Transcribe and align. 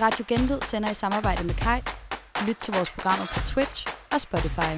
Radio 0.00 0.24
Genlyd 0.28 0.60
sender 0.62 0.90
i 0.90 0.94
samarbejde 0.94 1.44
med 1.44 1.54
Kai. 1.54 1.80
Lyt 2.48 2.56
til 2.56 2.74
vores 2.74 2.90
programmer 2.90 3.26
på 3.34 3.40
Twitch 3.46 3.86
og 4.12 4.20
Spotify. 4.20 4.72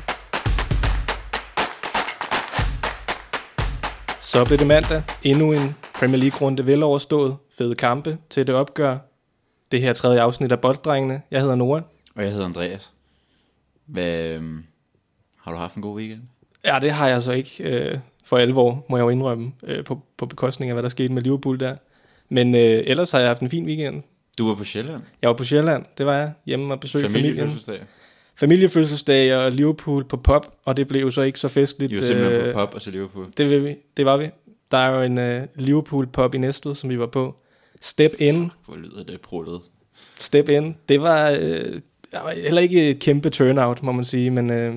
Så 4.21 4.45
blev 4.45 4.59
det 4.59 4.67
mandag. 4.67 5.03
Endnu 5.23 5.53
en 5.53 5.77
Premier 5.95 6.21
League-runde 6.21 6.67
vel 6.67 6.82
overstået. 6.82 7.36
Fede 7.59 7.75
kampe 7.75 8.18
til 8.31 8.46
det 8.46 8.54
opgør. 8.54 8.99
Det 9.73 9.81
her 9.81 9.93
tredje 9.93 10.21
afsnit 10.21 10.53
af 10.53 10.61
Bolddrengene. 10.61 11.23
Jeg 11.30 11.41
hedder 11.41 11.55
Nora. 11.55 11.82
Og 12.16 12.23
jeg 12.23 12.32
hedder 12.32 12.46
Andreas. 12.46 12.93
Hvad, 13.87 14.25
øhm, 14.25 14.64
har 15.41 15.53
du 15.53 15.59
haft 15.59 15.75
en 15.75 15.82
god 15.82 15.96
weekend? 15.96 16.23
Ja, 16.64 16.79
det 16.80 16.91
har 16.91 17.09
jeg 17.09 17.23
så 17.23 17.32
ikke 17.32 17.64
øh, 17.64 17.98
for 18.25 18.37
alvor, 18.37 18.85
må 18.89 18.96
jeg 18.96 19.05
jo 19.05 19.09
indrømme, 19.09 19.53
øh, 19.62 19.85
på, 19.85 20.00
på 20.16 20.27
bekostning 20.27 20.71
af, 20.71 20.75
hvad 20.75 20.82
der 20.82 20.89
skete 20.89 21.12
med 21.12 21.23
Liverpool 21.23 21.61
der. 21.61 21.77
Men 22.29 22.55
øh, 22.55 22.82
ellers 22.86 23.11
har 23.11 23.19
jeg 23.19 23.29
haft 23.29 23.43
en 23.43 23.50
fin 23.50 23.66
weekend. 23.66 24.03
Du 24.39 24.49
var 24.49 24.55
på 24.55 24.65
Sjælland. 24.65 25.03
Jeg 25.23 25.29
var 25.29 25.35
på 25.35 25.45
Sjælland, 25.45 25.85
det 25.99 26.07
var 26.07 26.15
jeg, 26.15 26.33
hjemme 26.47 26.75
og 26.75 26.81
besøgte 26.81 27.09
familien. 27.09 27.37
Familiefødselsdag. 27.37 27.81
Familiefødselsdag 28.35 29.37
og 29.37 29.53
Liverpool 29.53 30.05
på 30.05 30.17
pop, 30.17 30.57
og 30.64 30.77
det 30.77 30.89
blev 30.89 31.01
jo 31.01 31.11
så 31.11 31.23
ikke 31.23 31.41
så 31.41 31.49
festligt. 31.49 31.93
I 31.93 31.97
var 31.97 32.03
simpelthen 32.03 32.41
øh, 32.41 32.47
på 32.47 32.53
pop 32.53 32.75
og 32.75 32.83
så 32.83 32.91
Liverpool. 32.91 33.27
Det, 33.37 33.51
vil 33.51 33.64
vi, 33.64 33.77
det 33.97 34.05
var 34.05 34.17
vi. 34.17 34.31
Der 34.70 34.78
er 34.78 34.97
jo 34.97 35.03
en 35.03 35.19
øh, 35.19 35.47
Liverpool 35.55 36.06
pop 36.06 36.34
i 36.34 36.39
Næstved, 36.39 36.75
som 36.75 36.91
vi 36.91 36.98
var 36.98 37.06
på. 37.06 37.37
Step 37.81 38.14
In, 38.19 38.51
Hvor 38.67 38.77
lyder 38.77 39.05
det 39.05 39.20
prullet. 39.20 39.61
Step 40.19 40.48
In. 40.48 40.77
Det 40.89 41.00
var, 41.00 41.31
øh, 41.41 41.81
var 42.12 42.42
heller 42.42 42.61
ikke 42.61 42.91
et 42.91 42.98
kæmpe 42.98 43.31
turnout, 43.31 43.83
må 43.83 43.92
man 43.92 44.05
sige, 44.05 44.31
men 44.31 44.53
øh, 44.53 44.77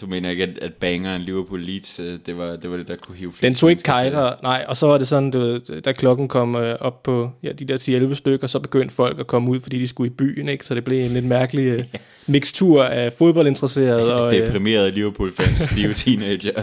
Du 0.00 0.06
mener 0.06 0.30
ikke, 0.30 0.42
at, 0.42 0.58
at 0.62 0.74
bangeren 0.74 1.22
Liverpool 1.22 1.60
Leeds, 1.60 2.00
øh, 2.00 2.18
det 2.26 2.38
var, 2.38 2.56
det 2.56 2.70
var 2.70 2.76
det, 2.76 2.88
der 2.88 2.96
kunne 2.96 3.16
hive 3.16 3.32
den 3.42 3.54
tog 3.54 3.70
ikke 3.70 3.82
kajter. 3.82 4.34
Nej, 4.42 4.64
og 4.68 4.76
så 4.76 4.86
var 4.86 4.98
det 4.98 5.08
sådan, 5.08 5.30
du 5.30 5.38
ved, 5.38 5.80
da 5.80 5.92
klokken 5.92 6.28
kom 6.28 6.56
øh, 6.56 6.76
op 6.80 7.02
på 7.02 7.30
ja, 7.42 7.52
de 7.52 7.64
der 7.64 8.08
10-11 8.10 8.14
stykker, 8.14 8.46
så 8.46 8.58
begyndte 8.58 8.94
folk 8.94 9.20
at 9.20 9.26
komme 9.26 9.50
ud, 9.50 9.60
fordi 9.60 9.78
de 9.78 9.88
skulle 9.88 10.10
i 10.10 10.14
byen, 10.14 10.48
ikke? 10.48 10.64
Så 10.64 10.74
det 10.74 10.84
blev 10.84 11.04
en 11.04 11.10
lidt 11.10 11.24
mærkelig 11.24 11.66
øh, 11.66 11.84
mixtur 12.26 12.84
af 12.84 13.12
fodboldinteresserede 13.12 14.14
og... 14.20 14.36
Øh, 14.36 14.46
Deprimerede 14.46 14.90
Liverpool-fans 14.90 15.60
og 15.60 15.66
stive 15.66 15.92
teenager. 16.04 16.62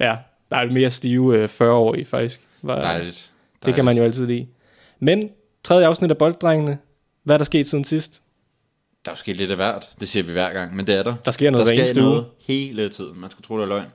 ja, 0.00 0.14
der 0.50 0.56
er 0.56 0.72
mere 0.72 0.90
stive 0.90 1.38
øh, 1.38 1.44
40-årige, 1.44 2.04
faktisk. 2.04 2.40
Var, 2.62 2.80
Dejligt. 2.80 3.30
Det 3.66 3.74
kan 3.74 3.84
man 3.84 3.96
jo 3.96 4.02
altid 4.02 4.26
lide. 4.26 4.46
Men, 5.00 5.28
tredje 5.64 5.86
afsnit 5.86 6.10
af 6.10 6.18
Bolddrengene. 6.18 6.78
Hvad 7.24 7.34
er 7.34 7.38
der 7.38 7.44
sket 7.44 7.66
siden 7.66 7.84
sidst? 7.84 8.22
Der 9.06 9.12
er 9.12 9.14
jo 9.14 9.18
sket 9.18 9.36
lidt 9.36 9.50
af 9.50 9.56
hvert. 9.56 9.90
Det 10.00 10.08
siger 10.08 10.22
vi 10.22 10.32
hver 10.32 10.52
gang, 10.52 10.76
men 10.76 10.86
det 10.86 10.94
er 10.94 11.02
der. 11.02 11.14
Der 11.24 11.30
sker 11.30 11.50
noget 11.50 11.66
der 11.66 11.86
sker 11.86 12.00
noget 12.02 12.16
uge. 12.16 12.24
hele 12.46 12.88
tiden. 12.88 13.20
Man 13.20 13.30
skulle 13.30 13.44
tro, 13.44 13.56
det 13.56 13.62
er 13.62 13.66
løgn. 13.66 13.88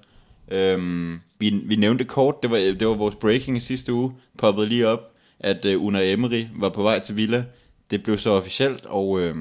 Øhm, 0.52 1.20
vi, 1.40 1.62
vi 1.66 1.76
nævnte 1.76 2.06
kort, 2.06 2.36
det 2.44 2.52
var, 2.52 2.58
det 2.58 2.88
var 2.88 2.94
vores 2.94 3.16
breaking 3.16 3.58
i 3.58 3.60
sidste 3.60 3.94
uge, 3.94 4.14
poppede 4.38 4.68
lige 4.68 4.88
op, 4.88 5.00
at 5.40 5.66
uh, 5.66 5.86
Unai 5.86 6.14
Emery 6.14 6.46
var 6.56 6.70
på 6.70 6.82
vej 6.84 7.00
til 7.00 7.18
Villa. 7.18 7.46
Det 7.92 8.04
blev 8.04 8.18
så 8.18 8.30
officielt, 8.30 8.86
og 8.86 9.10
uh, 9.10 9.36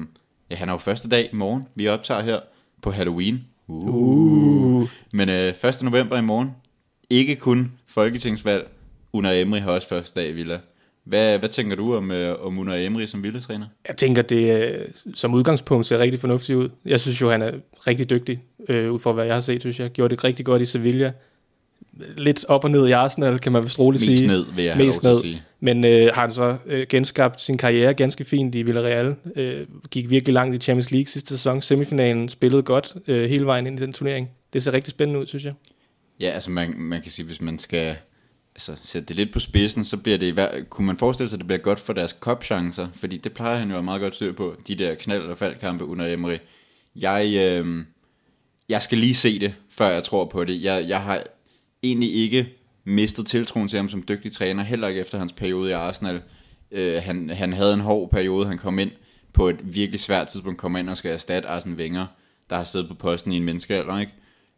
ja, 0.49 0.55
han 0.55 0.69
er 0.69 0.73
jo 0.73 0.77
første 0.77 1.09
dag 1.09 1.29
i 1.33 1.35
morgen. 1.35 1.67
Vi 1.75 1.87
optager 1.87 2.21
her 2.21 2.39
på 2.81 2.91
Halloween. 2.91 3.45
Uh. 3.67 3.95
Uh. 3.95 4.89
Men 5.13 5.29
uh, 5.29 5.35
1. 5.35 5.81
november 5.81 6.17
i 6.17 6.21
morgen, 6.21 6.55
ikke 7.09 7.35
kun 7.35 7.71
folketingsvalg, 7.87 8.69
Unai 9.13 9.41
Emery 9.41 9.59
har 9.59 9.71
også 9.71 9.87
første 9.87 10.21
dag 10.21 10.29
i 10.29 10.33
Villa. 10.33 10.59
Hvad, 11.03 11.39
hvad 11.39 11.49
tænker 11.49 11.75
du 11.75 11.95
om, 11.95 12.11
uh, 12.11 12.45
om 12.45 12.57
Unai 12.59 12.85
Emery 12.85 13.05
som 13.05 13.23
Villa-træner? 13.23 13.65
Jeg 13.87 13.97
tænker, 13.97 14.21
det 14.21 14.61
øh, 14.61 14.87
som 15.15 15.33
udgangspunkt 15.33 15.87
ser 15.87 15.99
rigtig 15.99 16.19
fornuftigt 16.19 16.57
ud. 16.57 16.69
Jeg 16.85 16.99
synes 16.99 17.21
jo, 17.21 17.29
han 17.31 17.41
er 17.41 17.51
rigtig 17.87 18.09
dygtig, 18.09 18.39
øh, 18.69 18.91
ud 18.91 18.99
fra 18.99 19.11
hvad 19.11 19.25
jeg 19.25 19.33
har 19.33 19.39
set, 19.41 19.61
synes 19.61 19.79
jeg. 19.79 19.89
Gjorde 19.89 20.15
det 20.15 20.23
rigtig 20.23 20.45
godt 20.45 20.61
i 20.61 20.65
Sevilla. 20.65 21.11
Lidt 22.17 22.45
op 22.45 22.63
og 22.63 22.71
ned 22.71 22.87
i 22.87 22.91
Arsenal, 22.91 23.39
kan 23.39 23.51
man 23.51 23.63
vist 23.63 23.79
roligt 23.79 24.01
Mest 24.01 24.17
sige. 24.17 24.27
ned, 24.27 24.45
vil 24.55 24.65
jeg 24.65 24.77
Mest 24.77 25.03
ned. 25.03 25.21
sige. 25.21 25.41
Men 25.59 25.85
øh, 25.85 26.11
har 26.13 26.21
han 26.21 26.31
så 26.31 26.57
øh, 26.65 26.85
genskabt 26.89 27.41
sin 27.41 27.57
karriere 27.57 27.93
ganske 27.93 28.23
fint 28.23 28.55
i 28.55 28.63
Villarreal. 28.63 29.15
Øh, 29.35 29.67
gik 29.91 30.09
virkelig 30.09 30.33
langt 30.33 30.55
i 30.55 30.57
Champions 30.57 30.91
League 30.91 31.07
sidste 31.07 31.29
sæson. 31.29 31.61
Semifinalen 31.61 32.29
spillede 32.29 32.63
godt 32.63 32.93
øh, 33.07 33.29
hele 33.29 33.45
vejen 33.45 33.67
ind 33.67 33.79
i 33.79 33.81
den 33.81 33.93
turnering. 33.93 34.29
Det 34.53 34.63
ser 34.63 34.73
rigtig 34.73 34.91
spændende 34.91 35.19
ud, 35.19 35.25
synes 35.25 35.45
jeg. 35.45 35.53
Ja, 36.19 36.29
altså 36.29 36.51
man, 36.51 36.73
man 36.77 37.01
kan 37.01 37.11
sige, 37.11 37.25
hvis 37.25 37.41
man 37.41 37.59
skal 37.59 37.95
altså, 38.69 38.87
sætte 38.87 39.07
det 39.07 39.15
lidt 39.15 39.33
på 39.33 39.39
spidsen, 39.39 39.83
så 39.85 39.97
bliver 39.97 40.17
det, 40.17 40.33
hver- 40.33 40.63
kunne 40.69 40.87
man 40.87 40.97
forestille 40.97 41.29
sig, 41.29 41.35
at 41.35 41.39
det 41.39 41.47
bliver 41.47 41.59
godt 41.59 41.79
for 41.79 41.93
deres 41.93 42.13
kopchancer, 42.19 42.87
fordi 42.93 43.17
det 43.17 43.33
plejer 43.33 43.59
han 43.59 43.71
jo 43.71 43.77
at 43.77 43.83
meget 43.83 44.01
godt 44.01 44.15
styr 44.15 44.33
på, 44.33 44.55
de 44.67 44.75
der 44.75 44.95
knald- 44.95 45.29
og 45.29 45.37
faldkampe 45.37 45.85
under 45.85 46.13
Emery. 46.13 46.37
Jeg, 46.95 47.33
øh, 47.35 47.85
jeg 48.69 48.83
skal 48.83 48.97
lige 48.97 49.15
se 49.15 49.39
det, 49.39 49.53
før 49.69 49.87
jeg 49.87 50.03
tror 50.03 50.25
på 50.25 50.43
det. 50.43 50.63
Jeg, 50.63 50.85
jeg 50.87 51.01
har 51.01 51.23
egentlig 51.83 52.15
ikke 52.15 52.49
mistet 52.83 53.25
tiltroen 53.27 53.67
til 53.67 53.77
ham 53.77 53.89
som 53.89 54.03
dygtig 54.07 54.31
træner, 54.31 54.63
heller 54.63 54.87
ikke 54.87 55.01
efter 55.01 55.17
hans 55.17 55.33
periode 55.33 55.69
i 55.69 55.73
Arsenal. 55.73 56.21
Øh, 56.71 57.03
han, 57.03 57.29
han 57.29 57.53
havde 57.53 57.73
en 57.73 57.79
hård 57.79 58.09
periode, 58.09 58.47
han 58.47 58.57
kom 58.57 58.79
ind 58.79 58.91
på 59.33 59.49
et 59.49 59.75
virkelig 59.75 59.99
svært 59.99 60.27
tidspunkt, 60.27 60.59
kom 60.59 60.75
ind 60.75 60.89
og 60.89 60.97
skal 60.97 61.11
erstatte 61.11 61.49
Arsene 61.49 61.75
Wenger, 61.75 62.05
der 62.49 62.55
har 62.55 62.63
siddet 62.63 62.87
på 62.87 62.93
posten 62.95 63.31
i 63.31 63.37
en 63.37 63.43
menneskealder, 63.43 63.99
ikke? 63.99 64.13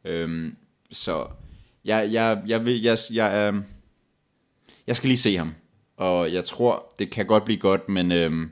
Øhm, 0.05 0.55
så 0.91 1.25
jeg, 1.85 2.09
jeg, 2.11 2.41
jeg, 2.47 2.65
vil, 2.65 2.81
jeg, 2.81 2.97
jeg, 3.13 3.47
er, 3.47 3.61
jeg 4.87 4.95
skal 4.95 5.07
lige 5.07 5.17
se 5.17 5.37
ham, 5.37 5.53
og 5.97 6.33
jeg 6.33 6.45
tror, 6.45 6.93
det 6.99 7.09
kan 7.09 7.25
godt 7.25 7.45
blive 7.45 7.59
godt, 7.59 7.89
men 7.89 8.11
øhm, 8.11 8.51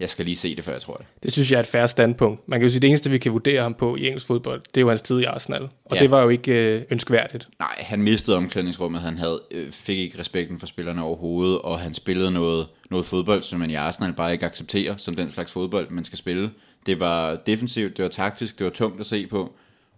jeg 0.00 0.10
skal 0.10 0.24
lige 0.24 0.36
se 0.36 0.56
det, 0.56 0.64
før 0.64 0.72
jeg 0.72 0.80
tror 0.82 0.94
det. 0.94 1.06
Det 1.22 1.32
synes 1.32 1.50
jeg 1.50 1.56
er 1.56 1.60
et 1.60 1.66
færre 1.66 1.88
standpunkt. 1.88 2.48
Man 2.48 2.60
kan 2.60 2.64
jo 2.66 2.70
sige, 2.70 2.78
at 2.78 2.82
det 2.82 2.88
eneste, 2.88 3.10
vi 3.10 3.18
kan 3.18 3.32
vurdere 3.32 3.62
ham 3.62 3.74
på 3.74 3.96
i 3.96 4.06
engelsk 4.06 4.26
fodbold, 4.26 4.60
det 4.74 4.76
er 4.76 4.80
jo 4.80 4.88
hans 4.88 5.02
tid 5.02 5.20
i 5.20 5.24
Arsenal. 5.24 5.62
Og 5.62 5.96
Ja. 5.96 6.00
det 6.02 6.10
var 6.10 6.22
jo 6.22 6.28
ikke 6.28 6.74
øh, 6.76 6.82
ønskværdigt. 6.90 7.48
Nej, 7.58 7.74
han 7.78 8.02
mistede 8.02 8.36
omklædningsrummet, 8.36 9.00
han 9.00 9.18
havde, 9.18 9.40
øh, 9.50 9.72
fik 9.72 9.98
ikke 9.98 10.18
respekten 10.18 10.58
for 10.60 10.66
spillerne 10.66 11.02
overhovedet, 11.02 11.58
og 11.58 11.80
han 11.80 11.94
spillede 11.94 12.30
noget, 12.30 12.66
noget 12.90 13.06
fodbold, 13.06 13.42
som 13.42 13.60
man 13.60 13.70
i 13.70 13.74
Arsenal 13.74 14.12
bare 14.12 14.32
ikke 14.32 14.46
accepterer, 14.46 14.96
som 14.96 15.14
den 15.14 15.30
slags 15.30 15.52
fodbold, 15.52 15.90
man 15.90 16.04
skal 16.04 16.18
spille. 16.18 16.50
Det 16.86 17.00
var 17.00 17.36
defensivt, 17.36 17.96
det 17.96 18.02
var 18.02 18.08
taktisk, 18.08 18.58
det 18.58 18.64
var 18.64 18.70
tungt 18.70 19.00
at 19.00 19.06
se 19.06 19.26
på, 19.26 19.52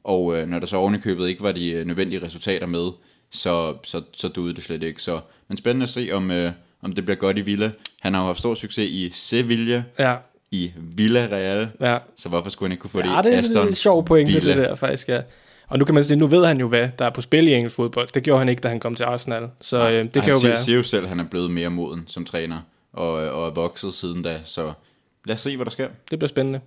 og 0.04 0.36
øh, 0.38 0.48
når 0.48 0.58
der 0.58 0.66
så 0.66 0.76
oven 0.76 0.94
i 0.94 0.98
købet 0.98 1.28
ikke 1.28 1.42
var 1.42 1.52
de 1.52 1.70
øh, 1.70 1.86
nødvendige 1.86 2.22
resultater 2.26 2.66
med, 2.66 2.88
så, 3.36 3.74
så, 3.82 4.02
så 4.12 4.28
duede 4.28 4.54
det 4.54 4.64
slet 4.64 4.82
ikke. 4.82 5.02
Så, 5.02 5.20
men 5.48 5.56
spændende 5.58 5.84
at 5.84 5.90
se, 5.90 6.08
om, 6.12 6.30
øh, 6.30 6.52
om 6.82 6.92
det 6.92 7.04
bliver 7.04 7.16
godt 7.16 7.38
i 7.38 7.40
Villa. 7.40 7.70
Han 8.00 8.14
har 8.14 8.20
jo 8.20 8.26
haft 8.26 8.38
stor 8.38 8.54
succes 8.54 8.88
i 8.90 9.10
Sevilla, 9.14 9.84
Ja, 9.98 10.16
i 10.50 10.72
Villarreal, 10.76 11.68
ja. 11.80 11.98
så 12.16 12.28
hvorfor 12.28 12.50
skulle 12.50 12.68
han 12.68 12.72
ikke 12.72 12.80
kunne 12.80 12.90
få 12.90 12.98
det 12.98 13.06
ja 13.06 13.20
i 13.20 13.22
det 13.22 13.34
er 13.34 13.38
Aston 13.38 13.68
en 13.68 13.74
sjov 13.74 14.04
pointe, 14.04 14.32
Villa? 14.32 14.54
det 14.54 14.68
der 14.68 14.74
faktisk, 14.74 15.08
ja. 15.08 15.20
Og 15.68 15.78
nu 15.78 15.84
kan 15.84 15.94
man 15.94 16.04
sige, 16.04 16.16
nu 16.16 16.26
ved 16.26 16.46
han 16.46 16.60
jo, 16.60 16.68
hvad 16.68 16.88
der 16.98 17.04
er 17.04 17.10
på 17.10 17.20
spil 17.20 17.48
i 17.48 17.54
engelsk 17.54 17.76
fodbold. 17.76 18.08
Det 18.14 18.22
gjorde 18.22 18.38
han 18.38 18.48
ikke, 18.48 18.60
da 18.60 18.68
han 18.68 18.80
kom 18.80 18.94
til 18.94 19.04
Arsenal. 19.04 19.48
Så 19.60 19.90
øh, 19.90 20.04
det 20.04 20.12
kan 20.12 20.22
han 20.22 20.32
jo 20.32 20.38
siger, 20.40 20.50
være... 20.50 20.60
siger 20.60 20.76
jo 20.76 20.82
selv, 20.82 21.02
at 21.02 21.08
han 21.08 21.20
er 21.20 21.24
blevet 21.24 21.50
mere 21.50 21.68
moden 21.70 22.04
som 22.06 22.24
træner, 22.24 22.58
og, 22.92 23.12
og 23.12 23.46
er 23.46 23.50
vokset 23.50 23.94
siden 23.94 24.22
da, 24.22 24.40
så 24.44 24.72
lad 25.24 25.34
os 25.34 25.40
se, 25.40 25.56
hvad 25.56 25.64
der 25.64 25.70
sker. 25.70 25.88
Det 26.10 26.18
bliver 26.18 26.28
spændende. 26.28 26.60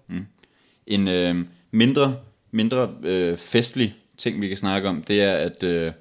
En 0.87 1.07
øh, 1.07 1.35
mindre, 1.71 2.15
mindre 2.51 2.89
øh, 3.03 3.37
festlig 3.37 3.95
ting, 4.17 4.41
vi 4.41 4.47
kan 4.47 4.57
snakke 4.57 4.89
om, 4.89 5.03
det 5.07 5.23
er, 5.23 5.33
at 5.33 5.63
øh, 5.63 5.91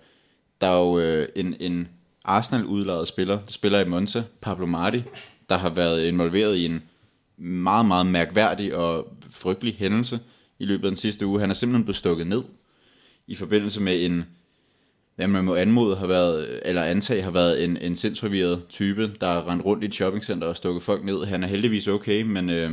der 0.60 0.66
er 0.66 0.78
jo 0.78 0.98
øh, 0.98 1.28
en, 1.36 1.56
en 1.60 1.88
Arsenal-udlejet 2.24 3.08
spiller, 3.08 3.38
der 3.38 3.50
spiller 3.50 3.80
i 3.80 3.88
Monza, 3.88 4.22
Pablo 4.41 4.66
Marti, 4.66 5.02
der 5.50 5.58
har 5.58 5.70
været 5.70 6.04
involveret 6.04 6.56
i 6.56 6.64
en 6.64 6.82
meget, 7.36 7.86
meget 7.86 8.06
mærkværdig 8.06 8.74
og 8.74 9.12
frygtelig 9.30 9.74
hændelse 9.78 10.20
i 10.58 10.64
løbet 10.64 10.84
af 10.84 10.91
den 10.91 10.97
sidste 10.97 11.26
uge. 11.26 11.41
Han 11.41 11.50
er 11.50 11.54
simpelthen 11.54 11.84
blevet 11.84 11.97
stukket 11.97 12.26
ned 12.26 12.42
i 13.26 13.34
forbindelse 13.34 13.80
med 13.80 14.04
en, 14.04 14.24
hvad 15.16 15.26
man 15.26 15.44
må 15.44 15.54
anmode 15.54 15.97
har 15.97 16.06
været, 16.06 16.60
eller 16.64 16.82
antage 16.82 17.22
har 17.22 17.30
været 17.30 17.64
en, 17.64 17.76
en 17.76 17.97
sindsforvirret 17.97 18.62
type, 18.68 19.12
der 19.20 19.26
har 19.26 19.50
rendt 19.50 19.64
rundt 19.64 19.82
i 19.82 19.86
et 19.86 19.94
shoppingcenter 19.94 20.47
og 20.47 20.56
stukket 20.56 20.82
folk 20.82 21.04
ned. 21.04 21.24
Han 21.24 21.44
er 21.44 21.48
heldigvis 21.48 21.88
okay, 21.88 22.22
men 22.22 22.50
øh, 22.50 22.70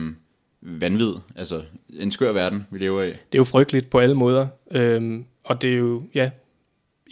vanvid, 0.61 1.13
altså 1.35 1.63
en 1.89 2.11
skør 2.11 2.31
verden, 2.31 2.67
vi 2.71 2.79
lever 2.79 3.03
i. 3.03 3.07
Det 3.07 3.13
er 3.13 3.37
jo 3.37 3.43
frygteligt 3.43 3.89
på 3.89 3.99
alle 3.99 4.15
måder. 4.15 4.47
Øhm, 4.71 5.25
og 5.43 5.61
det 5.61 5.73
er 5.73 5.77
jo, 5.77 6.03
ja, 6.15 6.29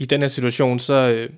i 0.03 0.05
den 0.05 0.21
her 0.21 0.27
situation, 0.27 0.79
så 0.79 0.93
øh, 0.93 1.29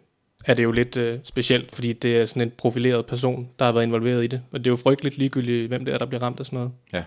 er 0.46 0.54
det 0.54 0.64
jo 0.64 0.72
lidt 0.72 0.98
øh, 0.98 1.20
specielt, 1.24 1.76
fordi 1.76 1.94
det 1.94 2.18
er 2.18 2.26
sådan 2.26 2.42
en 2.42 2.52
profileret 2.58 3.06
person, 3.06 3.50
der 3.60 3.66
har 3.66 3.72
været 3.72 3.84
involveret 3.84 4.24
i 4.24 4.28
det. 4.28 4.42
Og 4.52 4.60
det 4.60 4.68
er 4.68 4.72
jo 4.72 4.76
frygteligt 4.76 5.18
ligegyldigt, 5.18 5.68
hvem 5.68 5.86
det 5.86 5.94
er, 5.94 5.98
der 5.98 6.06
bliver 6.06 6.22
ramt 6.22 6.40
af 6.40 6.46
sådan 6.46 6.58
noget. 6.58 6.72
Ja. 6.94 7.04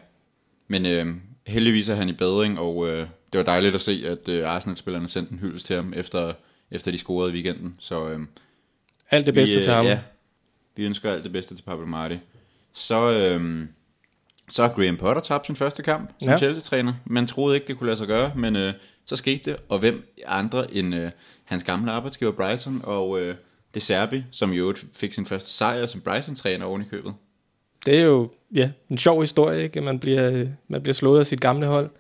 Men 0.69 0.87
øh, 0.87 1.07
heldigvis 1.47 1.89
er 1.89 1.95
han 1.95 2.09
i 2.09 2.13
bedring, 2.13 2.59
og 2.59 2.89
øh, 2.89 2.99
det 3.33 3.39
var 3.39 3.45
dejligt 3.45 3.75
at 3.75 3.81
se, 3.81 4.03
at 4.07 4.29
øh, 4.29 4.49
Arsenal-spillerne 4.51 5.09
sendte 5.09 5.33
en 5.33 5.39
hyldest 5.39 5.67
til 5.67 5.77
ham, 5.77 5.93
efter, 5.97 6.33
efter 6.71 6.91
de 6.91 6.99
scorede 6.99 7.31
i 7.31 7.35
weekenden. 7.35 7.75
Så 7.79 8.09
øh, 8.09 8.21
Alt 9.11 9.27
det 9.27 9.35
bedste 9.35 9.53
vi, 9.53 9.59
øh, 9.59 9.65
til 9.65 9.73
ham. 9.73 9.87
Ja, 9.87 9.99
vi 10.77 10.85
ønsker 10.85 11.13
alt 11.13 11.25
det 11.25 11.33
bedste 11.33 11.57
til 11.57 11.63
Pablo 11.63 11.87
Marti. 11.87 12.19
Så, 12.73 13.13
øh, 13.13 13.67
så 14.49 14.63
har 14.63 14.69
Graham 14.73 14.97
Potter 14.97 15.23
tabt 15.23 15.47
sin 15.47 15.55
første 15.55 15.83
kamp 15.83 16.11
som 16.21 16.31
Ja. 16.31 16.39
Chelsea-træner. 16.39 16.93
Man 17.05 17.27
troede 17.27 17.57
ikke, 17.57 17.67
det 17.67 17.79
kunne 17.79 17.87
lade 17.87 17.97
sig 17.97 18.07
gøre, 18.07 18.33
men 18.37 18.57
øh, 18.57 18.73
så 19.05 19.17
skete 19.17 19.51
det. 19.51 19.61
Og 19.69 19.79
hvem 19.79 20.15
andre 20.27 20.75
end 20.75 20.95
øh, 20.95 21.11
hans 21.49 21.65
gamle 21.65 21.93
arbejdsgiver 21.93 22.33
Bryson 22.33 22.81
og 22.85 23.21
øh, 23.21 23.35
De 23.75 23.81
Serbi, 23.81 24.25
som 24.31 24.51
jo 24.51 24.75
fik 24.93 25.13
sin 25.13 25.27
første 25.27 25.51
sejr 25.51 25.87
som 25.87 26.01
Bryson-træner 26.01 26.67
oven 26.67 26.83
i 26.83 26.85
købet. 26.91 27.15
Det 27.87 27.99
er 27.99 28.03
jo 28.03 28.31
ja, 28.55 28.71
en 28.91 28.99
sjov 28.99 29.21
historie, 29.21 29.63
ikke? 29.63 29.81
man 29.81 29.99
bliver, 29.99 30.31
øh, 30.31 30.47
man 30.69 30.83
bliver 30.83 30.95
slået 30.95 31.21
af 31.21 31.27
sit 31.27 31.41
gamle 31.41 31.67
hold. 31.67 31.91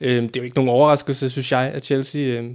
Øh, 0.00 0.22
det 0.22 0.36
er 0.36 0.40
jo 0.40 0.42
ikke 0.42 0.56
nogen 0.56 0.68
overraskelse, 0.68 1.30
synes 1.30 1.52
jeg, 1.52 1.72
at 1.74 1.84
Chelsea 1.84 2.22
øh, 2.22 2.50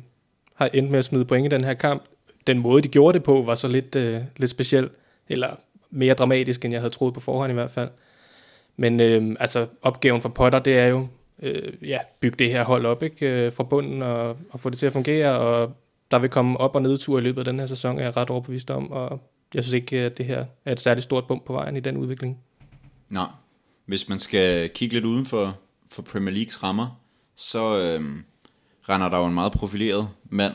har 0.53 0.69
endt 0.73 0.91
med 0.91 0.99
at 0.99 1.05
smide 1.05 1.25
point 1.25 1.45
i 1.45 1.55
den 1.55 1.63
her 1.63 1.73
kamp. 1.73 2.03
Den 2.47 2.59
måde, 2.59 2.81
de 2.81 2.87
gjorde 2.87 3.13
det 3.13 3.23
på, 3.23 3.41
var 3.41 3.55
så 3.55 3.67
lidt, 3.67 3.95
øh, 3.95 4.21
lidt 4.37 4.51
speciel, 4.51 4.89
eller 5.29 5.49
mere 5.89 6.13
dramatisk, 6.13 6.65
end 6.65 6.73
jeg 6.73 6.81
havde 6.81 6.93
troet 6.93 7.13
på 7.13 7.19
forhånd 7.19 7.51
i 7.51 7.53
hvert 7.53 7.71
fald. 7.71 7.89
Men 8.77 8.99
øh, 8.99 9.35
altså, 9.39 9.67
opgaven 9.81 10.21
for 10.21 10.29
Potter, 10.29 10.59
det 10.59 10.77
er 10.77 10.87
jo, 10.87 11.07
øh, 11.41 11.73
ja, 11.81 11.97
bygge 12.19 12.35
det 12.39 12.51
her 12.51 12.63
hold 12.63 12.85
op, 12.85 13.03
ikke, 13.03 13.45
øh, 13.45 13.51
fra 13.51 13.63
bunden, 13.63 14.01
og, 14.01 14.37
og 14.49 14.59
få 14.59 14.69
det 14.69 14.77
til 14.77 14.85
at 14.85 14.93
fungere, 14.93 15.39
og 15.39 15.75
der 16.11 16.19
vil 16.19 16.29
komme 16.29 16.57
op- 16.57 16.75
og 16.75 16.81
nedtur 16.81 17.17
i 17.17 17.21
løbet 17.21 17.41
af 17.41 17.45
den 17.45 17.59
her 17.59 17.65
sæson, 17.65 17.99
er 17.99 18.03
jeg 18.03 18.17
ret 18.17 18.29
overbevist 18.29 18.71
om, 18.71 18.91
og 18.91 19.21
jeg 19.53 19.63
synes 19.63 19.73
ikke, 19.73 19.99
at 19.99 20.17
det 20.17 20.25
her 20.25 20.45
er 20.65 20.71
et 20.71 20.79
særligt 20.79 21.03
stort 21.03 21.27
bump 21.27 21.45
på 21.45 21.53
vejen 21.53 21.77
i 21.77 21.79
den 21.79 21.97
udvikling. 21.97 22.37
Nej. 23.09 23.27
Hvis 23.85 24.09
man 24.09 24.19
skal 24.19 24.69
kigge 24.69 24.95
lidt 24.95 25.05
uden 25.05 25.25
for, 25.25 25.57
for 25.91 26.01
Premier 26.01 26.35
Leagues 26.35 26.63
rammer, 26.63 26.99
så 27.35 27.77
øh, 27.79 28.01
render 28.89 29.09
der 29.09 29.17
jo 29.17 29.25
en 29.25 29.33
meget 29.33 29.51
profileret 29.51 30.09
mand 30.29 30.53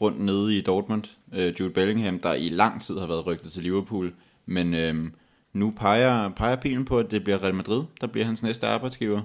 rundt 0.00 0.20
nede 0.20 0.56
i 0.56 0.60
Dortmund, 0.60 1.02
øh, 1.32 1.54
Jude 1.60 1.70
Bellingham, 1.70 2.18
der 2.18 2.34
i 2.34 2.48
lang 2.48 2.82
tid 2.82 2.98
har 2.98 3.06
været 3.06 3.26
rygtet 3.26 3.52
til 3.52 3.62
Liverpool, 3.62 4.14
men 4.46 4.74
øh, 4.74 5.10
nu 5.52 5.70
peger, 5.76 6.28
peger 6.28 6.56
pilen 6.56 6.84
på, 6.84 6.98
at 6.98 7.10
det 7.10 7.24
bliver 7.24 7.42
Real 7.42 7.54
Madrid, 7.54 7.84
der 8.00 8.06
bliver 8.06 8.26
hans 8.26 8.42
næste 8.42 8.66
arbejdsgiver. 8.66 9.22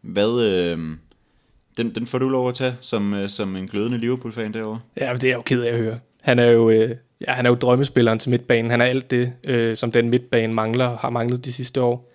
Hvad, 0.00 0.42
øh, 0.42 0.96
den, 1.82 1.94
den 1.94 2.06
får 2.06 2.18
du 2.18 2.28
lov 2.28 2.48
at 2.48 2.54
tage 2.54 2.74
som, 2.80 3.14
øh, 3.14 3.28
som 3.28 3.56
en 3.56 3.66
glødende 3.68 3.98
Liverpool-fan 3.98 4.54
derovre? 4.54 4.80
Ja, 5.00 5.12
men 5.12 5.20
det 5.20 5.24
er 5.24 5.28
jeg 5.28 5.36
jo 5.36 5.42
ked 5.42 5.62
af 5.62 5.72
at 5.72 5.78
høre. 5.78 5.98
Han 6.22 6.38
er 6.38 6.46
jo, 6.46 6.70
øh, 6.70 6.96
ja, 7.26 7.32
han 7.32 7.46
er 7.46 7.50
jo 7.50 7.56
drømmespilleren 7.56 8.18
til 8.18 8.30
midtbanen. 8.30 8.70
Han 8.70 8.80
er 8.80 8.84
alt 8.84 9.10
det, 9.10 9.32
øh, 9.48 9.76
som 9.76 9.92
den 9.92 10.10
midtbane 10.10 10.54
mangler, 10.54 10.96
har 10.96 11.10
manglet 11.10 11.44
de 11.44 11.52
sidste 11.52 11.82
år. 11.82 12.10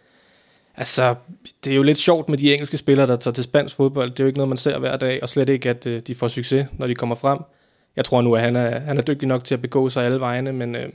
Altså, 0.78 1.16
det 1.64 1.72
er 1.72 1.76
jo 1.76 1.84
lidt 1.84 1.98
sjovt 1.98 2.30
med 2.30 2.38
de 2.38 2.54
engelske 2.54 2.78
spillere, 2.78 3.08
der 3.08 3.16
tager 3.16 3.34
til 3.34 3.44
spansk 3.44 3.76
fodbold. 3.76 4.10
Det 4.10 4.20
er 4.20 4.24
jo 4.24 4.28
ikke 4.28 4.38
noget, 4.38 4.50
man 4.50 4.58
ser 4.58 4.80
hver 4.80 4.98
dag, 4.98 5.20
og 5.24 5.30
slet 5.30 5.50
ikke, 5.50 5.70
at 5.70 5.88
øh, 5.88 6.02
de 6.08 6.16
får 6.16 6.28
succes, 6.28 6.68
når 6.74 6.88
de 6.88 6.96
kommer 6.96 7.16
frem. 7.16 7.40
Jeg 7.96 8.06
tror 8.06 8.22
nu, 8.22 8.36
at 8.36 8.42
han 8.42 8.56
er, 8.56 8.80
han 8.80 8.98
er 8.98 9.02
dygtig 9.02 9.28
nok 9.28 9.44
til 9.44 9.54
at 9.54 9.62
begå 9.62 9.90
sig 9.90 10.06
alle 10.06 10.20
vegne, 10.20 10.54
men 10.54 10.76
øh, 10.76 10.90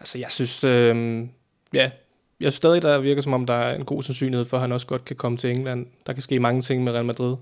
altså, 0.00 0.18
jeg 0.18 0.30
synes, 0.30 0.64
øh, 0.64 1.18
ja, 1.74 1.90
jeg 2.40 2.52
synes 2.52 2.54
stadig, 2.54 2.82
der 2.82 2.98
virker 2.98 3.22
som 3.22 3.32
om, 3.32 3.46
der 3.46 3.54
er 3.54 3.74
en 3.74 3.84
god 3.84 4.02
sandsynlighed 4.02 4.46
for, 4.46 4.56
at 4.56 4.60
han 4.60 4.72
også 4.72 4.86
godt 4.86 5.04
kan 5.04 5.16
komme 5.16 5.38
til 5.38 5.50
England. 5.50 5.86
Der 6.06 6.12
kan 6.12 6.22
ske 6.22 6.40
mange 6.40 6.62
ting 6.62 6.84
med 6.84 6.92
Real 6.92 7.04
Madrid. 7.04 7.36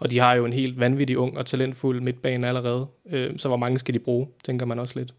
Og 0.00 0.10
de 0.10 0.18
har 0.18 0.34
jo 0.34 0.44
en 0.44 0.52
helt 0.52 0.80
vanvittig 0.80 1.18
ung 1.18 1.38
og 1.38 1.46
talentfuld 1.46 2.00
midtbane 2.00 2.48
allerede. 2.48 2.86
Øh, 3.10 3.38
så 3.38 3.48
hvor 3.48 3.56
mange 3.56 3.78
skal 3.78 3.94
de 3.94 3.98
bruge, 3.98 4.28
tænker 4.44 4.66
man 4.66 4.78
også 4.78 4.98
lidt. 4.98 5.14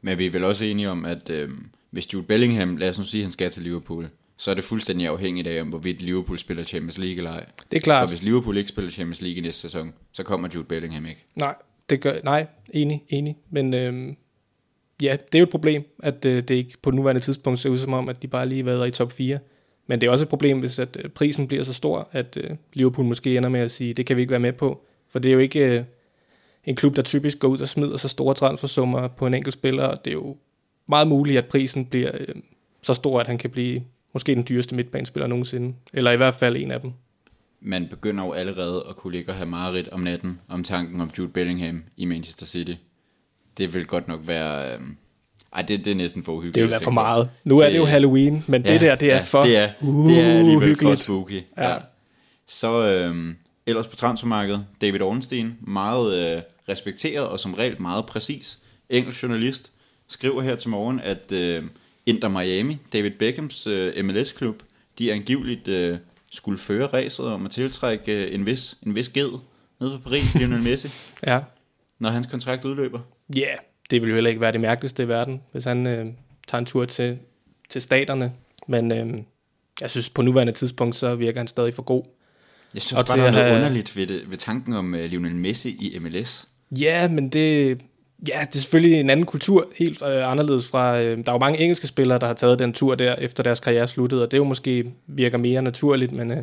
Men 0.00 0.18
vi 0.18 0.26
er 0.26 0.30
vel 0.30 0.44
også 0.44 0.64
enige 0.64 0.90
om, 0.90 1.04
at 1.04 1.30
øh, 1.30 1.50
hvis 1.90 2.14
Jude 2.14 2.26
Bellingham, 2.26 2.76
lad 2.76 2.90
os 2.90 2.98
nu 2.98 3.04
sige, 3.04 3.20
at 3.20 3.24
han 3.24 3.32
skal 3.32 3.50
til 3.50 3.62
Liverpool, 3.62 4.08
så 4.36 4.50
er 4.50 4.54
det 4.54 4.64
fuldstændig 4.64 5.06
afhængigt 5.06 5.46
af, 5.46 5.60
om 5.60 5.68
hvorvidt 5.68 6.02
Liverpool 6.02 6.38
spiller 6.38 6.64
Champions 6.64 6.98
League 6.98 7.16
eller 7.16 7.30
ej. 7.30 7.46
Det 7.70 7.76
er 7.76 7.80
klart. 7.80 8.02
For 8.02 8.08
hvis 8.08 8.22
Liverpool 8.22 8.56
ikke 8.56 8.68
spiller 8.68 8.90
Champions 8.90 9.20
League 9.20 9.38
i 9.38 9.40
næste 9.40 9.60
sæson, 9.60 9.92
så 10.12 10.22
kommer 10.22 10.48
Jude 10.54 10.64
Bellingham 10.64 11.06
ikke. 11.06 11.26
Nej, 11.36 11.54
det 11.90 12.00
gør, 12.00 12.14
nej, 12.24 12.46
enig, 12.74 13.04
enig. 13.08 13.36
Men 13.50 13.74
øhm, 13.74 14.16
ja, 15.02 15.16
det 15.32 15.34
er 15.34 15.38
jo 15.38 15.42
et 15.42 15.50
problem, 15.50 15.84
at 16.02 16.24
øh, 16.24 16.42
det 16.42 16.50
ikke 16.50 16.78
på 16.82 16.90
nuværende 16.90 17.20
tidspunkt 17.20 17.60
ser 17.60 17.70
ud 17.70 17.78
som 17.78 17.92
om, 17.92 18.08
at 18.08 18.22
de 18.22 18.28
bare 18.28 18.48
lige 18.48 18.58
har 18.58 18.64
været 18.64 18.88
i 18.88 18.90
top 18.90 19.12
4. 19.12 19.38
Men 19.86 20.00
det 20.00 20.06
er 20.06 20.10
også 20.10 20.24
et 20.24 20.28
problem, 20.28 20.60
hvis 20.60 20.78
at 20.78 20.96
øh, 21.04 21.10
prisen 21.10 21.48
bliver 21.48 21.62
så 21.64 21.72
stor, 21.72 22.08
at 22.12 22.36
øh, 22.36 22.56
Liverpool 22.72 23.06
måske 23.06 23.36
ender 23.36 23.48
med 23.48 23.60
at 23.60 23.70
sige, 23.70 23.94
det 23.94 24.06
kan 24.06 24.16
vi 24.16 24.20
ikke 24.20 24.30
være 24.30 24.40
med 24.40 24.52
på. 24.52 24.84
For 25.10 25.18
det 25.18 25.28
er 25.28 25.32
jo 25.32 25.38
ikke 25.38 25.78
øh, 25.78 25.84
en 26.64 26.76
klub, 26.76 26.96
der 26.96 27.02
typisk 27.02 27.38
går 27.38 27.48
ud 27.48 27.60
og 27.60 27.68
smider 27.68 27.96
så 27.96 28.08
store 28.08 28.34
transfersummer 28.34 29.08
på 29.08 29.26
en 29.26 29.34
enkelt 29.34 29.52
spiller. 29.52 29.84
Og 29.84 30.04
det 30.04 30.10
er 30.10 30.14
jo 30.14 30.36
meget 30.88 31.08
muligt, 31.08 31.38
at 31.38 31.46
prisen 31.46 31.86
bliver 31.86 32.10
så 32.82 32.94
stor, 32.94 33.20
at 33.20 33.26
han 33.26 33.38
kan 33.38 33.50
blive 33.50 33.82
måske 34.12 34.34
den 34.34 34.44
dyreste 34.48 34.76
midtbanespiller 34.76 35.26
nogensinde. 35.26 35.74
Eller 35.92 36.10
i 36.10 36.16
hvert 36.16 36.34
fald 36.34 36.56
en 36.56 36.70
af 36.70 36.80
dem. 36.80 36.92
Man 37.60 37.88
begynder 37.88 38.24
jo 38.24 38.32
allerede 38.32 38.84
at 38.88 38.96
kunne 38.96 39.12
ligge 39.12 39.30
og 39.30 39.36
have 39.36 39.48
mareridt 39.48 39.88
om 39.88 40.00
natten 40.00 40.40
om 40.48 40.64
tanken 40.64 41.00
om 41.00 41.10
Jude 41.18 41.28
Bellingham 41.28 41.84
i 41.96 42.04
Manchester 42.04 42.46
City. 42.46 42.72
Det 43.58 43.74
vil 43.74 43.86
godt 43.86 44.08
nok 44.08 44.20
være... 44.26 44.78
Ej, 45.54 45.62
det, 45.62 45.84
det 45.84 45.90
er 45.90 45.94
næsten 45.94 46.24
for 46.24 46.32
uhyggeligt. 46.32 46.54
Det 46.54 46.62
vil 46.62 46.70
være 46.70 46.80
for 46.80 46.90
meget. 46.90 47.30
Nu 47.44 47.58
er 47.58 47.70
det 47.70 47.76
jo 47.76 47.84
Halloween, 47.84 48.44
men 48.46 48.62
det 48.62 48.80
der, 48.80 48.94
det 48.94 49.12
er 49.12 49.22
for 49.22 49.44
det 49.44 49.56
er, 49.56 49.70
det 49.80 50.20
er 50.20 50.38
alligevel 50.38 50.76
for 50.76 50.94
spooky. 50.94 51.40
Ja. 51.56 51.70
Ja. 51.70 51.78
Så 52.46 52.86
øhm, 52.86 53.36
ellers 53.66 53.88
på 53.88 53.96
transfermarkedet, 53.96 54.66
David 54.80 55.00
Ornstein, 55.00 55.54
meget 55.60 56.36
øh, 56.36 56.42
respekteret 56.68 57.28
og 57.28 57.40
som 57.40 57.54
regel 57.54 57.82
meget 57.82 58.06
præcis 58.06 58.58
engelsk 58.90 59.22
journalist, 59.22 59.72
skriver 60.08 60.42
her 60.42 60.56
til 60.56 60.70
morgen, 60.70 61.00
at 61.00 61.32
øh, 61.32 61.64
Inter 62.06 62.28
Miami, 62.28 62.78
David 62.92 63.10
Beckhams 63.10 63.66
øh, 63.66 64.04
MLS-klub, 64.04 64.62
de 64.98 65.12
angiveligt 65.12 65.68
øh, 65.68 65.98
skulle 66.30 66.58
føre 66.58 66.86
ræset 66.86 67.26
om 67.26 67.44
at 67.44 67.50
tiltrække 67.50 68.24
øh, 68.24 68.34
en 68.34 68.46
vis, 68.46 68.76
en 68.86 68.96
vis 68.96 69.08
ged 69.08 69.30
nede 69.80 69.92
fra 69.92 69.98
Paris, 69.98 70.34
Lionel 70.34 70.62
Messi, 70.62 70.88
Ja, 71.26 71.40
når 71.98 72.10
hans 72.10 72.26
kontrakt 72.26 72.64
udløber. 72.64 73.00
Ja, 73.34 73.40
yeah, 73.40 73.58
det 73.92 74.02
vil 74.02 74.08
jo 74.08 74.14
heller 74.14 74.28
ikke 74.30 74.40
være 74.40 74.52
det 74.52 74.60
mærkeligste 74.60 75.02
i 75.02 75.08
verden, 75.08 75.40
hvis 75.52 75.64
han 75.64 75.86
øh, 75.86 76.06
tager 76.48 76.58
en 76.58 76.66
tur 76.66 76.84
til, 76.84 77.18
til 77.70 77.82
staterne. 77.82 78.32
Men 78.68 78.92
øh, 78.92 79.18
jeg 79.80 79.90
synes, 79.90 80.10
på 80.10 80.22
nuværende 80.22 80.52
tidspunkt, 80.52 80.96
så 80.96 81.14
virker 81.14 81.40
han 81.40 81.46
stadig 81.46 81.74
for 81.74 81.82
god. 81.82 82.02
Jeg 82.74 82.82
synes 82.82 82.98
Og 82.98 83.06
bare, 83.06 83.16
der 83.18 83.24
er 83.24 83.30
noget 83.30 83.44
have- 83.46 83.56
underligt 83.56 83.96
ved, 83.96 84.06
det, 84.06 84.30
ved 84.30 84.38
tanken 84.38 84.74
om 84.74 84.94
uh, 84.94 85.00
Lionel 85.00 85.34
Messi 85.34 85.68
i 85.68 85.98
MLS. 85.98 86.48
Ja, 86.80 87.08
men 87.08 87.28
det, 87.28 87.68
ja, 88.28 88.40
det 88.40 88.56
er 88.56 88.58
selvfølgelig 88.60 89.00
en 89.00 89.10
anden 89.10 89.26
kultur, 89.26 89.68
helt 89.76 90.02
øh, 90.02 90.30
anderledes 90.30 90.68
fra... 90.68 90.98
Øh, 91.00 91.04
der 91.04 91.32
er 91.32 91.32
jo 91.32 91.38
mange 91.38 91.58
engelske 91.60 91.86
spillere, 91.86 92.18
der 92.18 92.26
har 92.26 92.34
taget 92.34 92.58
den 92.58 92.72
tur 92.72 92.94
der, 92.94 93.14
efter 93.14 93.42
deres 93.42 93.60
karriere 93.60 93.86
sluttede, 93.86 94.22
og 94.22 94.30
det 94.30 94.36
er 94.36 94.38
jo 94.38 94.44
måske 94.44 94.92
virker 95.06 95.38
mere 95.38 95.62
naturligt, 95.62 96.12
men 96.12 96.30
øh, 96.30 96.36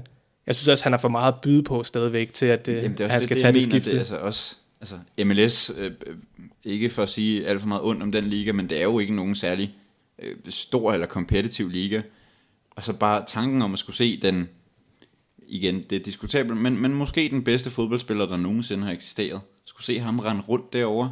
jeg 0.47 0.55
synes 0.55 0.67
også, 0.67 0.83
han 0.83 0.93
har 0.93 0.97
for 0.97 1.09
meget 1.09 1.33
at 1.33 1.41
byde 1.41 1.63
på 1.63 1.83
stadigvæk 1.83 2.33
til, 2.33 2.45
at 2.45 2.67
øh, 2.67 2.75
Jamen, 2.75 2.97
det 2.97 3.01
er 3.05 3.07
han 3.07 3.21
skal 3.23 3.35
det, 3.35 3.41
tage 3.41 3.53
det 3.53 3.63
skifte. 3.63 3.91
Det, 3.91 3.97
altså 3.99 4.15
også, 4.17 4.55
altså 4.81 4.99
MLS, 5.25 5.71
øh, 5.77 5.91
øh, 6.07 6.17
ikke 6.63 6.89
for 6.89 7.03
at 7.03 7.09
sige 7.09 7.47
alt 7.47 7.61
for 7.61 7.67
meget 7.67 7.83
ondt 7.83 8.03
om 8.03 8.11
den 8.11 8.25
liga, 8.25 8.51
men 8.51 8.69
det 8.69 8.77
er 8.77 8.83
jo 8.83 8.99
ikke 8.99 9.15
nogen 9.15 9.35
særlig 9.35 9.75
øh, 10.19 10.35
stor 10.49 10.93
eller 10.93 11.07
kompetitiv 11.07 11.69
liga. 11.69 12.01
Og 12.71 12.83
så 12.83 12.93
bare 12.93 13.23
tanken 13.27 13.61
om 13.61 13.73
at 13.73 13.79
skulle 13.79 13.95
se 13.95 14.21
den, 14.21 14.49
igen, 15.47 15.83
det 15.89 15.91
er 15.91 16.03
diskutabelt, 16.03 16.57
men, 16.57 16.81
men 16.81 16.93
måske 16.93 17.29
den 17.29 17.43
bedste 17.43 17.69
fodboldspiller, 17.69 18.25
der 18.25 18.37
nogensinde 18.37 18.83
har 18.83 18.91
eksisteret. 18.91 19.41
Skulle 19.65 19.85
se 19.85 19.99
ham 19.99 20.19
rende 20.19 20.41
rundt 20.41 20.73
derovre. 20.73 21.11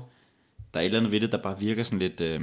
Der 0.74 0.80
er 0.80 0.84
et 0.84 0.86
eller 0.86 1.00
andet 1.00 1.12
ved 1.12 1.19
det, 1.19 1.31
der 1.31 1.38
bare 1.38 1.60
virker 1.60 1.84
sådan 1.84 2.00
lidt, 2.00 2.22
øh, 2.22 2.42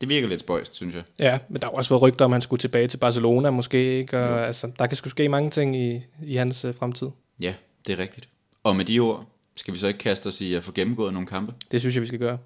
det 0.00 0.08
virker 0.08 0.28
lidt 0.28 0.40
spøjst, 0.40 0.74
synes 0.74 0.94
jeg. 0.94 1.02
Ja, 1.18 1.38
men 1.48 1.62
der 1.62 1.68
har 1.68 1.72
også 1.72 1.90
været 1.90 2.02
rygter 2.02 2.24
om, 2.24 2.32
han 2.32 2.40
skulle 2.40 2.60
tilbage 2.60 2.88
til 2.88 2.96
Barcelona 2.96 3.50
måske, 3.50 3.98
ikke? 3.98 4.18
Og, 4.18 4.46
altså, 4.46 4.72
der 4.78 4.86
kan 4.86 4.96
sgu 4.96 5.08
ske 5.08 5.28
mange 5.28 5.50
ting 5.50 5.76
i, 5.76 6.00
i 6.26 6.34
hans 6.34 6.64
øh, 6.64 6.74
fremtid. 6.74 7.08
Ja, 7.40 7.54
det 7.86 7.92
er 7.92 7.98
rigtigt. 7.98 8.28
Og 8.62 8.76
med 8.76 8.84
de 8.84 8.98
ord, 8.98 9.26
skal 9.60 9.74
vi 9.74 9.78
så 9.78 9.86
ikke 9.86 9.98
kaste 9.98 10.26
os 10.26 10.40
i 10.40 10.54
at 10.54 10.64
få 10.64 10.72
gennemgået 10.72 11.12
nogle 11.12 11.26
kampe? 11.26 11.54
Det 11.70 11.80
synes 11.80 11.94
jeg, 11.94 12.02
vi 12.02 12.06
skal 12.06 12.18
gøre. 12.18 12.38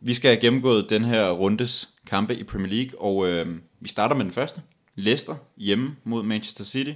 Vi 0.00 0.14
skal 0.14 0.30
have 0.30 0.40
gennemgået 0.40 0.90
den 0.90 1.04
her 1.04 1.30
rundes 1.30 1.88
kampe 2.06 2.36
i 2.36 2.44
Premier 2.44 2.72
League, 2.72 3.00
og 3.00 3.28
øh, 3.28 3.46
vi 3.80 3.88
starter 3.88 4.16
med 4.16 4.24
den 4.24 4.32
første. 4.32 4.62
Leicester 4.94 5.36
hjemme 5.56 5.96
mod 6.04 6.22
Manchester 6.22 6.64
City. 6.64 6.92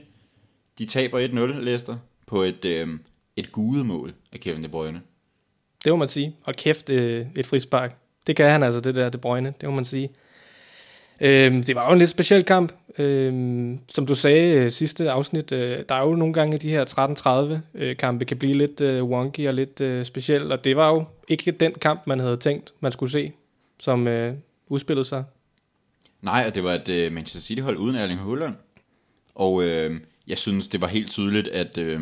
De 0.79 0.87
taber 0.87 1.29
1-0, 1.29 1.61
Leicester, 1.61 1.97
på 2.27 2.43
et, 2.43 2.65
øh, 2.65 2.89
et 3.37 3.53
gudemål 3.53 4.15
af 4.33 4.41
Kevin 4.41 4.63
De 4.63 4.69
Bruyne. 4.69 5.01
Det 5.85 5.93
må 5.93 5.97
man 5.97 6.09
sige. 6.09 6.37
Og 6.45 6.55
kæft, 6.55 6.91
øh, 6.91 7.27
et 7.37 7.47
frispark. 7.47 7.99
Det 8.27 8.37
kan 8.37 8.51
han 8.51 8.63
altså, 8.63 8.81
det 8.81 8.95
der 8.95 9.09
De 9.09 9.19
Bruyne. 9.19 9.55
Det 9.61 9.69
må 9.69 9.75
man 9.75 9.85
sige. 9.85 10.11
Øhm, 11.21 11.63
det 11.63 11.75
var 11.75 11.87
jo 11.87 11.93
en 11.93 11.99
lidt 11.99 12.11
speciel 12.11 12.45
kamp. 12.45 12.73
Øhm, 12.99 13.79
som 13.95 14.07
du 14.07 14.15
sagde 14.15 14.57
øh, 14.57 14.71
sidste 14.71 15.11
afsnit, 15.11 15.53
øh, 15.53 15.79
der 15.89 15.95
er 15.95 16.03
jo 16.03 16.15
nogle 16.15 16.35
gange 16.35 16.59
de 16.59 16.69
her 16.69 17.55
13-30 17.55 17.79
øh, 17.79 17.97
kampe 17.97 18.25
kan 18.25 18.37
blive 18.37 18.55
lidt 18.55 18.81
øh, 18.81 19.05
wonky 19.05 19.49
og 19.49 19.55
lidt 19.55 19.81
øh, 19.81 20.05
speciel, 20.05 20.53
og 20.53 20.65
det 20.65 20.77
var 20.77 20.91
jo 20.91 21.05
ikke 21.29 21.51
den 21.51 21.73
kamp, 21.73 22.07
man 22.07 22.21
havde 22.21 22.37
tænkt, 22.37 22.73
man 22.81 22.93
skulle 22.93 23.13
se, 23.13 23.33
som 23.81 24.09
øh, 24.09 24.35
udspillede 24.69 25.05
sig. 25.05 25.25
Nej, 26.23 26.45
og 26.49 26.55
det 26.55 26.65
var 26.65 26.73
et 26.73 26.89
øh, 26.89 27.13
Manchester 27.13 27.41
City-hold 27.41 27.77
uden 27.77 27.97
Erling 27.97 28.21
Haaland. 28.21 28.55
Og 29.35 29.65
øh, 29.65 30.01
jeg 30.27 30.39
synes, 30.39 30.69
det 30.69 30.81
var 30.81 30.87
helt 30.87 31.11
tydeligt, 31.11 31.49
at 31.49 31.79
øh, 31.79 32.01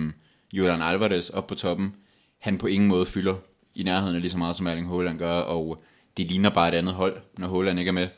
Julian 0.52 0.82
Alvarez 0.82 1.28
op 1.28 1.46
på 1.46 1.54
toppen, 1.54 1.94
han 2.38 2.58
på 2.58 2.66
ingen 2.66 2.88
måde 2.88 3.06
fylder 3.06 3.34
i 3.74 3.82
nærheden 3.82 4.14
af 4.16 4.20
lige 4.20 4.30
så 4.30 4.38
meget, 4.38 4.56
som 4.56 4.66
Erling 4.66 4.88
Haaland 4.88 5.18
gør, 5.18 5.32
og 5.32 5.82
det 6.16 6.26
ligner 6.26 6.50
bare 6.50 6.68
et 6.68 6.74
andet 6.74 6.94
hold, 6.94 7.16
når 7.38 7.48
Haaland 7.48 7.78
ikke 7.78 7.88
er 7.88 7.92
med. 7.92 8.08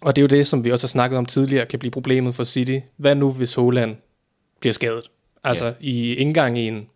Og 0.00 0.16
det 0.16 0.22
er 0.22 0.22
jo 0.22 0.38
det, 0.38 0.46
som 0.46 0.64
vi 0.64 0.72
også 0.72 0.86
har 0.86 0.88
snakket 0.88 1.18
om 1.18 1.26
tidligere, 1.26 1.66
kan 1.66 1.78
blive 1.78 1.90
problemet 1.90 2.34
for 2.34 2.44
City. 2.44 2.78
Hvad 2.96 3.14
nu, 3.14 3.32
hvis 3.32 3.54
Holland 3.54 3.96
bliver 4.60 4.72
skadet? 4.72 5.10
Altså 5.44 5.66
Ja. 5.66 5.72
i 5.80 6.14
indgang 6.14 6.58
i 6.58 6.66
en 6.66 6.86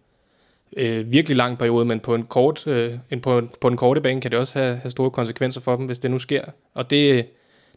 øh, 0.77 1.13
virkelig 1.13 1.37
lang 1.37 1.59
periode, 1.59 1.85
men 1.85 2.01
på 2.01 2.15
en, 2.15 2.23
kort, 2.23 2.67
øh, 2.67 2.93
en, 3.11 3.21
på, 3.21 3.39
en, 3.39 3.51
på 3.61 3.69
en 3.69 3.77
korte 3.77 4.01
bane 4.01 4.21
kan 4.21 4.31
det 4.31 4.39
også 4.39 4.59
have, 4.59 4.77
have 4.77 4.91
store 4.91 5.11
konsekvenser 5.11 5.61
for 5.61 5.77
dem, 5.77 5.87
hvis 5.87 5.99
det 5.99 6.11
nu 6.11 6.19
sker. 6.19 6.41
Og 6.75 6.91
det, 6.91 7.27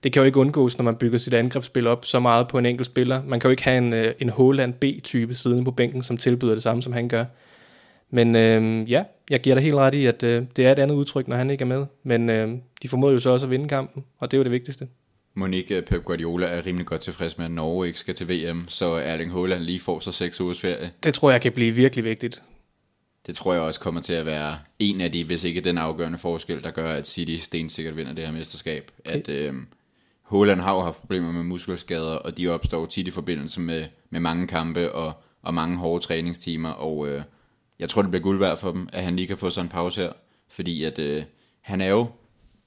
det 0.03 0.13
kan 0.13 0.19
jo 0.19 0.25
ikke 0.25 0.39
undgås, 0.39 0.77
når 0.77 0.83
man 0.83 0.95
bygger 0.95 1.17
sit 1.17 1.33
angrebsspil 1.33 1.87
op 1.87 2.05
så 2.05 2.19
meget 2.19 2.47
på 2.47 2.57
en 2.57 2.65
enkelt 2.65 2.85
spiller. 2.85 3.23
Man 3.23 3.39
kan 3.39 3.47
jo 3.47 3.51
ikke 3.51 3.63
have 3.63 3.77
en, 3.77 3.93
øh, 3.93 4.13
en 4.19 4.29
Holland 4.29 4.73
B-type 4.73 5.33
siddende 5.33 5.65
på 5.65 5.71
bænken, 5.71 6.03
som 6.03 6.17
tilbyder 6.17 6.53
det 6.53 6.63
samme, 6.63 6.81
som 6.83 6.93
han 6.93 7.07
gør. 7.09 7.25
Men 8.09 8.35
øh, 8.35 8.91
ja, 8.91 9.03
jeg 9.29 9.41
giver 9.41 9.55
dig 9.55 9.63
helt 9.63 9.75
ret 9.75 9.93
i, 9.93 10.05
at 10.05 10.23
øh, 10.23 10.43
det 10.55 10.65
er 10.65 10.71
et 10.71 10.79
andet 10.79 10.95
udtryk, 10.95 11.27
når 11.27 11.35
han 11.35 11.49
ikke 11.49 11.61
er 11.61 11.65
med. 11.67 11.85
Men 12.03 12.29
øh, 12.29 12.49
de 12.81 12.87
formåede 12.87 13.13
jo 13.13 13.19
så 13.19 13.29
også 13.29 13.45
at 13.45 13.49
vinde 13.49 13.67
kampen, 13.67 14.03
og 14.19 14.31
det 14.31 14.37
er 14.37 14.39
jo 14.39 14.43
det 14.43 14.51
vigtigste. 14.51 14.87
Monique 15.37 15.81
Pep 15.81 16.03
Guardiola 16.03 16.47
er 16.47 16.65
rimelig 16.65 16.87
godt 16.87 17.01
tilfreds 17.01 17.37
med, 17.37 17.45
at 17.45 17.51
Norge 17.51 17.87
ikke 17.87 17.99
skal 17.99 18.15
til 18.15 18.29
VM, 18.29 18.67
så 18.67 18.93
Erling 18.93 19.31
Haaland 19.31 19.61
lige 19.61 19.79
får 19.79 19.99
så 19.99 20.11
seks 20.11 20.41
ugers 20.41 20.61
ferie. 20.61 20.91
Det 21.03 21.13
tror 21.13 21.31
jeg 21.31 21.41
kan 21.41 21.51
blive 21.51 21.75
virkelig 21.75 22.05
vigtigt. 22.05 22.43
Det 23.27 23.35
tror 23.35 23.53
jeg 23.53 23.61
også 23.61 23.79
kommer 23.79 24.01
til 24.01 24.13
at 24.13 24.25
være 24.25 24.57
en 24.79 25.01
af 25.01 25.11
de, 25.11 25.23
hvis 25.23 25.43
ikke 25.43 25.61
den 25.61 25.77
afgørende 25.77 26.17
forskel, 26.17 26.63
der 26.63 26.71
gør, 26.71 26.93
at 26.93 27.07
City 27.07 27.37
stensikkert 27.45 27.97
vinder 27.97 28.13
det 28.13 28.25
her 28.25 28.31
mesterskab. 28.31 28.91
At 29.05 29.29
øh, 29.29 29.53
Holland 30.21 30.61
har 30.61 30.75
jo 30.75 30.81
haft 30.81 30.99
problemer 30.99 31.31
med 31.31 31.43
muskelskader, 31.43 32.15
og 32.15 32.37
de 32.37 32.47
opstår 32.47 32.85
tit 32.85 33.07
i 33.07 33.11
forbindelse 33.11 33.61
med, 33.61 33.85
med 34.09 34.19
mange 34.19 34.47
kampe 34.47 34.91
og, 34.91 35.13
og 35.41 35.53
mange 35.53 35.77
hårde 35.77 36.05
træningstimer, 36.05 36.69
og 36.69 37.07
øh, 37.07 37.23
jeg 37.79 37.89
tror, 37.89 38.01
det 38.01 38.11
bliver 38.11 38.23
guld 38.23 38.39
værd 38.39 38.57
for 38.57 38.71
dem, 38.71 38.89
at 38.93 39.03
han 39.03 39.15
lige 39.15 39.27
kan 39.27 39.37
få 39.37 39.49
sådan 39.49 39.65
en 39.65 39.69
pause 39.69 40.01
her, 40.01 40.11
fordi 40.49 40.83
at 40.83 40.99
øh, 40.99 41.23
han 41.61 41.81
er 41.81 41.89
jo, 41.89 42.07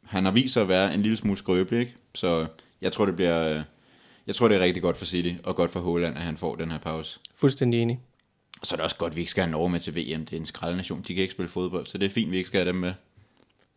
han 0.09 0.25
har 0.25 0.33
vist 0.33 0.53
sig 0.53 0.63
at 0.63 0.69
være 0.69 0.95
en 0.95 1.03
lille 1.03 1.17
smule 1.17 1.39
skrøbelig, 1.39 1.81
ikke? 1.81 1.95
så 2.15 2.47
jeg 2.81 2.93
tror, 2.93 3.07
det 3.07 3.17
bliver, 3.17 3.57
øh, 3.57 3.63
jeg 4.27 4.35
tror, 4.35 4.49
det 4.49 4.57
er 4.57 4.61
rigtig 4.61 4.83
godt 4.83 4.97
for 4.97 5.05
City, 5.05 5.35
og 5.45 5.57
godt 5.57 5.71
for 5.71 5.81
Holland, 5.81 6.17
at 6.17 6.23
han 6.23 6.37
får 6.37 6.55
den 6.55 6.71
her 6.71 6.79
pause. 6.79 7.21
Fuldstændig 7.35 7.83
enig. 7.83 8.01
Så 8.63 8.75
er 8.75 8.77
det 8.77 8.85
også 8.85 8.97
godt, 8.97 9.11
at 9.11 9.17
vi 9.17 9.21
ikke 9.21 9.31
skal 9.31 9.43
have 9.43 9.51
Norge 9.51 9.71
med 9.71 9.81
til 9.81 9.97
VM. 9.97 10.27
Det 10.27 10.33
er 10.33 10.37
en 10.37 10.47
skraldnation. 10.47 10.99
De 10.99 11.15
kan 11.15 11.23
ikke 11.23 11.33
spille 11.33 11.49
fodbold, 11.49 11.87
så 11.87 11.99
det 11.99 12.07
er 12.07 12.11
fint, 12.11 12.27
at 12.27 12.33
vi 12.33 12.37
ikke 12.37 12.47
skal 12.47 12.59
have 12.59 12.69
dem 12.69 12.81
med. 12.81 12.93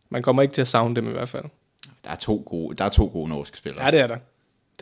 Man 0.08 0.22
kommer 0.22 0.42
ikke 0.42 0.54
til 0.54 0.60
at 0.60 0.68
savne 0.68 0.96
dem 0.96 1.08
i 1.08 1.10
hvert 1.10 1.28
fald. 1.28 1.44
Der 2.04 2.10
er 2.10 2.14
to 2.14 2.42
gode, 2.46 2.76
der 2.76 2.84
er 2.84 2.88
to 2.88 3.10
gode 3.12 3.28
norske 3.28 3.56
spillere. 3.56 3.84
Ja, 3.84 3.90
det 3.90 4.00
er 4.00 4.06
der. 4.06 4.16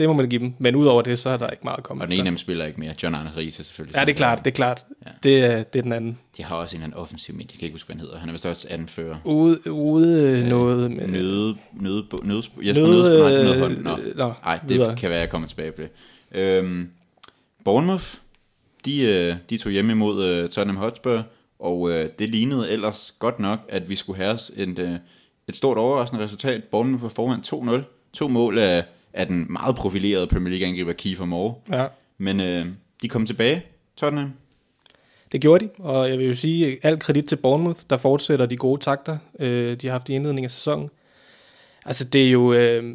Det 0.01 0.09
må 0.09 0.13
man 0.13 0.29
give 0.29 0.41
dem. 0.41 0.55
Men 0.59 0.77
udover 0.77 1.03
det, 1.03 1.19
så 1.19 1.31
er 1.31 1.37
der 1.37 1.49
ikke 1.49 1.65
meget 1.65 1.79
at 1.79 1.85
komme 1.85 2.03
og 2.03 2.09
den 2.09 2.13
ene 2.17 2.21
af 2.21 2.31
dem 2.31 2.39
spiller 2.39 2.67
ikke 2.67 2.81
mere. 2.81 2.95
John 3.03 3.15
Arne 3.15 3.33
Riese 3.37 3.65
selvfølgelig. 3.65 3.97
Ja, 3.97 4.05
det 4.05 4.11
er 4.11 4.17
klart. 4.17 4.39
Det 4.39 4.47
er 4.47 4.55
klart. 4.55 4.85
Ja. 5.07 5.11
Det, 5.23 5.45
er, 5.45 5.63
det 5.63 5.79
er 5.79 5.83
den 5.83 5.93
anden. 5.93 6.19
De 6.37 6.45
har 6.45 6.57
også 6.57 6.77
en 6.77 6.83
anden 6.83 6.99
offensiv 6.99 7.35
midt. 7.35 7.53
Jeg 7.53 7.59
kan 7.59 7.67
ikke 7.67 7.75
huske, 7.75 7.87
hvad 7.87 7.97
han 7.97 8.01
hedder. 8.01 8.19
Han 8.19 8.29
er 8.29 8.33
vist 8.33 8.47
også 8.47 8.67
anfører. 8.71 9.17
Ude, 9.25 9.73
ude 9.73 10.23
øh, 10.23 10.47
noget 10.47 10.91
med... 10.91 11.07
Nøde, 11.09 11.57
nøde, 11.73 12.05
nøde, 12.23 12.43
Jesper 12.63 12.83
Nøde, 12.83 13.03
Nøde, 13.03 13.21
nej, 13.21 13.31
det 13.31 13.41
er 13.41 13.45
noget 13.45 13.57
øh, 13.57 13.61
hånd. 13.61 13.79
Nå. 13.79 13.99
nå, 14.17 14.33
Ej, 14.45 14.59
det 14.69 14.71
videre. 14.71 14.97
kan 14.97 15.11
være, 15.11 15.21
jeg 15.21 15.31
kommer 15.31 15.49
tilbage 15.49 15.73
på 15.73 15.83
det. 15.83 15.91
Øhm, 16.33 16.91
Bournemouth, 17.65 18.15
de, 18.85 19.01
øh, 19.03 19.35
de 19.51 19.59
tog 19.59 19.73
hjem 19.73 19.91
imod 19.91 20.25
øh, 20.25 20.49
Tottenham 20.49 20.83
Hotspur, 20.83 21.27
og 21.59 21.91
øh, 21.91 22.09
det 22.19 22.29
lignede 22.29 22.71
ellers 22.71 23.15
godt 23.19 23.39
nok, 23.39 23.59
at 23.69 23.91
vi 23.91 23.97
skulle 23.97 24.17
have 24.17 24.33
os 24.33 24.53
et, 24.57 24.79
øh, 24.79 24.93
et 25.49 25.57
stort 25.57 25.79
overraskende 25.79 26.25
resultat. 26.25 26.65
Bournemouth 26.65 27.03
var 27.03 27.09
foran 27.09 27.81
2-0. 27.81 28.11
To 28.13 28.29
mål 28.29 28.59
af, 28.59 28.85
af 29.13 29.27
den 29.27 29.47
meget 29.51 29.77
profilerede 29.77 30.27
Premier 30.27 30.51
League-angriber 30.51 30.93
Kiefer 30.93 31.25
Moore. 31.25 31.55
Ja, 31.73 31.87
Men 32.19 32.41
øh, 32.41 32.67
de 33.03 33.09
kom 33.09 33.27
tilbage, 33.27 33.63
Tottenham. 33.97 34.33
det 35.33 35.41
gjorde 35.41 35.65
de. 35.65 35.71
Og 35.79 36.11
jeg 36.11 36.19
vil 36.19 36.27
jo 36.27 36.35
sige, 36.35 36.79
alt 36.83 37.01
kredit 37.01 37.25
til 37.25 37.37
Bournemouth, 37.37 37.81
der 37.91 37.97
fortsætter 37.97 38.47
de 38.47 38.57
gode 38.57 38.81
takter, 38.81 39.19
øh, 39.39 39.77
de 39.77 39.87
har 39.87 39.93
haft 39.93 40.09
i 40.09 40.13
indledningen 40.15 40.45
af 40.45 40.51
sæsonen. 40.51 40.89
Altså, 41.85 42.05
det 42.05 42.27
er 42.27 42.31
jo... 42.31 42.53
Øh, 42.53 42.95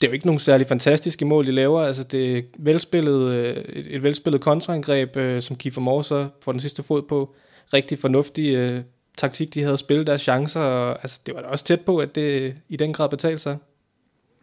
det 0.00 0.06
er 0.06 0.10
jo 0.10 0.12
ikke 0.12 0.26
nogen 0.26 0.38
særlig 0.38 0.66
fantastiske 0.66 1.24
mål, 1.24 1.46
de 1.46 1.52
laver. 1.52 1.80
Altså, 1.82 2.04
det 2.04 2.38
er 2.38 2.42
velspillet, 2.58 3.32
øh, 3.32 3.56
et, 3.56 3.94
et 3.94 4.02
velspillet 4.02 4.40
kontraangreb, 4.40 5.16
øh, 5.16 5.42
som 5.42 5.56
Kiefer 5.56 5.80
Moore 5.80 6.04
så 6.04 6.28
får 6.44 6.52
den 6.52 6.60
sidste 6.60 6.82
fod 6.82 7.02
på. 7.02 7.34
Rigtig 7.74 7.98
fornuftig 7.98 8.54
øh, 8.54 8.82
taktik, 9.16 9.54
de 9.54 9.62
havde 9.62 9.76
spillet 9.76 10.06
deres 10.06 10.20
chancer. 10.22 10.60
Og, 10.60 10.90
altså, 11.02 11.20
det 11.26 11.34
var 11.34 11.40
da 11.40 11.46
også 11.46 11.64
tæt 11.64 11.80
på, 11.80 11.98
at 11.98 12.14
det 12.14 12.56
i 12.68 12.76
den 12.76 12.92
grad 12.92 13.08
betalte 13.08 13.38
sig. 13.38 13.56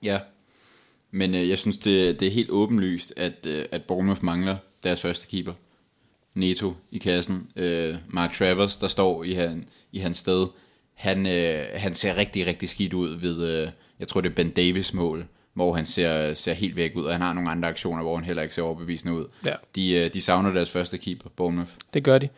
Ja. 0.04 0.20
Men 1.16 1.36
øh, 1.36 1.50
jeg 1.50 1.58
synes, 1.58 1.78
det, 1.78 2.20
det 2.20 2.28
er 2.28 2.32
helt 2.32 2.50
åbenlyst, 2.50 3.14
at, 3.18 3.48
øh, 3.48 3.66
at 3.72 3.84
Bournemouth 3.84 4.24
mangler 4.24 4.58
deres 4.84 5.02
første 5.02 5.28
keeper. 5.28 5.54
Neto 6.36 6.74
i 6.92 6.98
kassen. 6.98 7.48
Øh, 7.56 7.96
Mark 8.08 8.34
Travers, 8.34 8.78
der 8.78 8.88
står 8.88 9.24
i, 9.24 9.34
han, 9.34 9.66
i 9.92 10.00
hans 10.00 10.18
sted. 10.18 10.48
Han, 10.94 11.26
øh, 11.26 11.66
han 11.74 11.94
ser 11.94 12.16
rigtig, 12.16 12.46
rigtig 12.46 12.70
skidt 12.70 12.94
ud 12.94 13.18
ved, 13.20 13.48
øh, 13.48 13.70
jeg 14.00 14.08
tror 14.08 14.22
det 14.22 14.30
er 14.30 14.36
Ben 14.36 14.50
Davis 14.50 14.94
mål, 14.94 15.26
hvor 15.54 15.74
han 15.74 15.86
ser, 15.86 16.34
ser 16.34 16.54
helt 16.54 16.76
væk 16.76 16.92
ud, 16.96 17.06
og 17.06 17.12
han 17.12 17.22
har 17.22 17.34
nogle 17.34 17.50
andre 17.50 17.70
aktioner, 17.70 18.04
hvor 18.04 18.16
han 18.16 18.26
heller 18.26 18.44
ikke 18.44 18.56
ser 18.56 18.62
overbevisende 18.62 19.16
ud. 19.16 19.26
Ja. 19.46 19.54
De, 19.76 19.94
øh, 19.94 20.14
de 20.14 20.22
savner 20.22 20.54
deres 20.54 20.70
første 20.70 20.98
keeper, 20.98 21.30
Bournemouth. 21.36 21.72
Det 21.94 22.04
gør 22.04 22.18
de. 22.18 22.30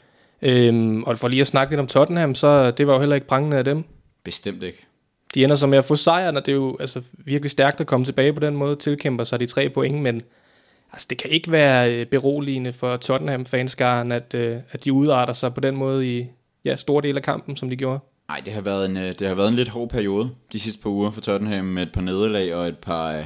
Øhm, 0.42 1.04
og 1.04 1.20
for 1.20 1.28
lige 1.28 1.42
at 1.42 1.48
snakke 1.48 1.72
lidt 1.72 1.80
om 1.80 1.88
Tottenham, 1.88 2.36
så 2.36 2.72
det 2.72 2.88
var 2.88 2.94
jo 2.94 3.00
heller 3.00 3.16
ikke 3.16 3.28
prangende 3.28 3.58
af 3.58 3.64
dem. 3.64 3.84
Bestemt 4.24 4.64
ikke. 4.64 4.86
De 5.36 5.44
ender 5.44 5.56
så 5.56 5.68
med 5.68 5.78
at 5.78 5.86
få 5.86 5.96
sejren, 5.96 6.38
og 6.38 6.46
det 6.46 6.52
er 6.52 6.56
jo 6.56 6.78
altså, 6.80 7.02
virkelig 7.14 7.52
stærkt 7.52 7.82
at 7.82 7.88
komme 7.88 8.06
tilbage 8.06 8.34
på 8.34 8.40
den 8.40 8.56
måde, 8.56 8.76
tilkæmper 8.76 9.24
sig 9.24 9.40
de 9.40 9.46
tre 9.46 9.70
point, 9.70 10.02
men 10.02 10.22
altså, 10.92 11.08
det 11.10 11.18
kan 11.18 11.30
ikke 11.30 11.52
være 11.52 11.94
øh, 11.94 12.06
beroligende 12.06 12.74
for 12.74 12.98
Tottenham-fanskaren, 12.98 14.12
at, 14.12 14.34
øh, 14.34 14.54
at 14.72 14.86
de 14.86 14.94
udarter 14.94 15.34
sig 15.34 15.54
på 15.54 15.62
den 15.62 15.76
måde 15.76 16.18
i 16.18 16.26
ja, 16.66 16.76
store 16.76 17.02
dele 17.02 17.18
af 17.18 17.24
kampen, 17.24 17.56
som 17.56 17.70
de 17.70 17.76
gjorde. 17.76 18.00
Nej, 18.28 18.42
det 18.46 18.54
har 18.54 18.62
været 18.62 18.86
en, 18.86 18.98
øh, 18.98 19.20
det 19.20 19.28
har 19.28 19.36
været 19.36 19.48
en 19.48 19.56
lidt 19.56 19.70
hård 19.70 19.90
periode 19.90 20.30
de 20.52 20.60
sidste 20.60 20.82
par 20.82 20.90
uger 20.90 21.12
for 21.12 21.22
Tottenham 21.22 21.66
med 21.66 21.84
et 21.84 21.92
par 21.92 22.02
nederlag 22.02 22.56
og 22.56 22.68
et 22.68 22.78
par, 22.78 23.24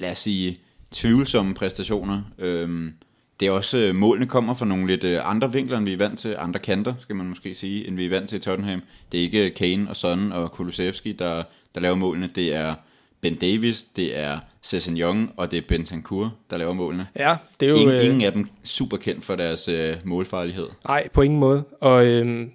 lad 0.00 0.10
os 0.12 0.18
sige, 0.18 0.58
tvivlsomme 0.90 1.54
præstationer. 1.54 2.22
Øhm, 2.38 2.92
det 3.40 3.48
er 3.48 3.50
også, 3.50 3.78
øh, 3.78 3.94
målene 3.94 4.26
kommer 4.26 4.54
fra 4.54 4.66
nogle 4.66 4.86
lidt 4.86 5.04
øh, 5.04 5.30
andre 5.30 5.52
vinkler, 5.52 5.76
end 5.76 5.84
vi 5.84 5.92
er 5.92 5.96
vant 5.96 6.18
til, 6.18 6.36
andre 6.38 6.60
kanter, 6.60 6.94
skal 7.00 7.16
man 7.16 7.26
måske 7.26 7.54
sige, 7.54 7.86
end 7.86 7.96
vi 7.96 8.06
er 8.06 8.10
vant 8.10 8.28
til 8.28 8.36
i 8.36 8.40
Tottenham. 8.40 8.82
Det 9.12 9.18
er 9.18 9.22
ikke 9.22 9.50
Kane 9.50 9.90
og 9.90 9.96
Son 9.96 10.32
og 10.32 10.52
Kulusevski, 10.52 11.12
der, 11.12 11.42
der 11.74 11.80
laver 11.80 11.96
målene. 11.96 12.30
Det 12.34 12.54
er 12.54 12.74
Ben 13.20 13.34
Davis, 13.34 13.84
det 13.84 14.18
er 14.18 14.38
Sessegnon 14.62 15.30
og 15.36 15.50
det 15.50 15.56
er 15.56 15.62
Bentancur, 15.68 16.34
der 16.50 16.56
laver 16.56 16.72
målene. 16.72 17.06
Ja, 17.16 17.36
det 17.60 17.66
er 17.66 17.70
jo... 17.70 17.76
Ingen, 17.76 17.94
øh, 17.94 18.04
ingen 18.04 18.22
af 18.22 18.32
dem 18.32 18.48
super 18.64 18.96
kendt 18.96 19.24
for 19.24 19.36
deres 19.36 19.68
øh, 19.68 19.96
målfarlighed. 20.04 20.66
Nej, 20.88 21.08
på 21.08 21.22
ingen 21.22 21.40
måde. 21.40 21.64
Og 21.80 22.06
øhm, 22.06 22.50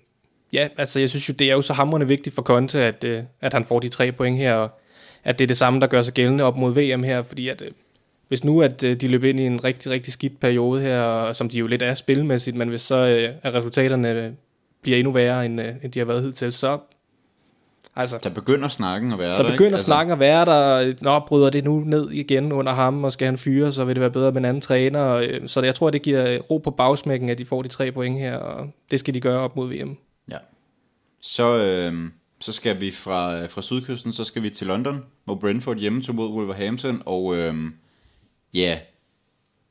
ja, 0.54 0.68
altså 0.78 1.00
jeg 1.00 1.10
synes 1.10 1.30
jo, 1.30 1.34
det 1.40 1.50
er 1.50 1.54
jo 1.54 1.62
så 1.62 1.74
hamrende 1.74 2.08
vigtigt 2.08 2.36
for 2.36 2.42
Conte, 2.42 2.80
at, 2.80 3.04
øh, 3.04 3.24
at 3.42 3.54
han 3.54 3.66
får 3.66 3.80
de 3.80 3.90
tre 3.90 4.12
point 4.12 4.38
her, 4.38 4.54
og 4.54 4.80
at 5.24 5.40
det 5.40 5.46
er 5.46 5.48
det 5.48 5.58
samme, 5.58 5.80
der 5.80 5.88
gør 5.88 6.02
sig 6.02 6.14
gældende 6.14 6.44
op 6.44 6.58
mod 6.58 6.74
VM 6.74 7.04
her, 7.04 7.22
fordi 7.22 7.48
at 7.48 7.62
øh, 7.62 7.72
hvis 8.32 8.44
nu, 8.44 8.62
at 8.62 8.84
øh, 8.84 8.96
de 8.96 9.08
løber 9.08 9.30
ind 9.30 9.40
i 9.40 9.46
en 9.46 9.64
rigtig, 9.64 9.92
rigtig 9.92 10.14
skidt 10.14 10.40
periode 10.40 10.82
her, 10.82 11.02
og, 11.02 11.36
som 11.36 11.50
de 11.50 11.58
jo 11.58 11.68
lidt 11.68 11.82
er 11.82 11.94
spilmæssigt, 11.94 12.56
men 12.56 12.70
hvis 12.70 12.82
så 12.82 12.96
øh, 12.96 13.36
at 13.44 13.54
resultaterne 13.54 14.12
øh, 14.12 14.32
bliver 14.82 14.98
endnu 14.98 15.12
værre, 15.12 15.46
end, 15.46 15.62
øh, 15.62 15.68
end 15.84 15.92
de 15.92 16.00
har 16.00 16.06
været 16.06 16.24
hidtil, 16.24 16.54
så 16.54 16.80
altså, 17.96 18.20
Så 18.24 18.30
begynder 18.30 18.68
snakken 18.68 19.12
at 19.14 19.20
være 19.20 19.36
så 19.36 19.44
der, 19.44 19.52
begynder 19.52 19.66
ikke? 19.66 19.74
Altså, 19.74 19.86
snakken 19.86 20.12
at 20.12 20.20
være 20.20 20.46
der, 20.46 20.94
nå, 21.02 21.20
bryder 21.20 21.50
det 21.50 21.64
nu 21.64 21.80
ned 21.80 22.12
igen 22.12 22.52
under 22.52 22.74
ham, 22.74 23.04
og 23.04 23.14
skal 23.14 23.26
han 23.26 23.38
fyre, 23.38 23.72
så 23.72 23.86
vil 23.86 23.96
det 23.96 24.02
være 24.02 24.12
bedre 24.12 24.32
med 24.32 24.42
en 24.42 24.46
anden 24.46 24.62
træner. 24.62 25.40
Så 25.48 25.62
jeg 25.62 25.76
tror, 25.76 25.90
det 25.90 26.02
giver 26.02 26.38
ro 26.38 26.58
på 26.58 26.72
bagsmækken, 26.72 27.30
at 27.30 27.38
de 27.38 27.46
får 27.46 27.62
de 27.62 27.68
tre 27.68 27.92
point 27.92 28.20
her, 28.20 28.38
og 28.38 28.68
det 28.92 29.00
skal 29.00 29.14
de 29.14 29.22
gøre 29.22 29.40
op 29.40 29.56
mod 29.56 29.70
VM. 29.70 29.98
Ja. 30.32 30.38
Så, 31.22 31.58
øh, 31.58 31.94
så 32.40 32.52
skal 32.52 32.82
vi 32.82 32.92
fra, 32.92 33.46
fra 33.46 33.62
sydkysten, 33.62 34.14
så 34.14 34.24
skal 34.24 34.44
vi 34.44 34.50
til 34.50 34.68
London, 34.68 35.04
hvor 35.26 35.36
Brentford 35.36 35.78
hjemme 35.78 36.02
tog 36.02 36.16
mod 36.16 36.30
Wolverhampton, 36.30 37.02
og 37.06 37.36
øh, 37.36 37.56
ja, 38.54 38.80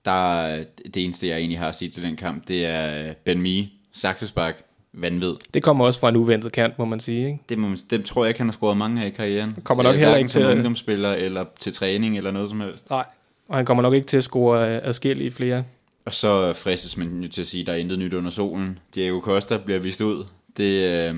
der, 0.05 0.65
det 0.95 1.05
eneste, 1.05 1.27
jeg 1.29 1.39
egentlig 1.39 1.59
har 1.59 1.69
at 1.69 1.77
sige 1.77 1.91
til 1.91 2.03
den 2.03 2.17
kamp, 2.17 2.49
det 2.49 2.67
er 2.67 3.15
Ben 3.25 3.43
Mee, 3.43 3.69
Saksespark, 3.93 4.63
vanvid. 4.93 5.35
Det 5.55 5.63
kommer 5.63 5.85
også 5.85 6.01
fra 6.01 6.09
en 6.09 6.17
uventet 6.17 6.53
kant, 6.53 6.79
må 6.79 6.85
man 6.85 7.01
sige. 7.01 7.27
Ikke? 7.27 7.39
Det, 7.49 7.59
må, 7.59 7.69
man- 7.69 7.79
dem 7.91 8.03
tror 8.03 8.25
jeg 8.25 8.29
ikke, 8.31 8.41
han 8.41 8.47
har 8.47 8.53
scoret 8.53 8.77
mange 8.77 9.03
af 9.03 9.07
i 9.07 9.11
karrieren. 9.11 9.57
Kommer 9.65 9.85
nok 9.85 9.95
Øh, 9.95 9.99
heller 10.01 10.17
ikke 10.17 10.31
som 10.31 10.43
til 10.43 10.49
at- 10.49 10.55
ungdomsspiller, 10.55 11.13
eller 11.13 11.45
til 11.61 11.73
træning, 11.73 12.17
eller 12.17 12.31
noget 12.31 12.49
som 12.49 12.61
helst. 12.61 12.91
Nej. 12.91 13.05
Og 13.49 13.57
han 13.57 13.65
kommer 13.65 13.83
nok 13.83 13.95
ikke 13.95 14.07
til 14.07 14.17
at 14.17 14.25
score 14.25 14.69
øh, 14.71 14.81
adskillige 14.83 15.31
flere. 15.31 15.65
Og 16.05 16.15
så 16.15 16.53
fristes 16.53 16.97
man 16.97 17.23
jo 17.23 17.29
til 17.29 17.41
at 17.41 17.47
sige, 17.47 17.61
at 17.61 17.67
der 17.67 17.73
er 17.73 17.77
intet 17.77 17.99
nyt 17.99 18.13
under 18.15 18.31
solen. 18.31 18.79
Diego 18.95 19.21
Costa 19.21 19.57
bliver 19.57 19.79
vist 19.81 20.01
ud. 20.01 20.25
Det, 20.57 20.83
øh, 21.11 21.15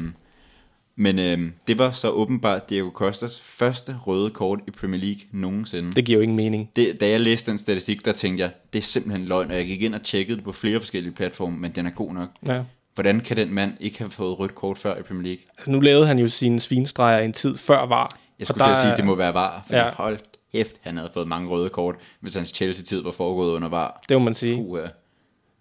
men 0.96 1.18
øh, 1.18 1.38
det 1.66 1.78
var 1.78 1.90
så 1.90 2.11
åbenbart 2.11 2.70
Diego 2.70 2.90
Costas 2.90 3.40
første 3.40 3.96
røde 4.06 4.30
kort 4.30 4.61
i 4.68 4.70
Premier 4.70 5.00
League 5.00 5.20
nogensinde. 5.32 5.92
Det 5.92 6.04
giver 6.04 6.18
jo 6.18 6.22
ingen 6.22 6.37
mening. 6.37 6.70
Det, 6.76 7.00
da 7.00 7.08
jeg 7.08 7.20
læste 7.20 7.50
den 7.50 7.58
statistik, 7.58 8.04
der 8.04 8.12
tænkte 8.12 8.42
jeg, 8.42 8.50
det 8.72 8.78
er 8.78 8.82
simpelthen 8.82 9.25
løgn, 9.26 9.50
og 9.50 9.56
jeg 9.56 9.66
gik 9.66 9.82
ind 9.82 9.94
og 9.94 10.02
tjekkede 10.02 10.37
det 10.37 10.44
på 10.44 10.52
flere 10.52 10.80
forskellige 10.80 11.12
platforme, 11.12 11.56
men 11.58 11.70
den 11.70 11.87
er 11.87 11.90
god 11.90 12.14
nok. 12.14 12.28
Ja. 12.46 12.62
Hvordan 12.94 13.20
kan 13.20 13.37
den 13.37 13.54
mand 13.54 13.72
ikke 13.80 13.99
have 13.99 14.11
fået 14.11 14.38
rødt 14.38 14.54
kort 14.54 14.78
før 14.78 14.96
i 14.99 15.02
Premier 15.02 15.22
League? 15.22 15.42
Altså, 15.58 15.70
nu 15.72 15.80
lavede 15.80 16.06
han 16.06 16.18
jo 16.18 16.28
sine 16.28 16.61
svinstreger 16.61 17.18
en 17.18 17.32
tid 17.32 17.56
før 17.56 17.87
var. 17.87 18.16
Jeg 18.38 18.46
skulle 18.46 18.64
til 18.64 18.70
at 18.70 18.76
sige, 18.76 18.90
at 18.92 18.96
det 18.96 19.04
må 19.06 19.14
være 19.14 19.34
var, 19.34 19.64
for 19.66 19.75
Ja. 19.76 19.84
ja. 19.84 19.90
hold 19.94 20.18
kæft, 20.52 20.72
han 20.80 20.96
havde 20.96 21.11
fået 21.14 21.28
mange 21.28 21.49
røde 21.49 21.68
kort, 21.68 21.94
hvis 22.20 22.34
hans 22.34 22.49
Chelsea-tid 22.49 23.02
var 23.02 23.11
foregået 23.11 23.52
under 23.52 23.68
var. 23.68 24.02
Det 24.08 24.16
må 24.16 24.25
man 24.25 24.34
sige. 24.34 24.56
Uh, 24.62 24.78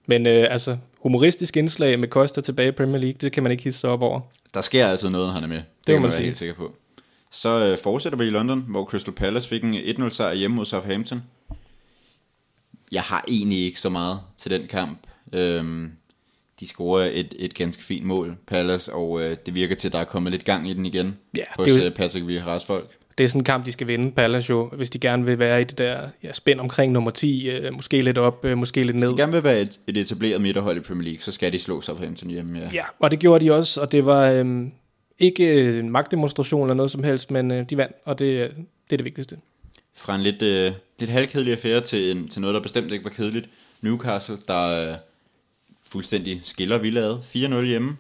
Men 0.05 0.25
øh, 0.27 0.47
altså, 0.50 0.77
humoristisk 1.01 1.58
indslag 1.58 2.00
med 2.00 2.08
Costa 2.08 2.41
tilbage 2.41 2.67
i 2.70 2.72
Premier 2.72 2.98
League, 3.01 3.17
det 3.22 3.31
kan 3.31 3.43
man 3.43 3.51
ikke 3.51 3.63
hisse 3.63 3.88
op 3.88 4.01
over. 4.01 4.22
der 4.53 4.62
sker 4.62 4.88
altid 4.88 5.10
noget, 5.10 5.34
han 5.34 5.43
er 5.43 5.48
med. 5.48 5.58
Det, 5.58 5.63
må 5.63 5.84
kan 5.86 5.93
man 5.93 6.01
man 6.01 6.12
være 6.12 6.24
helt 6.24 6.38
sikker 6.38 6.55
på. 6.55 6.75
Så 7.31 7.50
øh, 7.65 7.77
fortsætter 7.77 8.17
vi 8.20 8.25
i 8.25 8.29
London, 8.29 8.65
hvor 8.67 8.86
Crystal 8.86 9.13
Palace 9.13 9.48
fik 9.50 9.63
en 9.63 9.74
1-0 9.75 10.10
sejr 10.10 10.34
hjemme 10.34 10.55
mod 10.55 10.65
Southampton. 10.65 11.24
Jeg 12.91 13.01
har 13.01 13.24
egentlig 13.27 13.65
ikke 13.65 13.79
så 13.79 13.89
meget 13.89 14.20
til 14.38 14.51
den 14.51 14.67
kamp. 14.67 15.00
Øhm, 15.34 15.91
de 16.60 16.67
scorer 16.67 17.10
et, 17.13 17.34
et 17.39 17.53
ganske 17.53 17.84
fint 17.84 18.05
mål, 18.05 18.38
Palace, 18.48 18.93
og 18.93 19.22
øh, 19.22 19.38
det 19.46 19.55
virker 19.55 19.75
til, 19.75 19.88
at 19.88 19.91
der 19.93 20.00
er 20.00 20.03
kommet 20.03 20.31
lidt 20.31 20.46
gang 20.46 20.70
i 20.70 20.74
den 20.74 20.86
igen 20.86 21.17
Ja, 21.38 21.43
hos 21.58 21.65
det 21.67 21.74
er 21.75 21.79
jo- 21.79 21.86
øh, 21.86 21.91
Patrick 21.91 22.25
Vieira's 22.25 22.65
folk. 22.65 22.98
Det 23.18 23.24
er 23.24 23.27
sådan 23.27 23.39
en 23.39 23.44
kamp, 23.44 23.65
de 23.65 23.72
skal 23.72 23.88
vinde, 23.88 24.12
Palace 24.12 24.50
jo, 24.50 24.70
hvis 24.70 24.89
de 24.89 25.00
gerne 25.00 25.25
vil 25.25 25.39
være 25.39 25.62
i 25.62 25.63
det 25.63 25.77
der 25.77 26.00
ja, 26.24 26.34
spænd 26.34 26.60
omkring 26.60 26.91
nummer 26.91 27.12
10, 27.12 27.50
øh, 27.50 27.74
måske 27.74 28.01
lidt 28.01 28.18
op, 28.18 28.46
øh, 28.46 28.58
måske 28.58 28.84
lidt 28.84 28.96
ned. 28.98 29.08
Hvis 29.08 29.15
de 29.15 29.22
gerne 29.22 29.32
vil 29.32 29.44
være 29.44 29.62
et, 29.62 29.80
et 29.88 29.98
etableret 29.98 30.41
midterhold 30.41 30.77
i 30.77 30.80
Premier 30.80 31.03
League, 31.03 31.22
så 31.22 31.32
skal 31.32 31.53
de 31.53 31.60
slå 31.60 31.82
Southampton 31.82 32.30
hjemme. 32.30 32.60
Ja. 32.60 32.70
Ja, 32.74 32.84
og 33.00 33.12
det 33.12 33.20
gjorde 33.20 33.46
de 33.46 33.51
også, 33.51 33.82
og 33.82 33.91
det 33.91 34.06
var 34.06 34.32
øh, 34.32 34.68
ikke 35.20 35.80
en 35.80 35.89
magtdemonstration 35.89 36.62
eller 36.62 36.74
noget 36.74 36.91
som 36.91 37.03
helst, 37.03 37.32
men 37.32 37.51
øh, 37.51 37.70
de 37.70 37.77
vandt, 37.77 37.96
og 38.06 38.20
det, 38.20 38.25
øh, 38.25 38.50
det 38.50 38.94
er 38.94 38.98
det 38.98 39.06
vigtigste. 39.06 39.38
Fra 39.96 40.15
en 40.15 40.22
lidt, 40.22 40.41
øh, 40.41 40.74
lidt 41.00 41.12
halvkedelig 41.12 41.53
affære 41.53 41.82
til, 41.82 42.12
en, 42.12 42.27
til 42.27 42.41
noget, 42.41 42.53
der 42.53 42.62
bestemt 42.62 42.91
ikke 42.91 43.03
var 43.03 43.12
kedeligt. 43.12 43.50
Newcastle, 43.82 44.38
der 44.48 44.91
øh, 44.91 44.98
fuldstændig 45.84 46.41
skiller 46.44 46.77
villaget 46.77 47.24
4-0 47.36 47.62
hjemme. 47.62 47.98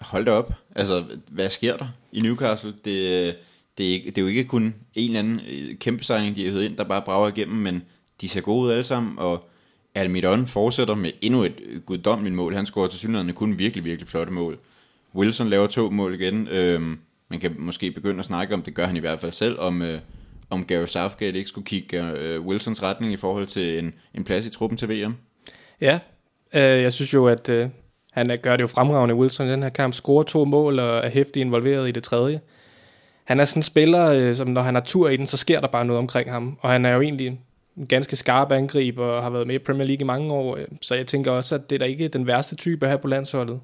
Hold 0.00 0.24
da 0.24 0.30
op. 0.30 0.52
Altså, 0.74 1.04
hvad 1.30 1.50
sker 1.50 1.76
der 1.76 1.88
i 2.12 2.20
Newcastle? 2.20 2.74
Det, 2.84 3.26
øh, 3.26 3.34
det 3.78 3.88
er, 3.88 3.92
ikke, 3.92 4.06
det 4.10 4.18
er 4.18 4.22
jo 4.22 4.28
ikke 4.28 4.44
kun 4.44 4.62
en 4.94 5.06
eller 5.10 5.18
anden 5.18 5.40
øh, 5.50 5.74
kæmpe 5.78 6.04
signing, 6.04 6.36
de 6.36 6.44
har 6.44 6.50
hævet 6.50 6.64
ind, 6.64 6.76
der 6.76 6.84
bare 6.84 7.02
brager 7.06 7.28
igennem, 7.28 7.56
men 7.56 7.82
de 8.20 8.28
ser 8.28 8.40
gode 8.40 8.66
ud 8.66 8.70
alle 8.70 8.84
sammen, 8.84 9.18
og 9.18 9.48
Almiron 9.94 10.46
fortsætter 10.46 10.94
med 10.94 11.10
endnu 11.22 11.42
et 11.44 11.60
øh, 11.66 11.80
guddommeligt 11.80 12.34
mål. 12.36 12.54
Han 12.54 12.66
scorer 12.66 12.86
til 12.86 12.98
synligheden 12.98 13.32
kun 13.34 13.58
virkelig, 13.58 13.84
virkelig 13.84 14.08
flotte 14.08 14.32
mål. 14.32 14.58
Wilson 15.14 15.48
laver 15.48 15.66
to 15.66 15.90
mål 15.90 16.14
igen. 16.20 16.48
Øhm, 16.48 16.98
man 17.30 17.40
kan 17.40 17.54
måske 17.58 17.90
begynde 17.90 18.18
at 18.18 18.24
snakke 18.24 18.54
om, 18.54 18.62
det 18.62 18.74
gør 18.74 18.86
han 18.86 18.96
i 18.96 19.00
hvert 19.00 19.20
fald 19.20 19.32
selv, 19.32 19.58
om, 19.60 19.82
øh, 19.82 20.00
om 20.50 20.64
Gary 20.64 20.86
Southgate 20.86 21.38
ikke 21.38 21.48
skulle 21.48 21.64
kigge 21.66 22.10
øh, 22.10 22.40
Wilsons 22.46 22.82
retning 22.82 23.12
i 23.12 23.16
forhold 23.16 23.46
til 23.46 23.78
en, 23.78 23.94
en 24.14 24.24
plads 24.24 24.46
i 24.46 24.50
truppen 24.50 24.76
til 24.78 24.88
VM. 24.88 25.14
Ja, 25.80 25.98
øh, 26.54 26.60
jeg 26.62 26.92
synes 26.92 27.14
jo, 27.14 27.26
at 27.26 27.48
øh, 27.48 27.68
han 28.12 28.30
er- 28.30 28.36
gør 28.36 28.56
det 28.56 28.62
jo 28.62 28.66
fremragende, 28.66 29.14
Wilson, 29.14 29.46
i 29.46 29.50
den 29.50 29.62
her 29.62 29.68
kamp. 29.70 29.94
Scorer 29.94 30.22
to 30.22 30.44
mål 30.44 30.78
og 30.78 30.98
er 30.98 31.10
hæftig 31.10 31.40
involveret 31.40 31.88
i 31.88 31.92
det 31.92 32.02
tredje. 32.02 32.40
Han 33.26 33.40
er 33.40 33.44
sådan 33.44 33.58
en 33.58 33.62
spiller, 33.62 34.06
øh, 34.12 34.36
som 34.36 34.48
når 34.48 34.62
han 34.62 34.74
har 34.74 34.82
tur 34.82 35.08
i 35.08 35.16
den, 35.16 35.26
så 35.26 35.36
sker 35.36 35.60
der 35.60 35.68
bare 35.68 35.84
noget 35.84 35.98
omkring 35.98 36.30
ham. 36.32 36.58
Og 36.60 36.70
han 36.70 36.84
er 36.84 36.94
jo 36.94 37.00
egentlig 37.00 37.40
en 37.76 37.86
ganske 37.86 38.16
skarp 38.16 38.52
angriber 38.52 39.04
og 39.04 39.22
har 39.22 39.30
været 39.30 39.46
med 39.46 39.54
i 39.54 39.58
Premier 39.58 39.86
League 39.86 40.00
i 40.00 40.04
mange 40.04 40.32
år. 40.32 40.56
øh, 40.56 40.64
Så 40.80 40.94
jeg 40.94 41.06
tænker 41.06 41.30
også, 41.30 41.54
at 41.54 41.70
det 41.70 41.76
er 41.76 41.78
da 41.78 41.84
ikke 41.84 42.08
den 42.08 42.26
værste 42.26 42.54
type 42.54 42.86
her 42.86 42.96
på 42.96 43.08
landsholdet. 43.08 43.60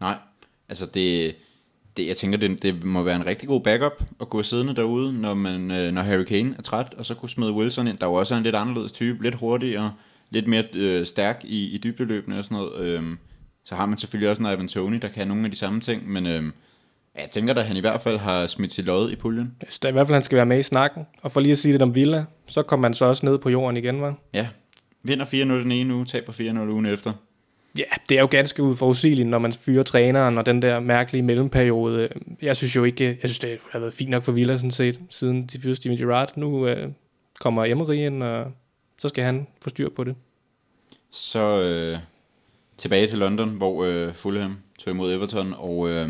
Nej, 0.00 0.14
altså 0.68 0.86
det, 0.86 1.34
det 1.96 2.06
jeg 2.06 2.16
tænker, 2.16 2.38
det, 2.38 2.62
det 2.62 2.84
må 2.84 3.02
være 3.02 3.16
en 3.16 3.26
rigtig 3.26 3.48
god 3.48 3.60
backup 3.60 4.02
at 4.20 4.28
gå 4.28 4.42
siddende 4.42 4.74
derude, 4.74 5.20
når, 5.20 5.34
man, 5.34 5.70
øh, 5.70 5.92
når 5.92 6.02
Harry 6.02 6.24
Kane 6.24 6.54
er 6.58 6.62
træt, 6.62 6.94
og 6.94 7.06
så 7.06 7.14
kunne 7.14 7.28
smide 7.28 7.52
Wilson 7.52 7.86
ind, 7.86 7.98
der 7.98 8.06
jo 8.06 8.14
også 8.14 8.34
er 8.34 8.38
en 8.38 8.44
lidt 8.44 8.56
anderledes 8.56 8.92
type, 8.92 9.22
lidt 9.22 9.34
hurtigere, 9.34 9.92
lidt 10.30 10.46
mere 10.46 10.64
øh, 10.74 11.06
stærk 11.06 11.40
i, 11.44 11.74
i 11.74 11.78
dybdeløbene 11.78 12.38
og 12.38 12.44
sådan 12.44 12.56
noget. 12.56 12.80
Øh, 12.80 13.02
så 13.64 13.74
har 13.74 13.86
man 13.86 13.98
selvfølgelig 13.98 14.30
også 14.30 14.42
en 14.42 14.48
Ivan 14.52 14.68
Tony, 14.68 14.98
der 15.02 15.08
kan 15.08 15.28
nogle 15.28 15.44
af 15.44 15.50
de 15.50 15.56
samme 15.56 15.80
ting, 15.80 16.08
men 16.08 16.26
Øh, 16.26 16.42
ja, 17.16 17.20
jeg 17.20 17.30
tænker 17.30 17.54
da, 17.54 17.60
at 17.60 17.66
han 17.66 17.76
i 17.76 17.80
hvert 17.80 18.02
fald 18.02 18.18
har 18.18 18.46
smidt 18.46 18.72
sit 18.72 18.84
lod 18.84 19.10
i 19.10 19.16
puljen. 19.16 19.56
Jeg 19.60 19.66
synes 19.68 19.78
da 19.78 19.88
i 19.88 19.92
hvert 19.92 20.06
fald, 20.06 20.14
han 20.14 20.22
skal 20.22 20.36
være 20.36 20.46
med 20.46 20.58
i 20.58 20.62
snakken. 20.62 21.06
Og 21.22 21.32
for 21.32 21.40
lige 21.40 21.52
at 21.52 21.58
sige 21.58 21.72
lidt 21.72 21.82
om 21.82 21.94
Villa, 21.94 22.24
så 22.46 22.62
kommer 22.62 22.88
man 22.88 22.94
så 22.94 23.04
også 23.04 23.26
ned 23.26 23.38
på 23.38 23.50
jorden 23.50 23.76
igen, 23.76 24.00
var. 24.00 24.14
Ja, 24.34 24.48
vinder 25.02 25.26
4-0 25.26 25.34
den 25.34 25.72
ene 25.72 25.94
uge, 25.94 26.06
taber 26.06 26.32
4-0 26.32 26.58
ugen 26.58 26.86
efter. 26.86 27.12
Ja, 27.78 27.84
det 28.08 28.16
er 28.16 28.20
jo 28.20 28.28
ganske 28.30 28.62
uforudsigeligt, 28.62 29.28
når 29.28 29.38
man 29.38 29.52
fyrer 29.52 29.82
træneren 29.82 30.38
og 30.38 30.46
den 30.46 30.62
der 30.62 30.80
mærkelige 30.80 31.22
mellemperiode. 31.22 32.08
Jeg 32.42 32.56
synes 32.56 32.76
jo 32.76 32.84
ikke, 32.84 33.04
jeg 33.04 33.30
synes 33.30 33.38
det 33.38 33.58
har 33.70 33.78
været 33.78 33.94
fint 33.94 34.10
nok 34.10 34.22
for 34.22 34.32
Villa 34.32 34.56
sådan 34.56 34.70
set, 34.70 35.00
siden 35.10 35.46
de 35.46 35.60
fyrede 35.60 35.76
Steven 35.76 35.98
Gerrard. 35.98 36.36
Nu 36.36 36.66
øh, 36.66 36.88
kommer 37.40 37.64
Emery 37.64 37.94
ind, 37.94 38.22
og 38.22 38.52
så 38.98 39.08
skal 39.08 39.24
han 39.24 39.46
få 39.62 39.70
styr 39.70 39.88
på 39.88 40.04
det. 40.04 40.14
Så 41.10 41.62
øh, 41.62 41.98
tilbage 42.76 43.06
til 43.06 43.18
London, 43.18 43.56
hvor 43.56 43.84
øh, 43.84 44.14
Fulham 44.14 44.58
tog 44.78 44.90
imod 44.90 45.12
Everton, 45.12 45.54
og 45.56 45.88
øh, 45.88 46.08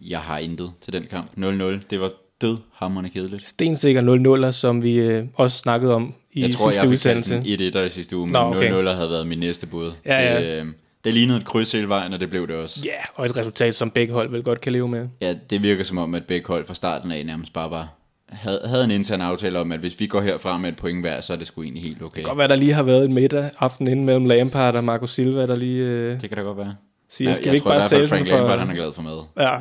jeg 0.00 0.18
har 0.20 0.38
intet 0.38 0.70
til 0.80 0.92
den 0.92 1.04
kamp. 1.10 1.26
0-0, 1.38 1.42
det 1.90 2.00
var 2.00 2.10
død 2.40 2.56
hammerende 2.74 3.10
kedeligt. 3.10 3.46
Stensikker 3.46 4.02
0-0'er, 4.46 4.50
som 4.50 4.82
vi 4.82 4.98
øh, 5.00 5.24
også 5.34 5.58
snakkede 5.58 5.94
om 5.94 6.14
i 6.32 6.40
jeg 6.42 6.50
tror, 6.54 6.70
sidste 6.70 6.82
jeg 6.82 6.90
udsendelse. 6.90 7.34
kaldt 7.34 7.74
den 7.74 7.82
1-1'er 7.82 7.86
i 7.86 7.88
sidste 7.90 8.16
uge, 8.16 8.26
men 8.26 8.32
Nå, 8.32 8.38
okay. 8.38 8.70
0-0'er 8.70 8.94
havde 8.94 9.10
været 9.10 9.26
min 9.26 9.38
næste 9.38 9.66
bud. 9.66 9.92
Ja, 10.06 10.22
ja. 10.34 10.40
Det, 10.56 10.62
øh, 10.62 10.66
det 11.04 11.14
lignede 11.14 11.38
et 11.38 11.44
kryds 11.44 11.72
hele 11.72 11.88
vejen, 11.88 12.12
og 12.12 12.20
det 12.20 12.30
blev 12.30 12.48
det 12.48 12.56
også. 12.56 12.80
Ja, 12.84 12.90
og 13.14 13.26
et 13.26 13.36
resultat, 13.36 13.74
som 13.74 13.90
begge 13.90 14.14
hold 14.14 14.30
vel 14.30 14.42
godt 14.42 14.60
kan 14.60 14.72
leve 14.72 14.88
med. 14.88 15.08
Ja, 15.20 15.34
det 15.50 15.62
virker 15.62 15.84
som 15.84 15.98
om, 15.98 16.14
at 16.14 16.24
begge 16.26 16.46
hold 16.46 16.66
fra 16.66 16.74
starten 16.74 17.10
af 17.12 17.26
nærmest 17.26 17.52
bare 17.52 17.70
var, 17.70 17.88
havde, 18.28 18.60
havde 18.64 18.84
en 18.84 18.90
intern 18.90 19.20
aftale 19.20 19.58
om, 19.58 19.72
at 19.72 19.80
hvis 19.80 20.00
vi 20.00 20.06
går 20.06 20.20
herfra 20.20 20.58
med 20.58 20.68
et 20.68 20.76
point 20.76 21.00
hver, 21.00 21.20
så 21.20 21.32
er 21.32 21.36
det 21.36 21.46
sgu 21.46 21.62
egentlig 21.62 21.82
helt 21.82 22.02
okay. 22.02 22.06
Det 22.06 22.14
kan 22.14 22.24
godt 22.24 22.38
være, 22.38 22.48
der 22.48 22.56
lige 22.56 22.72
har 22.72 22.82
været 22.82 23.04
en 23.04 23.12
middag 23.14 23.50
aften 23.58 23.88
inden 23.88 24.04
mellem 24.06 24.24
Lampard 24.26 24.74
og 24.76 24.84
Marco 24.84 25.06
Silva, 25.06 25.46
der 25.46 25.56
lige 25.56 25.84
øh, 25.84 26.20
Det 26.20 26.28
kan 26.30 26.36
da 26.38 26.42
godt 26.42 26.58
være. 26.58 26.74
siger, 27.10 27.28
Ja, 27.28 27.32
skal 27.32 27.44
jeg 27.46 27.52
vi 27.52 27.56
ikke 27.56 27.64
tror 27.64 27.70
i 27.72 27.74
bare 27.78 27.80
hvert 27.88 27.90
fald, 27.98 28.08
Frank 28.08 28.20
den 28.24 28.30
for... 28.30 28.36
Lampard, 28.38 28.58
han 28.58 28.70
er 28.70 28.74
glad 28.74 28.92
for 28.92 29.02
mad. 29.02 29.22
Ja, 29.38 29.56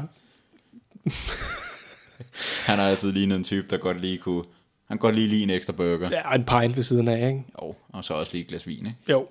Han 2.68 2.80
har 2.80 2.90
altid 2.90 3.12
lignet 3.12 3.36
en 3.36 3.44
type, 3.44 3.68
der 3.70 3.78
godt 3.78 4.02
lige 4.02 4.18
kunne... 4.18 4.44
Han 4.88 4.98
godt 4.98 5.16
lige 5.16 5.28
lide 5.28 5.44
en 5.44 5.50
ekstra 5.50 5.74
burger. 5.74 6.10
ja, 6.12 6.30
og 6.30 6.36
en 6.36 6.44
pint 6.44 6.76
ved 6.76 6.84
siden 6.84 7.08
af, 7.08 7.28
ikke? 7.28 7.44
Og, 7.54 7.78
og 7.90 8.04
så 8.04 8.14
også 8.14 8.34
lige 8.34 8.42
et 8.42 8.48
glas 8.48 8.68
vin, 8.68 8.86
ikke? 8.86 8.98
Jo. 9.10 9.28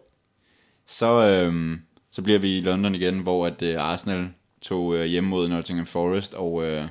Så, 0.87 1.27
øhm, 1.27 1.81
så 2.11 2.23
bliver 2.23 2.39
vi 2.39 2.59
i 2.59 2.61
London 2.61 2.95
igen, 2.95 3.19
hvor 3.19 3.47
at 3.47 3.63
øh, 3.63 3.81
Arsenal 3.81 4.29
tog 4.61 4.95
øh, 4.97 5.05
hjem 5.05 5.25
mod 5.25 5.49
Nottingham 5.49 5.87
Forest, 5.87 6.35
og 6.35 6.65
øh, 6.65 6.89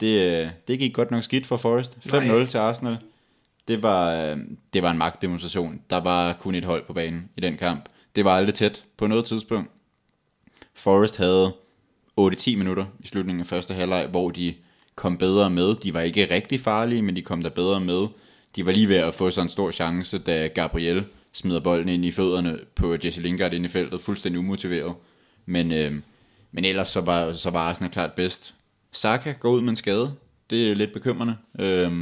det, 0.00 0.42
øh, 0.44 0.50
det 0.68 0.78
gik 0.78 0.94
godt 0.94 1.10
nok 1.10 1.24
skidt 1.24 1.46
for 1.46 1.56
Forest. 1.56 1.98
5-0 2.06 2.24
Nej. 2.24 2.46
til 2.46 2.58
Arsenal. 2.58 2.96
Det 3.68 3.82
var, 3.82 4.14
øh, 4.14 4.36
det 4.72 4.82
var 4.82 4.90
en 4.90 4.98
magtdemonstration. 4.98 5.80
Der 5.90 5.96
var 5.96 6.32
kun 6.32 6.54
et 6.54 6.64
hold 6.64 6.86
på 6.86 6.92
banen 6.92 7.28
i 7.36 7.40
den 7.40 7.56
kamp. 7.56 7.88
Det 8.16 8.24
var 8.24 8.36
aldrig 8.36 8.54
tæt 8.54 8.84
på 8.96 9.06
noget 9.06 9.24
tidspunkt. 9.24 9.70
Forest 10.74 11.16
havde 11.16 11.54
8-10 12.18 12.56
minutter 12.56 12.84
i 13.00 13.06
slutningen 13.06 13.40
af 13.40 13.46
første 13.46 13.74
halvleg, 13.74 14.06
hvor 14.06 14.30
de 14.30 14.54
kom 14.94 15.16
bedre 15.16 15.50
med. 15.50 15.74
De 15.74 15.94
var 15.94 16.00
ikke 16.00 16.30
rigtig 16.30 16.60
farlige, 16.60 17.02
men 17.02 17.16
de 17.16 17.22
kom 17.22 17.42
der 17.42 17.50
bedre 17.50 17.80
med. 17.80 18.06
De 18.56 18.66
var 18.66 18.72
lige 18.72 18.88
ved 18.88 18.96
at 18.96 19.14
få 19.14 19.30
sådan 19.30 19.46
en 19.46 19.50
stor 19.50 19.70
chance, 19.70 20.18
da 20.18 20.46
Gabriel 20.46 21.04
smider 21.32 21.60
bolden 21.60 21.88
ind 21.88 22.04
i 22.04 22.10
fødderne 22.10 22.58
på 22.74 22.96
Jesse 23.04 23.22
Lingard 23.22 23.54
ind 23.54 23.64
i 23.64 23.68
feltet, 23.68 24.00
fuldstændig 24.00 24.38
umotiveret. 24.38 24.94
Men, 25.46 25.72
øh, 25.72 25.94
men 26.52 26.64
ellers 26.64 26.88
så 26.88 27.00
var, 27.00 27.32
så 27.32 27.50
var 27.50 27.60
Arsenal 27.60 27.92
klart 27.92 28.12
bedst. 28.12 28.54
Saka 28.92 29.32
går 29.32 29.50
ud 29.50 29.60
med 29.60 29.70
en 29.70 29.76
skade. 29.76 30.12
Det 30.50 30.70
er 30.70 30.74
lidt 30.74 30.92
bekymrende. 30.92 31.36
Øh, 31.58 31.92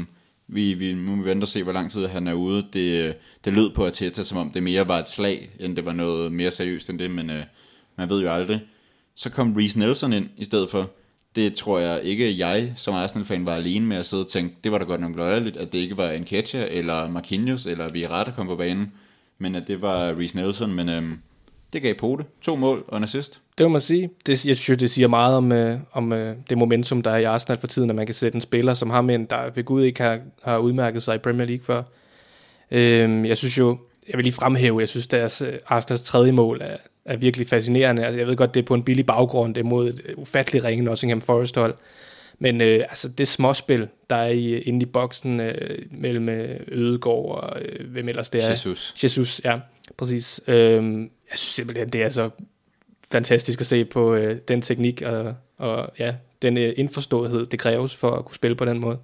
vi, 0.49 0.75
vi 0.75 0.95
nu 0.95 1.17
må 1.17 1.23
vi 1.23 1.29
vente 1.29 1.45
og 1.45 1.49
se, 1.49 1.63
hvor 1.63 1.73
lang 1.73 1.91
tid 1.91 2.07
han 2.07 2.27
er 2.27 2.33
ude. 2.33 2.67
Det, 2.73 3.17
det 3.45 3.53
lød 3.53 3.71
på 3.75 3.87
Arteta, 3.87 4.23
som 4.23 4.39
om 4.39 4.51
det 4.51 4.63
mere 4.63 4.89
var 4.89 4.99
et 4.99 5.09
slag, 5.09 5.51
end 5.61 5.77
det 5.77 5.85
var 5.85 5.93
noget 5.93 6.33
mere 6.33 6.51
seriøst 6.51 6.91
end 6.91 6.99
det, 6.99 7.11
men 7.11 7.31
øh, 7.31 7.45
man 7.97 8.09
ved 8.09 8.23
jo 8.23 8.31
aldrig. 8.31 8.61
Så 9.17 9.31
kom 9.31 9.57
Reece 9.57 9.79
Nelson 9.79 10.13
ind 10.13 10.29
i 10.37 10.45
stedet 10.45 10.71
for. 10.71 10.91
Det 11.37 11.55
tror 11.55 11.79
jeg 11.79 12.01
ikke, 12.03 12.39
jeg 12.39 12.73
som 12.77 12.95
Arsenal-fan 12.95 13.47
var 13.47 13.55
alene 13.55 13.87
med 13.87 13.97
at 13.97 14.07
sidde 14.07 14.23
og 14.23 14.29
tænke, 14.29 14.57
det 14.65 14.73
var 14.73 14.79
da 14.79 14.85
godt 14.85 15.01
nok 15.01 15.17
løjerligt, 15.17 15.57
at 15.57 15.73
det 15.73 15.79
ikke 15.79 15.99
var 15.99 16.19
Nketiah 16.19 16.67
eller 16.71 17.09
Marquinhos 17.09 17.67
eller 17.67 17.91
Vieira, 17.91 18.25
der 18.25 18.31
kom 18.31 18.47
på 18.47 18.57
banen, 18.57 18.93
men 19.39 19.55
at 19.55 19.69
det 19.69 19.83
var 19.83 20.19
Reece 20.19 20.37
Nelson, 20.37 20.75
men 20.75 20.89
øhm, 20.89 21.19
det 21.73 21.83
gav 21.83 21.95
pote. 21.95 22.25
To 22.43 22.57
mål 22.57 22.85
og 22.89 22.97
en 22.97 23.05
assist. 23.05 23.41
Det 23.59 23.67
må 23.67 23.69
man 23.69 23.81
sige. 23.81 24.11
Det, 24.27 24.47
jeg 24.47 24.57
synes, 24.57 24.79
det 24.79 24.91
siger 24.91 25.09
meget 25.09 25.37
om, 25.37 25.53
øh, 25.53 25.79
om 25.93 26.13
øh, 26.13 26.37
det 26.49 26.59
momentum, 26.59 27.03
der 27.03 27.11
er 27.11 27.17
i 27.17 27.25
Arsenal 27.25 27.59
for 27.61 27.67
tiden, 27.67 27.91
at 27.91 27.97
man 27.97 28.07
kan 28.07 28.15
sætte 28.15 28.37
en 28.37 28.41
spiller 28.41 28.75
som 28.75 28.91
ham 28.91 29.11
ind, 29.11 29.29
der 29.29 29.51
ved 29.55 29.65
Gud 29.65 29.83
ikke 29.83 30.03
har, 30.03 30.19
har 30.43 30.59
udmærket 30.59 31.03
sig 31.03 31.15
i 31.15 31.19
Premier 31.19 31.47
League 31.47 31.65
før. 31.65 31.83
Øh, 32.71 33.29
jeg 33.29 33.37
synes 33.37 33.59
jo, 33.59 33.79
jeg 34.09 34.17
vil 34.17 34.25
lige 34.25 34.33
fremhæve, 34.33 34.81
jeg 34.81 34.89
synes, 34.89 35.07
deres 35.07 35.43
øh, 35.43 35.53
Arsenals 35.67 36.05
tredje 36.05 36.33
mål 36.33 36.61
er, 36.63 36.77
er 37.07 37.17
virkelig 37.17 37.49
fascinerende. 37.49 38.05
Altså, 38.05 38.19
jeg 38.19 38.27
ved 38.27 38.37
godt, 38.37 38.55
det 38.55 38.63
er 38.63 38.67
på 38.67 38.75
en 38.75 38.83
billig 38.83 39.07
baggrund, 39.07 39.55
det 39.55 39.61
er 39.61 39.65
mod 39.65 39.89
et 39.89 40.15
ufattelig 40.17 40.65
ringe 40.65 40.85
Nottingham 40.85 41.21
Forest 41.21 41.57
hold. 41.57 41.75
Men 42.39 42.61
øh, 42.61 42.85
altså, 42.89 43.09
det 43.09 43.29
småspil, 43.29 43.89
der 44.11 44.17
er 44.17 44.29
i, 44.29 44.59
inde 44.59 44.83
i 44.83 44.87
boksen 44.87 45.41
øh, 45.41 45.79
mellem 45.91 46.29
øh, 46.29 46.61
Ødegård 46.69 47.43
og 47.43 47.63
øh, 47.63 47.91
hvem 47.91 48.09
ellers 48.09 48.31
det 48.31 48.45
er. 48.45 48.51
Jesus. 48.51 48.95
Jesus, 49.05 49.41
ja, 49.45 49.59
præcis. 49.97 50.41
Øhm, 50.47 51.01
jeg 51.03 51.39
synes 51.39 51.55
simpelthen, 51.55 51.89
det 51.89 52.03
er 52.03 52.09
så 52.09 52.31
fantastisk 53.13 53.61
at 53.61 53.67
se 53.67 53.85
på 53.85 54.15
øh, 54.15 54.39
den 54.49 54.63
teknik 54.63 55.03
og, 55.03 55.35
og 55.59 55.93
ja, 55.99 56.15
den 56.43 56.57
øh, 56.57 56.73
indforståethed, 56.77 57.47
det 57.47 57.59
kræves 57.59 57.97
for 57.97 58.11
at 58.11 58.25
kunne 58.25 58.35
spille 58.35 58.57
på 58.57 58.65
den 58.65 58.79
måde. 58.79 58.99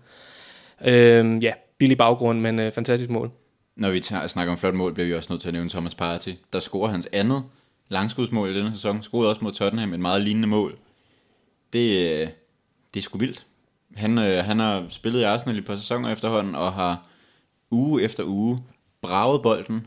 Øhm, 0.84 1.38
ja, 1.38 1.52
billig 1.78 1.98
baggrund, 1.98 2.40
men 2.40 2.58
øh, 2.58 2.72
fantastisk 2.72 3.10
mål. 3.10 3.30
Når 3.76 3.90
vi 3.90 4.00
tager, 4.00 4.26
snakker 4.26 4.52
om 4.52 4.58
flot 4.58 4.74
mål, 4.74 4.94
bliver 4.94 5.06
vi 5.06 5.14
også 5.14 5.32
nødt 5.32 5.40
til 5.40 5.48
at 5.48 5.54
nævne 5.54 5.70
Thomas 5.70 5.94
Partey, 5.94 6.32
der 6.52 6.60
scorer 6.60 6.90
hans 6.90 7.08
andet 7.12 7.42
langskudsmål 7.92 8.50
i 8.50 8.59
denne 8.59 8.72
sæson. 8.72 9.02
Scorede 9.02 9.31
også 9.31 9.44
mod 9.44 9.52
Tottenham 9.52 9.94
et 9.94 10.00
meget 10.00 10.22
lignende 10.22 10.48
mål. 10.48 10.78
Det, 11.72 11.88
øh, 11.98 12.28
det 12.94 13.00
er 13.00 13.02
sgu 13.02 13.18
vildt. 13.18 13.46
Han, 13.94 14.18
øh, 14.18 14.44
han 14.44 14.59
har 14.59 14.87
spillet 14.88 15.20
i 15.20 15.22
Arsenal 15.22 15.57
i 15.57 15.59
et 15.59 15.64
par 15.64 15.76
sæsoner 15.76 16.12
efterhånden, 16.12 16.55
og 16.55 16.72
har 16.72 17.07
uge 17.70 18.02
efter 18.02 18.24
uge 18.24 18.62
braget 19.02 19.42
bolden 19.42 19.87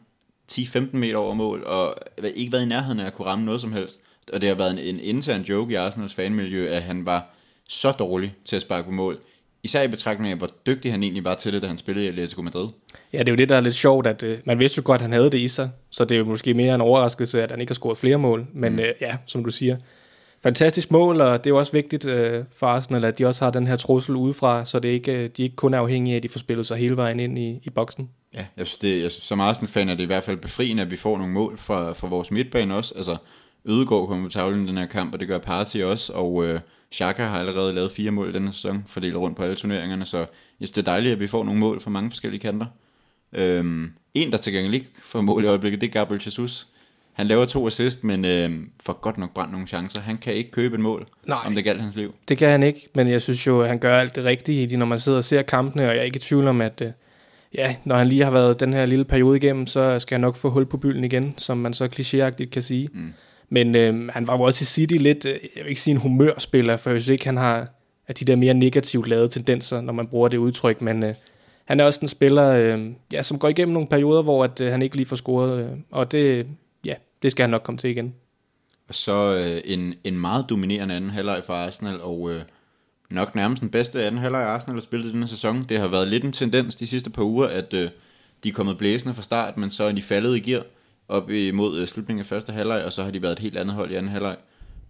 10-15 0.51 0.97
meter 0.97 1.17
over 1.17 1.33
mål, 1.33 1.63
og 1.63 1.95
ikke 2.35 2.51
været 2.51 2.63
i 2.63 2.67
nærheden 2.67 2.99
af 2.99 3.05
at 3.05 3.13
kunne 3.13 3.27
ramme 3.27 3.45
noget 3.45 3.61
som 3.61 3.73
helst. 3.73 4.01
Og 4.33 4.41
det 4.41 4.49
har 4.49 4.55
været 4.55 4.71
en, 4.71 4.95
en 4.95 4.99
intern 4.99 5.41
joke 5.41 5.71
i 5.71 5.75
Arsenals 5.75 6.13
fanmiljø, 6.13 6.67
at 6.67 6.83
han 6.83 7.05
var 7.05 7.35
så 7.69 7.91
dårlig 7.91 8.33
til 8.45 8.55
at 8.55 8.61
sparke 8.61 8.85
på 8.85 8.91
mål. 8.91 9.19
Især 9.65 9.81
i 9.81 9.87
betragtning 9.87 10.31
af, 10.31 10.37
hvor 10.37 10.49
dygtig 10.67 10.91
han 10.91 11.03
egentlig 11.03 11.23
var 11.23 11.35
til 11.35 11.53
det, 11.53 11.61
da 11.61 11.67
han 11.67 11.77
spillede 11.77 12.05
i 12.05 12.09
Atletico 12.09 12.41
Madrid. 12.41 12.67
Ja, 13.13 13.19
det 13.19 13.29
er 13.29 13.31
jo 13.31 13.35
det, 13.35 13.49
der 13.49 13.55
er 13.55 13.61
lidt 13.61 13.75
sjovt, 13.75 14.07
at 14.07 14.23
øh, 14.23 14.37
man 14.45 14.59
vidste 14.59 14.77
jo 14.79 14.83
godt, 14.85 14.95
at 14.95 15.01
han 15.01 15.11
havde 15.11 15.31
det 15.31 15.37
i 15.37 15.47
sig, 15.47 15.69
så 15.89 16.05
det 16.05 16.15
er 16.15 16.19
jo 16.19 16.25
måske 16.25 16.53
mere 16.53 16.75
en 16.75 16.81
overraskelse, 16.81 17.43
at 17.43 17.51
han 17.51 17.61
ikke 17.61 17.69
har 17.69 17.75
scoret 17.75 17.97
flere 17.97 18.17
mål. 18.17 18.47
Men 18.53 18.73
mm. 18.73 18.79
øh, 18.79 18.93
ja, 19.01 19.17
som 19.25 19.43
du 19.43 19.51
siger, 19.51 19.77
fantastisk 20.43 20.91
mål, 20.91 21.21
og 21.21 21.43
det 21.43 21.49
er 21.49 21.53
jo 21.53 21.57
også 21.57 21.71
vigtigt 21.71 22.05
øh, 22.05 22.43
for 22.55 22.67
Arsenal, 22.67 23.05
at 23.05 23.17
de 23.17 23.25
også 23.25 23.45
har 23.45 23.51
den 23.51 23.67
her 23.67 23.75
trussel 23.75 24.15
udefra, 24.15 24.65
så 24.65 24.79
det 24.79 24.89
ikke, 24.89 25.11
øh, 25.11 25.29
de 25.37 25.43
ikke 25.43 25.55
kun 25.55 25.73
er 25.73 25.79
afhængige 25.79 26.13
af, 26.13 26.17
at 26.17 26.23
de 26.23 26.29
får 26.29 26.39
spillet 26.39 26.65
sig 26.65 26.77
hele 26.77 26.97
vejen 26.97 27.19
ind 27.19 27.39
i, 27.39 27.59
i 27.63 27.69
boksen. 27.69 28.09
Ja, 28.33 28.45
jeg 28.57 28.67
synes, 28.67 28.77
det, 28.77 29.01
jeg 29.01 29.11
synes, 29.11 29.25
som 29.25 29.39
Arsenal-fan 29.39 29.89
er 29.89 29.95
det 29.95 30.03
i 30.03 30.07
hvert 30.07 30.23
fald 30.23 30.37
befriende, 30.37 30.83
at 30.83 30.91
vi 30.91 30.97
får 30.97 31.17
nogle 31.17 31.33
mål 31.33 31.57
fra, 31.57 31.93
fra 31.93 32.07
vores 32.07 32.31
midtbane 32.31 32.75
også. 32.75 32.93
Altså, 32.97 33.17
Ødegaard 33.65 34.07
kommer 34.07 34.25
på 34.25 34.31
tavlen 34.31 34.65
i 34.65 34.67
den 34.67 34.77
her 34.77 34.85
kamp, 34.85 35.13
og 35.13 35.19
det 35.19 35.27
gør 35.27 35.37
Partey 35.37 35.83
også, 35.83 36.13
og 36.13 36.45
øh, 36.45 36.61
Xhaka 36.93 37.23
har 37.25 37.39
allerede 37.39 37.73
lavet 37.73 37.91
fire 37.91 38.11
mål 38.11 38.33
denne 38.33 38.53
sæson, 38.53 38.83
fordelt 38.87 39.15
rundt 39.15 39.37
på 39.37 39.43
alle 39.43 39.55
turneringerne, 39.55 40.05
så 40.05 40.17
jeg 40.17 40.27
synes, 40.59 40.71
det 40.71 40.81
er 40.81 40.91
dejligt, 40.91 41.13
at 41.13 41.19
vi 41.19 41.27
får 41.27 41.43
nogle 41.43 41.59
mål 41.59 41.81
fra 41.81 41.89
mange 41.89 42.11
forskellige 42.11 42.41
kanter. 42.41 42.65
Øhm, 43.33 43.91
en, 44.13 44.31
der 44.31 44.37
til 44.37 44.53
gengæld 44.53 44.73
ikke 44.73 44.89
får 45.03 45.21
mål 45.21 45.43
i 45.43 45.47
øjeblikket, 45.47 45.81
det 45.81 45.87
er 45.87 45.91
Gabriel 45.91 46.21
Jesus. 46.25 46.67
Han 47.13 47.27
laver 47.27 47.45
to 47.45 47.67
assist, 47.67 48.03
men 48.03 48.25
øh, 48.25 48.51
får 48.83 48.93
godt 48.93 49.17
nok 49.17 49.33
brændt 49.33 49.51
nogle 49.51 49.67
chancer. 49.67 50.01
Han 50.01 50.17
kan 50.17 50.33
ikke 50.33 50.51
købe 50.51 50.75
et 50.75 50.81
mål, 50.81 51.07
Nej. 51.27 51.41
om 51.45 51.55
det 51.55 51.63
galt 51.63 51.81
hans 51.81 51.95
liv. 51.95 52.13
Det 52.27 52.37
kan 52.37 52.49
han 52.49 52.63
ikke, 52.63 52.89
men 52.95 53.07
jeg 53.07 53.21
synes 53.21 53.47
jo, 53.47 53.61
at 53.61 53.67
han 53.67 53.77
gør 53.77 53.99
alt 53.99 54.15
det 54.15 54.25
rigtige, 54.25 54.73
i 54.73 54.75
når 54.75 54.85
man 54.85 54.99
sidder 54.99 55.17
og 55.17 55.25
ser 55.25 55.41
kampene, 55.41 55.83
og 55.83 55.89
jeg 55.89 55.97
er 55.97 56.03
ikke 56.03 56.17
i 56.17 56.19
tvivl 56.19 56.47
om, 56.47 56.61
at 56.61 56.81
øh, 56.81 56.91
ja, 57.53 57.75
når 57.83 57.95
han 57.95 58.07
lige 58.07 58.23
har 58.23 58.31
været 58.31 58.59
den 58.59 58.73
her 58.73 58.85
lille 58.85 59.05
periode 59.05 59.37
igennem, 59.37 59.67
så 59.67 59.99
skal 59.99 60.15
han 60.15 60.21
nok 60.21 60.35
få 60.35 60.49
hul 60.49 60.65
på 60.65 60.77
bylden 60.77 61.03
igen, 61.03 61.33
som 61.37 61.57
man 61.57 61.73
så 61.73 61.85
klichéagtigt 61.85 62.49
kan 62.49 62.61
sige. 62.61 62.89
Mm. 62.93 63.13
Men 63.49 63.75
øh, 63.75 64.09
han 64.09 64.27
var 64.27 64.37
jo 64.37 64.41
også 64.41 64.63
i 64.63 64.65
City 64.65 64.95
lidt, 64.95 65.25
øh, 65.25 65.31
jeg 65.31 65.63
vil 65.63 65.69
ikke 65.69 65.81
sige 65.81 65.91
en 65.91 66.01
humørspiller, 66.01 66.77
for 66.77 66.89
jeg 66.89 67.01
synes 67.01 67.09
ikke, 67.09 67.25
han 67.25 67.37
har 67.37 67.67
af 68.07 68.15
de 68.15 68.25
der 68.25 68.35
mere 68.35 68.53
negativt 68.53 69.07
lavede 69.07 69.27
tendenser, 69.27 69.81
når 69.81 69.93
man 69.93 70.07
bruger 70.07 70.27
det 70.27 70.37
udtryk, 70.37 70.81
men 70.81 71.03
øh, 71.03 71.15
han 71.65 71.79
er 71.79 71.83
også 71.83 71.99
en 72.01 72.07
spiller, 72.07 72.49
øh, 72.49 72.91
ja, 73.13 73.21
som 73.21 73.39
går 73.39 73.47
igennem 73.49 73.73
nogle 73.73 73.89
perioder, 73.89 74.21
hvor 74.21 74.43
at, 74.43 74.61
øh, 74.61 74.71
han 74.71 74.81
ikke 74.81 74.95
lige 74.95 75.05
får 75.05 75.15
scoret, 75.15 75.65
øh, 75.65 75.77
og 75.91 76.11
det, 76.11 76.47
ja, 76.85 76.93
det 77.23 77.31
skal 77.31 77.43
han 77.43 77.49
nok 77.49 77.61
komme 77.63 77.77
til 77.77 77.89
igen. 77.89 78.13
Og 78.87 78.95
så 78.95 79.37
øh, 79.37 79.61
en, 79.73 79.93
en 80.03 80.17
meget 80.17 80.45
dominerende 80.49 80.95
anden 80.95 81.09
halvleg 81.09 81.41
for 81.45 81.53
Arsenal, 81.53 82.01
og 82.01 82.31
øh, 82.31 82.41
nok 83.09 83.35
nærmest 83.35 83.61
den 83.61 83.69
bedste 83.69 84.03
anden 84.03 84.21
halvleg 84.21 84.41
Arsenal 84.41 84.75
har 84.75 84.81
spillet 84.81 85.09
i 85.09 85.11
denne 85.11 85.27
sæson. 85.27 85.65
Det 85.69 85.79
har 85.79 85.87
været 85.87 86.07
lidt 86.07 86.23
en 86.23 86.31
tendens 86.31 86.75
de 86.75 86.87
sidste 86.87 87.09
par 87.09 87.23
uger, 87.23 87.47
at 87.47 87.73
øh, 87.73 87.89
de 88.43 88.49
er 88.49 88.53
kommet 88.53 88.77
blæsende 88.77 89.13
fra 89.13 89.21
start, 89.21 89.57
men 89.57 89.69
så 89.69 89.83
er 89.83 89.91
de 89.91 90.01
faldet 90.01 90.35
i 90.35 90.39
gear 90.39 90.63
op 91.07 91.29
imod 91.29 91.79
øh, 91.79 91.87
slutningen 91.87 92.19
af 92.19 92.25
første 92.25 92.51
halvleg, 92.51 92.85
og 92.85 92.93
så 92.93 93.03
har 93.03 93.11
de 93.11 93.21
været 93.21 93.33
et 93.33 93.39
helt 93.39 93.57
andet 93.57 93.75
hold 93.75 93.91
i 93.91 93.95
anden 93.95 94.11
halvleg. 94.11 94.35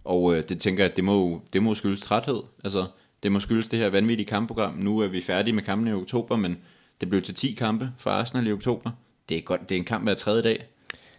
Og 0.04 0.34
øh, 0.34 0.42
det 0.48 0.60
tænker 0.60 0.82
jeg, 0.84 0.90
at 0.90 0.96
det 0.96 1.04
må, 1.04 1.42
det 1.52 1.62
må 1.62 1.74
skyldes 1.74 2.02
træthed. 2.02 2.42
Altså, 2.64 2.84
det 3.22 3.32
må 3.32 3.40
skyldes 3.40 3.68
det 3.68 3.78
her 3.78 3.90
vanvittige 3.90 4.26
kampprogram. 4.26 4.74
Nu 4.74 4.98
er 4.98 5.08
vi 5.08 5.22
færdige 5.22 5.54
med 5.54 5.62
kampene 5.62 5.90
i 5.90 5.94
oktober, 5.94 6.36
men 6.36 6.56
det 7.00 7.08
blev 7.08 7.22
til 7.22 7.34
10 7.34 7.52
kampe 7.52 7.90
for 7.98 8.10
Arsenal 8.10 8.46
i 8.46 8.52
oktober. 8.52 8.90
Det 9.28 9.36
er, 9.36 9.40
godt, 9.40 9.68
det 9.68 9.74
er 9.74 9.78
en 9.78 9.84
kamp 9.84 10.04
hver 10.04 10.14
tredje 10.14 10.42
dag. 10.42 10.64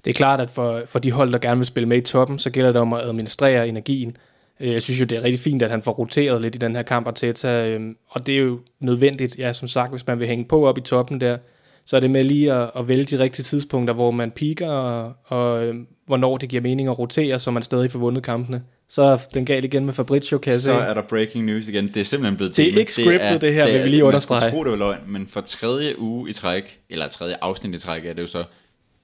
Det 0.05 0.09
er 0.09 0.13
klart, 0.13 0.41
at 0.41 0.49
for, 0.49 0.81
for 0.85 0.99
de 0.99 1.11
hold, 1.11 1.31
der 1.31 1.37
gerne 1.37 1.57
vil 1.57 1.67
spille 1.67 1.89
med 1.89 1.97
i 1.97 2.01
toppen, 2.01 2.39
så 2.39 2.49
gælder 2.49 2.71
det 2.71 2.81
om 2.81 2.93
at 2.93 3.01
administrere 3.01 3.67
energien. 3.67 4.17
Øh, 4.59 4.73
jeg 4.73 4.81
synes 4.81 4.99
jo, 5.01 5.05
det 5.05 5.17
er 5.17 5.23
rigtig 5.23 5.39
fint, 5.39 5.61
at 5.61 5.71
han 5.71 5.81
får 5.81 5.91
roteret 5.91 6.41
lidt 6.41 6.55
i 6.55 6.57
den 6.57 6.75
her 6.75 6.83
kamp, 6.83 7.07
Arteta, 7.07 7.67
øhm, 7.67 7.97
og 8.07 8.27
det 8.27 8.35
er 8.35 8.39
jo 8.39 8.59
nødvendigt, 8.79 9.37
ja, 9.37 9.53
som 9.53 9.67
sagt, 9.67 9.91
hvis 9.91 10.07
man 10.07 10.19
vil 10.19 10.27
hænge 10.27 10.45
på 10.45 10.67
op 10.67 10.77
i 10.77 10.81
toppen 10.81 11.21
der, 11.21 11.37
så 11.87 11.95
er 11.95 11.99
det 11.99 12.11
med 12.11 12.23
lige 12.23 12.53
at, 12.53 12.71
at 12.75 12.87
vælge 12.87 13.03
de 13.03 13.19
rigtige 13.19 13.43
tidspunkter, 13.43 13.93
hvor 13.93 14.11
man 14.11 14.31
piker, 14.31 14.69
og, 14.69 15.13
og 15.25 15.65
øhm, 15.65 15.87
hvornår 16.05 16.37
det 16.37 16.49
giver 16.49 16.61
mening 16.61 16.89
at 16.89 16.99
rotere, 16.99 17.39
så 17.39 17.51
man 17.51 17.63
stadig 17.63 17.91
får 17.91 17.99
vundet 17.99 18.23
kampene. 18.23 18.63
Så 18.89 19.01
er 19.01 19.17
den 19.33 19.45
galt 19.45 19.65
igen 19.65 19.85
med 19.85 19.93
Fabrizio, 19.93 20.37
kan 20.37 20.51
jeg 20.53 20.59
Så 20.59 20.65
se. 20.65 20.73
er 20.73 20.93
der 20.93 21.01
breaking 21.01 21.45
news 21.45 21.67
igen. 21.67 21.87
Det 21.87 21.97
er 21.97 22.03
simpelthen 22.03 22.37
blevet 22.37 22.57
Det 22.57 22.73
er 22.73 22.79
ikke 22.79 22.93
scriptet, 22.93 23.41
det 23.41 23.53
her, 23.53 23.71
vil 23.71 23.83
vi 23.83 23.89
lige 23.89 24.03
understrege. 24.03 24.41
Man 24.41 24.49
skulle 24.49 24.63
tro, 24.63 24.71
det 24.71 24.79
var 24.79 24.85
løgn, 24.85 24.99
men 25.07 25.27
for 25.27 25.41
tredje 25.41 25.99
uge 25.99 26.29
i 26.29 26.33
træk, 26.33 26.79
eller 26.89 27.07
tredje 27.07 27.35
afsnit 27.41 27.75
i 27.75 27.77
træk 27.77 28.05
er 28.05 28.13
det 28.13 28.21
jo 28.21 28.27
så, 28.27 28.43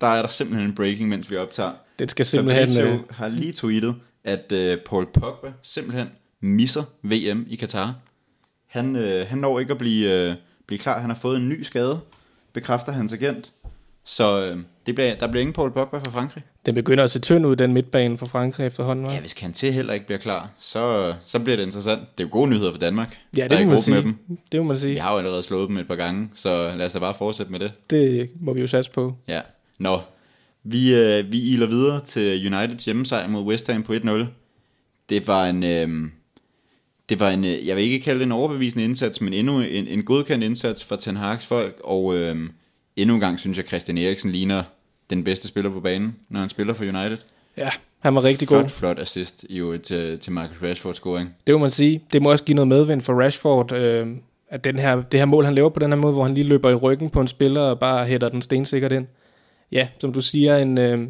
der 0.02 0.08
er 0.08 0.22
der 0.22 0.30
simpelthen 0.30 0.70
en 0.70 0.76
breaking, 0.76 1.10
mens 1.10 1.32
vi 1.32 1.38
optager. 1.38 1.72
Den 2.00 2.10
skal 2.10 2.26
simpelthen... 2.26 2.70
Fabrizio 2.70 2.94
Øh, 2.94 3.00
har 3.10 3.28
lige 3.28 3.54
tweetet, 3.54 3.96
at 4.24 4.52
øh, 4.52 4.78
Paul 4.86 5.06
Pogba 5.06 5.48
simpelthen 5.62 6.08
misser 6.42 6.84
VM 7.04 7.46
i 7.50 7.56
Katar. 7.56 7.96
Han, 8.68 8.96
øh, 8.96 9.28
han 9.28 9.38
når 9.38 9.60
ikke 9.60 9.72
at 9.72 9.78
blive, 9.78 10.12
øh, 10.12 10.36
blive 10.68 10.80
klar. 10.80 11.00
Han 11.00 11.10
har 11.10 11.18
fået 11.18 11.38
en 11.38 11.50
ny 11.50 11.62
skade, 11.62 12.00
bekræfter 12.54 12.92
hans 12.92 13.14
agent. 13.14 13.52
Så 14.06 14.46
øh, 14.52 14.58
det 14.86 14.96
bliver, 14.96 15.16
der 15.16 15.28
bliver 15.28 15.42
ingen 15.42 15.54
Paul 15.54 15.72
Pogba 15.72 15.98
fra 15.98 16.12
Frankrig. 16.12 16.44
den 16.66 16.76
begynder 16.76 17.04
at 17.04 17.12
se 17.12 17.20
tynd 17.20 17.46
ud, 17.46 17.56
den 17.56 17.74
midtbane 17.74 18.18
for 18.18 18.26
Frankrig 18.26 18.66
efterhånden, 18.68 19.06
Ja, 19.06 19.12
ja, 19.14 19.20
hvis 19.20 19.34
Kanté 19.34 19.68
heller 19.72 19.94
ikke 19.94 20.06
bliver 20.06 20.20
klar, 20.20 20.50
så, 20.60 21.14
så 21.26 21.40
bliver 21.40 21.56
det 21.58 21.64
interessant. 21.64 22.02
Det 22.18 22.24
er 22.24 22.28
jo 22.28 22.32
gode 22.32 22.50
nyheder 22.50 22.72
for 22.72 22.80
Danmark. 22.80 23.18
ja 23.38 23.44
det 23.44 23.52
må 23.52 23.56
man 23.58 23.66
gruppe 23.66 23.72
med 23.74 23.80
sige. 23.80 24.02
dem. 24.02 24.38
Det 24.52 24.60
må 24.62 24.68
man 24.68 24.78
sige. 24.78 24.92
Vi 24.94 24.98
har 25.00 25.12
jo 25.12 25.18
allerede 25.18 25.44
slået 25.44 25.70
dem 25.70 25.78
et 25.78 25.88
par 25.88 25.96
gange, 25.96 26.30
så 26.36 26.72
lad 26.76 26.86
os 26.86 26.94
da 26.94 27.00
bare 27.00 27.14
fortsætte 27.14 27.52
med 27.52 27.60
det. 27.60 27.72
Det 27.90 28.30
må 28.42 28.54
vi 28.54 28.62
jo 28.62 28.68
satse 28.68 28.92
på. 28.92 29.16
Ja. 29.28 29.42
Nå, 29.80 30.02
vi, 30.64 30.94
øh, 30.96 31.32
vi 31.32 31.42
iler 31.54 31.68
videre 31.68 32.00
til 32.00 32.54
Uniteds 32.54 32.86
hjemmesejr 32.86 33.28
mod 33.28 33.42
West 33.44 33.72
Ham 33.72 33.84
på 33.84 33.94
1-0. 33.94 34.26
Det 35.10 35.28
var 35.28 35.46
en, 35.46 35.64
øh, 35.64 36.10
det 37.10 37.20
var 37.20 37.30
en, 37.30 37.46
øh, 37.46 37.68
jeg 37.68 37.76
vil 37.76 37.84
ikke 37.84 38.00
kalde 38.00 38.20
det 38.20 38.26
en 38.26 38.32
overbevisende 38.32 38.86
indsats, 38.86 39.22
men 39.22 39.34
endnu 39.34 39.60
en, 39.60 39.88
en 39.88 40.04
godkendt 40.04 40.44
indsats 40.44 40.84
for 40.84 40.96
Ten 40.96 41.18
Hag's 41.18 41.48
folk, 41.48 41.82
og 41.84 42.16
øh, 42.16 42.36
endnu 42.96 43.16
en 43.16 43.22
gang 43.22 43.40
synes 43.40 43.58
jeg, 43.58 43.66
Christian 43.66 43.98
Eriksen 43.98 44.32
ligner 44.32 44.64
den 45.10 45.24
bedste 45.24 45.48
spiller 45.48 45.72
på 45.72 45.80
banen, 45.80 46.16
når 46.30 46.40
han 46.40 46.50
spiller 46.50 46.74
for 46.74 46.84
United. 46.84 47.18
Ja, 47.58 47.70
han 48.00 48.16
var 48.16 48.24
rigtig 48.24 48.48
flot, 48.48 48.62
god. 48.62 48.70
Flot 48.70 49.00
assist 49.00 49.46
øvrigt 49.50 49.84
til, 49.84 50.20
til 50.20 50.32
Marcus 50.32 50.58
Rashford 50.64 50.94
scoring. 50.94 51.30
Det 51.48 51.56
må 51.56 51.60
man 51.60 51.72
sige. 51.72 52.04
Det 52.14 52.22
må 52.22 52.32
også 52.32 52.44
give 52.44 52.56
noget 52.56 52.68
medvind 52.68 53.02
for 53.02 53.14
Rashford, 53.24 53.72
øh, 53.72 54.08
at 54.50 54.64
den 54.64 54.80
her, 54.80 55.02
det 55.02 55.20
her 55.20 55.26
mål, 55.26 55.46
han 55.46 55.56
laver 55.56 55.70
på 55.70 55.80
den 55.80 55.92
her 55.92 55.98
måde, 55.98 56.14
hvor 56.14 56.24
han 56.24 56.34
lige 56.34 56.48
løber 56.48 56.70
i 56.70 56.76
ryggen 56.76 57.10
på 57.10 57.22
en 57.22 57.28
spiller 57.28 57.62
og 57.62 57.80
bare 57.80 58.06
hætter 58.06 58.30
den 58.30 58.42
stensikkert 58.42 58.92
ind. 58.92 59.08
Ja, 59.72 59.88
som 60.00 60.14
du 60.14 60.22
siger, 60.22 60.58
en, 60.58 60.78
øh, 60.78 61.08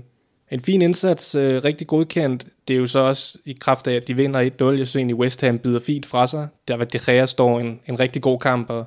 en 0.53 0.61
fin 0.61 0.81
indsats, 0.81 1.35
øh, 1.35 1.63
rigtig 1.63 1.87
godkendt. 1.87 2.45
Det 2.67 2.73
er 2.73 2.77
jo 2.77 2.87
så 2.87 2.99
også 2.99 3.37
i 3.45 3.57
kraft 3.59 3.87
af, 3.87 3.93
at 3.93 4.07
de 4.07 4.15
vinder 4.15 4.39
1-0. 4.41 4.65
Jeg 4.65 4.87
synes 4.87 4.95
egentlig, 4.95 5.15
West 5.15 5.41
Ham 5.41 5.59
byder 5.59 5.79
fint 5.79 6.05
fra 6.05 6.27
sig. 6.27 6.47
Der 6.67 6.75
var 6.75 6.85
De 6.85 6.99
Gea 7.05 7.25
står 7.25 7.59
en, 7.59 7.79
en 7.87 7.99
rigtig 7.99 8.21
god 8.21 8.39
kamp, 8.39 8.69
og 8.69 8.85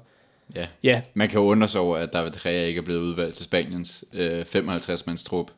Ja. 0.54 0.66
ja, 0.82 1.00
Man 1.14 1.28
kan 1.28 1.40
jo 1.40 1.46
undre 1.46 1.68
sig 1.68 1.80
over, 1.80 1.96
at 1.96 2.12
David 2.12 2.30
De 2.30 2.38
Gea 2.42 2.64
ikke 2.64 2.78
er 2.78 2.82
blevet 2.82 3.00
udvalgt 3.00 3.34
til 3.34 3.44
Spaniens 3.44 4.04
øh, 4.12 4.40
55-mands 4.40 5.24
trup. 5.24 5.50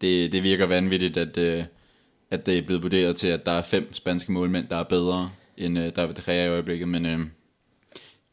Det, 0.00 0.32
det 0.32 0.42
virker 0.42 0.66
vanvittigt, 0.66 1.16
at, 1.16 1.38
øh, 1.38 1.64
at 2.30 2.46
det 2.46 2.58
er 2.58 2.62
blevet 2.62 2.82
vurderet 2.82 3.16
til, 3.16 3.28
at 3.28 3.46
der 3.46 3.52
er 3.52 3.62
fem 3.62 3.94
spanske 3.94 4.32
målmænd, 4.32 4.66
der 4.68 4.76
er 4.76 4.82
bedre 4.84 5.30
end 5.56 5.78
øh, 5.78 5.92
David 5.96 6.14
De 6.14 6.22
Gea 6.26 6.44
i 6.44 6.48
øjeblikket, 6.48 6.88
men 6.88 7.06
øh, 7.06 7.18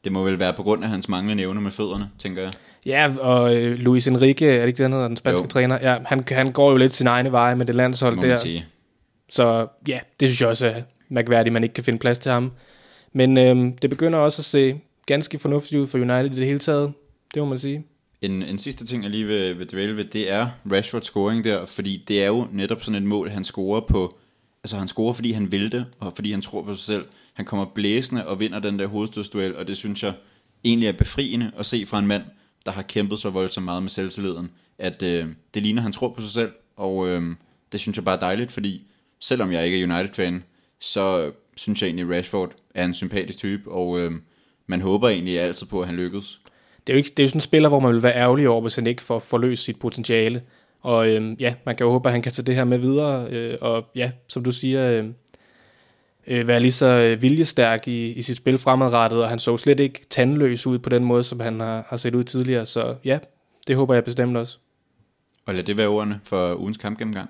det 0.03 0.11
må 0.11 0.23
vel 0.23 0.39
være 0.39 0.53
på 0.53 0.63
grund 0.63 0.83
af 0.83 0.89
hans 0.89 1.09
manglende 1.09 1.43
evner 1.43 1.61
med 1.61 1.71
fødderne, 1.71 2.09
tænker 2.19 2.41
jeg. 2.41 2.51
Ja, 2.85 3.13
og 3.19 3.55
øh, 3.55 3.79
Luis 3.79 4.07
Enrique, 4.07 4.47
er 4.47 4.59
det 4.59 4.67
ikke 4.67 4.77
det, 4.77 4.83
han 4.83 4.93
hedder, 4.93 5.07
den 5.07 5.17
spanske 5.17 5.43
Jo. 5.43 5.47
træner? 5.49 5.77
Ja, 5.81 5.97
han, 6.05 6.23
han 6.31 6.51
går 6.51 6.71
jo 6.71 6.77
lidt 6.77 6.93
sin 6.93 7.07
egne 7.07 7.31
veje 7.31 7.55
med 7.55 7.65
det 7.65 7.75
landshold 7.75 8.15
Må 8.15 8.21
der. 8.21 8.35
sige. 8.35 8.65
Så 9.29 9.67
ja, 9.87 9.99
det 10.19 10.27
synes 10.27 10.41
jeg 10.41 10.49
også 10.49 10.67
er 10.67 10.81
mærkværdigt, 11.09 11.47
at 11.47 11.53
man 11.53 11.63
ikke 11.63 11.73
kan 11.73 11.83
finde 11.83 11.99
plads 11.99 12.17
til 12.19 12.31
ham. 12.31 12.51
Men 13.13 13.37
øhm, 13.37 13.77
det 13.77 13.89
begynder 13.89 14.19
også 14.19 14.39
at 14.41 14.45
se 14.45 14.79
ganske 15.05 15.39
fornuftigt 15.39 15.81
ud 15.81 15.87
for 15.87 15.97
United 15.97 16.25
i 16.31 16.35
det 16.35 16.45
hele 16.45 16.59
taget. 16.59 16.93
Det 17.33 17.41
må 17.41 17.45
man 17.49 17.59
sige. 17.59 17.83
En, 18.21 18.43
en 18.43 18.57
sidste 18.57 18.85
ting, 18.85 19.03
jeg 19.03 19.11
lige 19.11 19.25
vil, 19.25 19.59
vil 19.59 19.71
dvæle 19.71 19.97
ved, 19.97 20.03
det 20.05 20.31
er 20.31 20.47
Rashford 20.71 21.01
scoring 21.01 21.43
der, 21.43 21.65
fordi 21.65 22.03
det 22.07 22.23
er 22.23 22.27
jo 22.27 22.47
netop 22.51 22.83
sådan 22.83 22.95
et 23.01 23.07
mål, 23.07 23.29
han 23.29 23.43
scorer 23.43 23.81
på, 23.89 24.17
altså 24.63 24.77
han 24.77 24.87
scorer, 24.87 25.13
fordi 25.13 25.31
han 25.31 25.51
vil 25.51 25.71
det, 25.71 25.85
og 25.99 26.11
fordi 26.15 26.31
han 26.31 26.41
tror 26.41 26.61
på 26.61 26.75
sig 26.75 26.83
selv. 26.85 27.05
Han 27.37 27.45
kommer 27.45 27.65
blæsende 27.65 28.27
og 28.27 28.39
vinder 28.39 28.59
den 28.59 28.79
der 28.79 28.87
hovedstødsduel, 28.87 29.55
og 29.55 29.67
det 29.67 29.77
synes 29.77 30.03
jeg 30.03 30.13
egentlig 30.63 30.87
er 30.87 30.91
befriende 30.91 31.51
at 31.57 31.65
se 31.65 31.85
fra 31.85 31.99
en 31.99 32.07
mand, 32.07 32.23
der 32.65 32.71
har 32.71 32.81
kæmpet 32.81 33.19
så 33.19 33.29
voldsomt 33.29 33.65
meget 33.65 33.83
med 33.83 33.89
selvtilliden, 33.89 34.51
at 34.77 35.03
øh, 35.03 35.25
det 35.53 35.63
ligner, 35.63 35.81
at 35.81 35.83
han 35.83 35.91
tror 35.91 36.13
på 36.13 36.21
sig 36.21 36.31
selv, 36.31 36.51
og 36.75 37.07
øh, 37.07 37.21
det 37.71 37.79
synes 37.79 37.97
jeg 37.97 38.05
bare 38.05 38.15
er 38.15 38.19
dejligt, 38.19 38.51
fordi 38.51 38.87
selvom 39.19 39.51
jeg 39.51 39.65
ikke 39.65 39.81
er 39.81 39.95
United-fan, 39.95 40.43
så 40.79 41.31
synes 41.55 41.81
jeg 41.81 41.87
egentlig, 41.87 42.05
at 42.05 42.17
Rashford 42.17 42.51
er 42.75 42.85
en 42.85 42.93
sympatisk 42.93 43.37
type, 43.37 43.71
og 43.71 43.99
øh, 43.99 44.11
man 44.67 44.81
håber 44.81 45.09
egentlig 45.09 45.39
altid 45.39 45.67
på, 45.67 45.81
at 45.81 45.87
han 45.87 45.95
lykkes. 45.95 46.39
Det 46.87 46.93
er 46.93 46.97
jo, 46.97 46.97
ikke, 46.97 47.09
det 47.17 47.19
er 47.19 47.23
jo 47.23 47.29
sådan 47.29 47.37
en 47.37 47.41
spiller, 47.41 47.69
hvor 47.69 47.79
man 47.79 47.93
vil 47.93 48.03
være 48.03 48.15
ærgerlig 48.15 48.49
over, 48.49 48.61
hvis 48.61 48.75
han 48.75 48.87
ikke 48.87 49.01
får 49.01 49.19
forløst 49.19 49.63
sit 49.63 49.79
potentiale. 49.79 50.41
Og 50.81 51.07
øh, 51.07 51.41
ja, 51.41 51.53
man 51.65 51.75
kan 51.75 51.85
jo 51.85 51.91
håbe, 51.91 52.09
at 52.09 52.13
han 52.13 52.21
kan 52.21 52.31
tage 52.31 52.45
det 52.45 52.55
her 52.55 52.63
med 52.63 52.77
videre. 52.77 53.27
Øh, 53.29 53.57
og 53.61 53.85
ja, 53.95 54.11
som 54.27 54.43
du 54.43 54.51
siger, 54.51 54.91
øh, 54.91 55.05
øh, 56.27 56.47
være 56.47 56.59
lige 56.59 56.71
så 56.71 56.85
øh, 56.85 57.21
viljestærk 57.21 57.87
i, 57.87 58.11
i 58.11 58.21
sit 58.21 58.37
spil 58.37 58.57
fremadrettet. 58.57 59.23
Og 59.23 59.29
han 59.29 59.39
så 59.39 59.57
slet 59.57 59.79
ikke 59.79 60.05
tandløs 60.09 60.67
ud 60.67 60.79
på 60.79 60.89
den 60.89 61.03
måde, 61.03 61.23
som 61.23 61.39
han 61.39 61.59
har, 61.59 61.85
har 61.89 61.97
set 61.97 62.15
ud 62.15 62.23
tidligere. 62.23 62.65
Så 62.65 62.95
ja, 63.05 63.19
det 63.67 63.75
håber 63.75 63.93
jeg 63.93 64.03
bestemt 64.03 64.37
også. 64.37 64.57
Og 65.45 65.55
lad 65.55 65.63
det 65.63 65.77
være 65.77 65.87
ordene 65.87 66.19
for 66.23 66.55
ugens 66.55 66.77
kampgennemgang. 66.77 67.29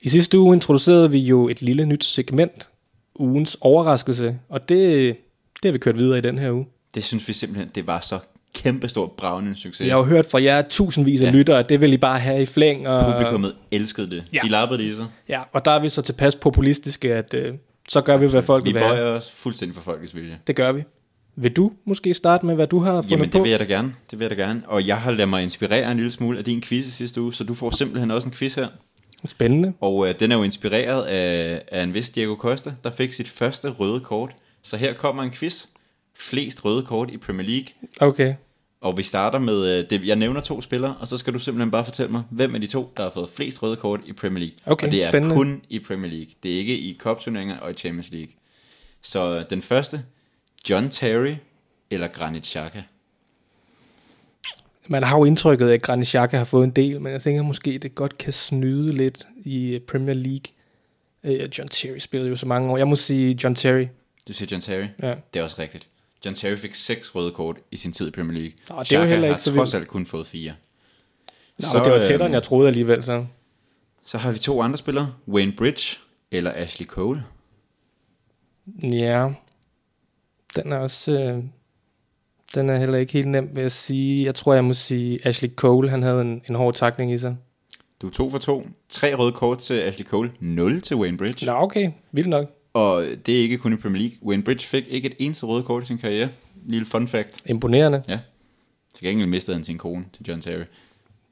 I 0.00 0.08
sidste 0.08 0.38
uge 0.38 0.54
introducerede 0.54 1.10
vi 1.10 1.18
jo 1.18 1.48
et 1.48 1.62
lille 1.62 1.86
nyt 1.86 2.04
segment, 2.04 2.70
ugens 3.14 3.56
overraskelse, 3.60 4.38
og 4.48 4.68
det, 4.68 5.16
det 5.62 5.68
har 5.68 5.72
vi 5.72 5.78
kørt 5.78 5.96
videre 5.96 6.18
i 6.18 6.20
den 6.20 6.38
her 6.38 6.52
uge. 6.52 6.66
Det 6.94 7.04
synes 7.04 7.28
vi 7.28 7.32
simpelthen, 7.32 7.70
det 7.74 7.86
var 7.86 8.00
så 8.00 8.18
kæmpestort 8.54 9.12
bravende 9.12 9.56
succes. 9.56 9.86
Jeg 9.86 9.94
har 9.94 9.98
jo 9.98 10.04
hørt 10.04 10.26
fra 10.30 10.42
jer 10.42 10.62
tusindvis 10.62 11.22
af 11.22 11.26
Ja. 11.26 11.30
lyttere, 11.30 11.58
at 11.58 11.68
det 11.68 11.80
vil 11.80 11.92
I 11.92 11.96
bare 11.96 12.18
have 12.18 12.42
i 12.42 12.46
flæng. 12.46 12.88
Og, 12.88 13.12
Publikummet 13.12 13.54
elskede 13.70 14.10
det. 14.10 14.24
Ja. 14.32 14.40
De 14.44 14.48
lappede 14.48 14.82
det 14.82 14.90
i 14.90 14.94
sig. 14.94 15.06
Ja, 15.28 15.40
og 15.52 15.64
der 15.64 15.70
er 15.70 15.78
vi 15.78 15.88
så 15.88 16.02
tilpas 16.02 16.36
populistiske, 16.36 17.14
at 17.14 17.34
øh, 17.34 17.54
så 17.88 18.00
gør 18.00 18.16
vi, 18.16 18.26
hvad 18.26 18.42
folk 18.42 18.64
Vi 18.64 18.68
vil 18.72 18.80
være. 18.80 18.88
bøjer 18.90 19.04
os 19.04 19.30
fuldstændig 19.30 19.74
for 19.74 19.82
folkets 19.82 20.14
vilje. 20.14 20.38
Det 20.46 20.56
gør 20.56 20.72
vi. 20.72 20.82
Vil 21.36 21.52
du 21.52 21.72
måske 21.84 22.14
starte 22.14 22.46
med, 22.46 22.54
hvad 22.54 22.66
du 22.66 22.78
har 22.78 22.92
fundet 22.94 23.10
Jamen, 23.10 23.30
på? 23.30 23.32
det 23.38 23.42
vil 23.44 23.50
jeg 23.50 23.60
da 23.60 23.64
gerne. 23.64 23.94
Det 24.10 24.18
vil 24.18 24.24
jeg 24.28 24.38
da 24.38 24.42
gerne. 24.42 24.62
Og 24.66 24.86
jeg 24.86 25.00
har 25.00 25.10
ladet 25.10 25.28
mig 25.28 25.42
inspirere 25.42 25.90
en 25.90 25.96
lille 25.96 26.10
smule 26.10 26.38
af 26.38 26.44
din 26.44 26.62
quiz 26.62 26.86
i 26.86 26.90
sidste 26.90 27.20
uge, 27.22 27.34
så 27.34 27.44
du 27.44 27.54
får 27.54 27.70
simpelthen 27.70 28.10
også 28.10 28.28
en 28.28 28.34
quiz 28.34 28.54
her. 28.54 28.66
Spændende. 29.24 29.72
Og 29.80 30.08
øh, 30.08 30.14
den 30.20 30.32
er 30.32 30.36
jo 30.36 30.42
inspireret 30.42 31.04
af, 31.04 31.62
af 31.72 31.82
en 31.82 31.94
vis 31.94 32.10
Diego 32.10 32.34
Costa, 32.34 32.72
der 32.84 32.90
fik 32.90 33.12
sit 33.12 33.28
første 33.28 33.68
røde 33.68 34.00
kort. 34.00 34.30
Så 34.62 34.76
her 34.76 34.92
kommer 34.92 35.22
en 35.22 35.30
quiz. 35.30 35.64
Flest 36.18 36.64
røde 36.64 36.82
kort 36.82 37.10
i 37.10 37.16
Premier 37.16 37.46
League. 37.48 37.66
Okay. 38.00 38.34
Og 38.80 38.96
vi 38.96 39.02
starter 39.02 39.38
med, 39.38 39.78
øh, 39.78 39.90
det, 39.90 40.06
jeg 40.06 40.16
nævner 40.16 40.40
to 40.40 40.62
spillere, 40.62 40.96
og 41.00 41.08
så 41.08 41.18
skal 41.18 41.34
du 41.34 41.38
simpelthen 41.38 41.70
bare 41.70 41.84
fortælle 41.84 42.12
mig, 42.12 42.22
hvem 42.30 42.54
af 42.54 42.60
de 42.60 42.66
to, 42.66 42.92
der 42.96 43.02
har 43.02 43.10
fået 43.10 43.30
flest 43.30 43.62
røde 43.62 43.76
kort 43.76 44.00
i 44.06 44.12
Premier 44.12 44.38
League. 44.38 44.58
Okay, 44.66 44.86
og 44.86 44.92
det 44.92 45.04
er 45.04 45.10
spændende. 45.10 45.36
kun 45.36 45.62
i 45.68 45.78
Premier 45.78 46.10
League. 46.10 46.32
Det 46.42 46.54
er 46.54 46.58
ikke 46.58 46.78
i 46.78 46.96
Cup-turneringer 47.00 47.58
og 47.58 47.70
i 47.70 47.74
Champions 47.74 48.10
League. 48.10 48.30
Så 49.02 49.38
øh, 49.38 49.44
den 49.50 49.62
første, 49.62 50.04
John 50.70 50.88
Terry 50.90 51.34
eller 51.90 52.08
Granit 52.08 52.46
Xhaka. 52.46 52.82
man 54.86 55.02
har 55.02 55.18
jo 55.18 55.24
indtrykket 55.24 55.70
at 55.70 55.82
Granit 55.82 56.08
Xhaka 56.08 56.36
har 56.36 56.44
fået 56.44 56.64
en 56.64 56.70
del, 56.70 57.00
men 57.00 57.12
jeg 57.12 57.22
tænker 57.22 57.42
måske, 57.42 57.78
det 57.78 57.94
godt 57.94 58.18
kan 58.18 58.32
snyde 58.32 58.92
lidt 58.92 59.26
i 59.44 59.74
øh, 59.74 59.80
Premier 59.80 60.14
League. 60.14 60.52
John 61.58 61.68
Terry 61.68 61.98
spillede 61.98 62.30
jo 62.30 62.36
så 62.36 62.46
mange 62.46 62.72
år. 62.72 62.76
Jeg 62.76 62.88
må 62.88 62.96
sige 62.96 63.38
John 63.44 63.54
Terry. 63.54 63.86
Du 64.28 64.32
siger 64.32 64.48
John 64.50 64.60
Terry? 64.60 64.86
Ja. 65.02 65.14
Det 65.34 65.40
er 65.40 65.44
også 65.44 65.56
rigtigt. 65.58 65.88
John 66.24 66.34
Terry 66.34 66.56
fik 66.56 66.74
seks 66.74 67.14
røde 67.14 67.32
kort 67.32 67.56
i 67.70 67.76
sin 67.76 67.92
tid 67.92 68.08
i 68.08 68.10
Premier 68.10 68.38
League. 68.38 68.52
Nå, 68.68 68.82
det 68.82 68.92
er 68.92 69.00
jo 69.00 69.06
heller 69.06 69.28
har 69.28 69.34
ikke 69.34 69.42
så 69.42 69.54
trods 69.54 69.74
alt 69.74 69.88
kun 69.88 70.06
fået 70.06 70.26
fire. 70.26 70.52
Nå, 71.58 71.68
så, 71.68 71.82
det 71.84 71.92
var 71.92 72.00
tættere, 72.00 72.14
øhm, 72.14 72.24
end 72.26 72.34
jeg 72.34 72.42
troede 72.42 72.68
alligevel. 72.68 73.04
Så. 73.04 73.26
Så 74.04 74.18
har 74.18 74.32
vi 74.32 74.38
to 74.38 74.62
andre 74.62 74.78
spillere. 74.78 75.14
Wayne 75.28 75.52
Bridge 75.52 75.98
eller 76.30 76.52
Ashley 76.54 76.86
Cole. 76.86 77.24
Ja, 78.82 79.28
den 80.56 80.72
er 80.72 80.76
også... 80.76 81.12
Øh, 81.12 81.44
den 82.54 82.70
er 82.70 82.78
heller 82.78 82.98
ikke 82.98 83.12
helt 83.12 83.28
nem, 83.28 83.50
vil 83.54 83.62
jeg 83.62 83.72
sige. 83.72 84.24
Jeg 84.24 84.34
tror, 84.34 84.54
jeg 84.54 84.64
må 84.64 84.74
sige, 84.74 85.26
Ashley 85.26 85.54
Cole, 85.54 85.90
han 85.90 86.02
havde 86.02 86.20
en, 86.20 86.42
en 86.48 86.54
hård 86.54 86.74
takling 86.74 87.12
i 87.12 87.18
sig. 87.18 87.36
Du 88.02 88.06
er 88.06 88.10
to 88.10 88.30
for 88.30 88.38
to. 88.38 88.66
Tre 88.88 89.14
røde 89.14 89.32
kort 89.32 89.58
til 89.58 89.74
Ashley 89.74 90.06
Cole. 90.06 90.32
Nul 90.40 90.80
til 90.80 90.96
Wayne 90.96 91.18
Bridge. 91.18 91.46
Nå, 91.46 91.52
okay. 91.52 91.90
Vildt 92.12 92.28
nok. 92.28 92.57
Og 92.78 93.06
det 93.26 93.38
er 93.38 93.42
ikke 93.42 93.58
kun 93.58 93.72
i 93.72 93.76
Premier 93.76 94.02
League. 94.02 94.18
Wayne 94.22 94.42
Bridge 94.42 94.66
fik 94.66 94.84
ikke 94.88 95.06
et 95.06 95.14
eneste 95.18 95.46
røde 95.46 95.62
kort 95.62 95.82
i 95.82 95.86
sin 95.86 95.98
karriere. 95.98 96.28
Lille 96.66 96.86
fun 96.86 97.08
fact. 97.08 97.42
Imponerende. 97.46 98.02
Ja. 98.08 98.18
Til 98.94 99.06
gengæld 99.06 99.28
mistede 99.28 99.56
han 99.56 99.64
sin 99.64 99.78
kone 99.78 100.04
til 100.12 100.24
John 100.28 100.40
Terry. 100.40 100.64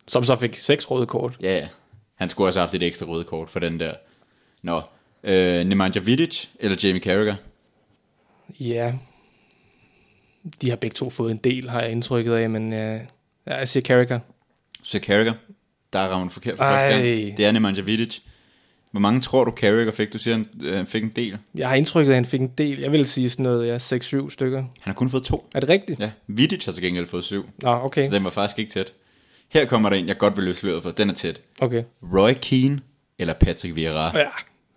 Som 0.09 0.25
så 0.25 0.37
fik 0.37 0.55
seks 0.55 0.91
røde 0.91 1.07
kort. 1.07 1.37
Ja, 1.43 1.57
ja. 1.57 1.69
Han 2.15 2.29
skulle 2.29 2.49
også 2.49 2.59
have 2.61 2.67
haft 2.67 2.75
et 2.75 2.83
ekstra 2.83 3.07
røde 3.07 3.25
kort 3.25 3.49
for 3.51 3.61
den 3.61 3.81
der. 3.81 3.95
Nå. 4.63 4.83
Øh, 5.25 5.65
Nemanja 5.65 6.01
Vidic 6.01 6.45
eller 6.61 6.77
Jamie 6.83 7.01
Carragher. 7.03 7.35
Ja. 8.61 8.93
De 10.61 10.69
har 10.69 10.77
begge 10.77 10.95
to 10.95 11.11
fået 11.11 11.31
en 11.31 11.37
del, 11.37 11.71
har 11.71 11.81
jeg 11.81 11.91
indtrykket 11.91 12.33
af, 12.33 12.51
men 12.51 12.73
øh, 12.73 13.01
jeg 13.47 13.69
siger 13.69 13.83
Carragher. 13.83 14.19
Så 14.83 14.99
Carragher. 14.99 15.35
Der 15.93 15.99
er 15.99 16.09
rammen 16.09 16.31
forkert 16.31 16.57
for 16.57 16.65
Ej. 16.65 16.73
første 16.73 16.91
gang. 16.91 17.37
Det 17.37 17.45
er 17.45 17.53
Nemanja 17.53 17.83
Vidic. 17.83 18.19
Hvor 18.91 19.01
mange 19.01 19.21
tror 19.21 19.45
du 19.45 19.51
Carragher 19.51 19.93
fik? 19.93 20.13
Du 20.13 20.19
siger, 20.19 20.37
han 20.37 20.47
øh, 20.63 20.87
fik 20.87 21.03
en 21.03 21.13
del. 21.17 21.39
Jeg 21.55 21.69
har 21.69 21.75
indtrykket 21.75 22.13
at 22.13 22.17
han 22.17 22.25
fik 22.25 22.41
en 22.41 22.53
del. 22.59 22.81
Jeg 22.81 22.93
vil 22.93 23.07
sige 23.07 23.31
sådan 23.31 23.43
noget, 23.43 23.69
ja, 23.69 23.77
6-7 23.77 24.31
stykker. 24.31 24.59
Han 24.59 24.69
har 24.81 24.93
kun 24.93 25.11
fået 25.11 25.23
to. 25.23 25.49
Er 25.55 25.61
det 25.61 25.69
rigtigt? 25.69 26.01
Ja, 26.01 26.11
Vidic 26.27 26.65
har 26.65 26.73
til 26.73 26.83
gengæld 26.83 27.07
fået 27.07 27.25
syv. 27.25 27.47
Nå, 27.63 27.71
okay. 27.71 28.05
Så 28.05 28.11
den 28.11 28.25
var 28.25 28.31
faktisk 28.31 28.59
ikke 28.59 28.71
tæt. 28.71 28.93
Her 29.49 29.67
kommer 29.67 29.89
der 29.89 29.97
en, 29.97 30.09
jeg 30.09 30.19
godt 30.19 30.37
vil 30.37 30.45
løse 30.45 30.61
sløret 30.61 30.83
for. 30.83 30.91
Den 30.91 31.11
er 31.11 31.15
tæt. 31.15 31.41
Okay. 31.61 31.83
Roy 32.03 32.33
Keane 32.43 32.81
eller 33.19 33.35
Patrick 33.35 33.77
Vieira. 33.77 34.19
Ja, 34.19 34.27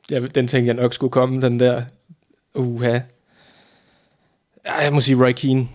jeg, 0.10 0.36
den 0.36 0.48
tænkte 0.48 0.68
jeg 0.68 0.76
nok 0.76 0.94
skulle 0.94 1.12
komme, 1.12 1.42
den 1.42 1.60
der. 1.60 1.84
Uha. 2.56 3.00
Ja, 4.66 4.76
jeg 4.82 4.94
må 4.94 5.02
sige 5.02 5.26
Roy 5.26 5.32
Keane. 5.32 5.68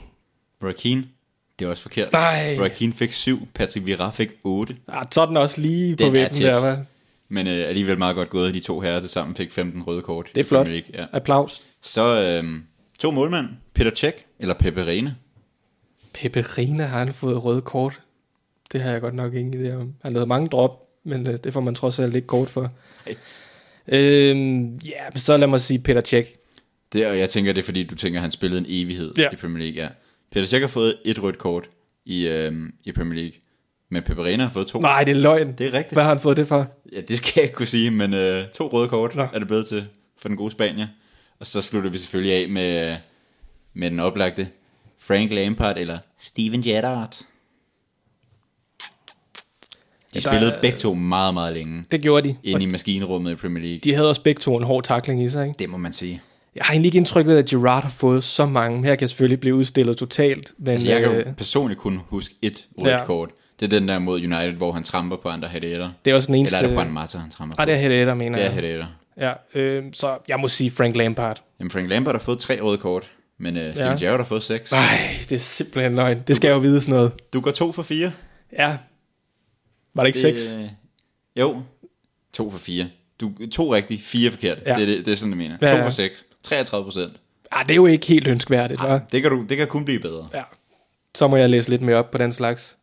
Roy 0.62 0.72
Keane, 0.72 1.04
det 1.58 1.64
er 1.64 1.70
også 1.70 1.82
forkert. 1.82 2.12
Nej. 2.12 2.56
Roy 2.60 2.68
Keane 2.68 2.92
fik 2.92 3.12
syv, 3.12 3.48
Patrick 3.54 3.86
Vieira 3.86 4.10
fik 4.10 4.28
otte. 4.44 4.76
Ah, 4.88 5.06
så 5.10 5.20
er 5.20 5.26
den 5.26 5.36
også 5.36 5.60
lige 5.60 5.96
på 5.96 6.04
Den 6.04 6.16
er 6.16 6.20
vippen 6.20 6.42
der, 6.42 6.74
hva'? 6.76 6.84
Men 7.28 7.46
øh, 7.46 7.68
alligevel 7.68 7.98
meget 7.98 8.16
godt 8.16 8.30
gået. 8.30 8.54
De 8.54 8.60
to 8.60 8.80
herrer 8.80 9.00
til 9.00 9.08
sammen 9.08 9.36
fik 9.36 9.50
15 9.52 9.82
røde 9.82 10.02
kort. 10.02 10.28
Det 10.34 10.40
er 10.40 10.44
flot. 10.48 10.68
League, 10.68 10.88
Ja. 10.94 11.06
Applaus. 11.12 11.62
Så 11.82 12.22
øh, 12.44 12.54
to 12.98 13.10
målmænd. 13.10 13.46
Peter 13.74 13.90
Cech 13.96 14.16
eller 14.38 14.54
Pepe 14.54 14.86
Reina. 14.86 15.14
Peperina 16.14 16.84
har 16.84 16.98
han 16.98 17.12
fået 17.14 17.44
røde 17.44 17.60
kort. 17.62 18.00
Det 18.72 18.80
har 18.82 18.90
jeg 18.92 19.00
godt 19.00 19.14
nok 19.14 19.34
ingen 19.34 19.66
idé 19.66 19.74
om. 19.74 19.94
Han 20.02 20.12
lavede 20.12 20.26
mange 20.28 20.48
drop, 20.48 20.88
men 21.04 21.26
øh, 21.26 21.38
det 21.44 21.52
får 21.52 21.60
man 21.60 21.74
trods 21.74 21.98
alt 21.98 22.14
ikke 22.14 22.26
kort 22.26 22.48
for. 22.48 22.72
Øhm, 23.88 24.74
ja, 24.76 25.02
men 25.12 25.18
så 25.18 25.36
lad 25.36 25.48
mig 25.48 25.60
sige 25.60 25.78
Peter 25.78 26.00
Cech. 26.00 26.30
Det, 26.92 27.06
og 27.06 27.18
jeg 27.18 27.30
tænker, 27.30 27.52
det 27.52 27.60
er 27.60 27.64
fordi, 27.64 27.82
du 27.84 27.94
tænker, 27.94 28.20
han 28.20 28.30
spillede 28.30 28.60
en 28.60 28.66
evighed 28.68 29.12
Ja. 29.18 29.28
i 29.32 29.36
Premier 29.36 29.58
League. 29.64 29.82
Ja. 29.82 29.88
Peter 30.32 30.46
Cech 30.46 30.60
har 30.60 30.68
fået 30.68 30.96
et 31.04 31.22
rødt 31.22 31.38
kort 31.38 31.68
i, 32.04 32.26
øh, 32.26 32.52
i 32.84 32.92
Premier 32.92 33.20
League. 33.22 33.38
Men 33.94 34.02
Pepe 34.02 34.24
Reina 34.24 34.42
har 34.42 34.50
fået 34.50 34.66
to. 34.66 34.80
Nej, 34.80 35.04
det 35.04 35.16
er 35.16 35.20
løgn. 35.20 35.52
Det 35.58 35.66
er 35.66 35.72
rigtigt. 35.72 35.92
Hvad 35.92 36.02
har 36.02 36.10
han 36.10 36.18
fået 36.18 36.36
det 36.36 36.48
for? 36.48 36.66
Ja, 36.92 37.00
det 37.00 37.16
skal 37.18 37.32
jeg 37.36 37.44
ikke 37.44 37.54
kunne 37.54 37.66
sige, 37.66 37.90
men 37.90 38.14
øh, 38.14 38.44
to 38.54 38.66
røde 38.66 38.88
kort 38.88 39.14
Nå. 39.14 39.26
er 39.32 39.38
det 39.38 39.48
blevet 39.48 39.66
til 39.66 39.88
for 40.18 40.28
den 40.28 40.36
gode 40.36 40.50
Spanier. 40.50 40.86
Og 41.40 41.46
så 41.46 41.62
slutter 41.62 41.90
vi 41.90 41.98
selvfølgelig 41.98 42.32
af 42.42 42.48
med, 42.48 42.90
øh, 42.90 42.96
med 43.74 43.90
den 43.90 44.00
oplagte 44.00 44.48
Frank 44.98 45.32
Lampard 45.32 45.78
eller 45.78 45.98
Steven 46.20 46.62
Gerrard. 46.62 47.10
De 47.10 47.24
der 50.14 50.20
spillede 50.20 50.58
begge 50.62 50.78
to 50.78 50.94
meget, 50.94 51.34
meget 51.34 51.54
længe 51.54 51.84
Det 51.90 52.00
gjorde 52.00 52.28
de. 52.28 52.36
inde 52.42 52.62
i 52.62 52.66
maskinrummet 52.66 53.32
i 53.32 53.34
Premier 53.34 53.64
League. 53.64 53.80
De 53.84 53.94
havde 53.94 54.08
også 54.08 54.22
begge 54.22 54.40
to 54.40 54.56
en 54.56 54.64
hård 54.64 54.84
takling 54.84 55.22
i 55.22 55.28
sig, 55.28 55.46
ikke? 55.46 55.58
Det 55.58 55.70
må 55.70 55.76
man 55.76 55.92
sige. 55.92 56.22
Jeg 56.54 56.64
har 56.64 56.72
egentlig 56.72 56.88
ikke 56.88 56.98
indtrykket 56.98 57.34
af, 57.34 57.38
at 57.38 57.46
Gerard 57.46 57.82
har 57.82 57.90
fået 57.90 58.24
så 58.24 58.46
mange. 58.46 58.84
Her 58.84 58.94
kan 58.94 59.00
jeg 59.00 59.10
selvfølgelig 59.10 59.40
blive 59.40 59.54
udstillet 59.54 59.96
totalt. 59.96 60.52
Men, 60.58 60.68
Altså, 60.68 60.88
jeg 60.88 61.00
kan 61.00 61.10
øh, 61.10 61.26
jo 61.26 61.32
personligt 61.36 61.80
kun 61.80 62.00
huske 62.08 62.34
et 62.42 62.66
rødt 62.78 62.88
ja. 62.88 63.04
kort. 63.04 63.30
Det 63.60 63.72
er 63.72 63.78
den 63.78 63.88
der 63.88 63.98
mod 63.98 64.18
United, 64.18 64.52
hvor 64.52 64.72
han 64.72 64.82
tramper 64.84 65.16
på 65.16 65.28
andre 65.28 65.48
Hedder. 65.48 65.90
det 66.04 66.10
er 66.10 66.14
også 66.14 66.26
den 66.26 66.34
eneste... 66.34 66.56
Eller 66.56 66.68
er 66.68 66.72
det 66.72 66.76
Juan 66.76 66.92
Mata, 66.92 67.18
han 67.18 67.30
tramper 67.30 67.56
Nej, 67.56 67.64
på? 67.64 67.70
det 67.70 67.74
er 67.74 67.78
Hedder, 67.98 68.14
mener 68.14 68.50
det 68.60 68.64
er 68.70 68.76
jeg. 68.76 68.86
Ja, 69.54 69.60
øh, 69.60 69.84
så 69.92 70.18
jeg 70.28 70.40
må 70.40 70.48
sige 70.48 70.70
Frank 70.70 70.96
Lampard. 70.96 71.42
Jamen, 71.60 71.70
Frank 71.70 71.88
Lampard 71.88 72.14
har 72.14 72.20
fået 72.20 72.38
tre 72.38 72.60
røde 72.60 72.78
kort, 72.78 73.10
men 73.38 73.56
uh, 73.56 73.62
Steven 73.74 73.98
Ja. 73.98 74.04
Gerrard 74.04 74.18
har 74.18 74.24
fået 74.24 74.42
seks. 74.42 74.72
Nej, 74.72 74.86
det 75.28 75.32
er 75.32 75.38
simpelthen 75.38 75.94
løgn. 75.96 76.22
Det 76.26 76.36
skal 76.36 76.48
jeg 76.48 76.54
jo 76.54 76.58
vide 76.60 76.80
sådan 76.80 76.94
noget. 76.94 77.12
Du 77.32 77.40
går 77.40 77.50
to 77.50 77.72
for 77.72 77.82
fire. 77.82 78.12
Ja. 78.58 78.76
Var 79.94 80.02
det 80.02 80.08
ikke 80.08 80.18
seks? 80.18 80.54
Øh, 80.58 80.68
jo, 81.36 81.62
to 82.32 82.50
for 82.50 82.58
fire. 82.58 82.88
Du, 83.20 83.32
to 83.52 83.74
rigtigt, 83.74 84.02
fire 84.02 84.30
forkert. 84.30 84.58
Ja. 84.66 84.74
Det, 84.74 84.82
er 84.82 84.86
det, 84.86 85.06
det 85.06 85.12
er 85.12 85.16
sådan, 85.16 85.30
jeg 85.30 85.38
mener. 85.38 85.56
Ja, 85.62 85.68
Ja, 85.70 85.76
to 85.78 85.84
for 85.84 85.90
seks. 85.90 86.24
33 86.42 86.84
procent. 86.84 87.12
Ah, 87.52 87.62
det 87.64 87.70
er 87.70 87.74
jo 87.76 87.86
ikke 87.86 88.06
helt 88.06 88.28
ønskværdigt, 88.28 88.80
hva'? 88.80 88.98
Det, 89.12 89.22
kan 89.22 89.30
du, 89.30 89.46
det 89.48 89.56
kan 89.56 89.66
kun 89.66 89.84
blive 89.84 90.00
bedre. 90.00 90.28
Ja. 90.34 90.42
Så 91.14 91.28
må 91.28 91.36
jeg 91.36 91.50
læse 91.50 91.70
lidt 91.70 91.82
mere 91.82 91.96
op 91.96 92.10
på 92.10 92.18
den 92.18 92.32
slags. 92.32 92.76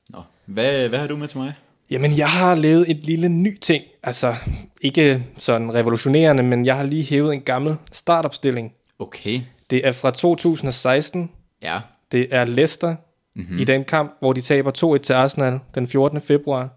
Hvad, 0.54 0.90
hvad 0.90 1.00
har 1.00 1.08
du 1.08 1.18
med 1.18 1.28
til 1.28 1.38
mig? 1.38 1.54
Jamen, 1.90 2.18
jeg 2.18 2.30
har 2.30 2.56
lavet 2.56 2.92
et 2.92 3.06
lille 3.06 3.30
ny 3.30 3.58
ting. 3.60 3.84
Altså, 4.04 4.36
ikke 4.82 5.24
sådan 5.38 5.74
revolutionerende, 5.74 6.44
men 6.44 6.66
jeg 6.66 6.78
har 6.78 6.84
lige 6.84 7.04
hævet 7.04 7.34
en 7.34 7.42
gammel 7.42 7.76
startopstilling. 7.92 8.74
Okay. 9.00 9.42
Det 9.70 9.88
er 9.88 9.92
fra 9.92 10.12
2016. 10.12 11.32
Ja. 11.64 11.80
Det 12.12 12.28
er 12.32 12.44
Leicester 12.44 12.96
mm-hmm. 13.36 13.60
i 13.60 13.64
den 13.64 13.84
kamp, 13.84 14.14
hvor 14.20 14.34
de 14.34 14.42
taber 14.42 14.96
2-1 14.98 14.98
til 14.98 15.14
Arsenal 15.14 15.60
den 15.76 15.88
14. 15.88 16.22
februar. 16.22 16.70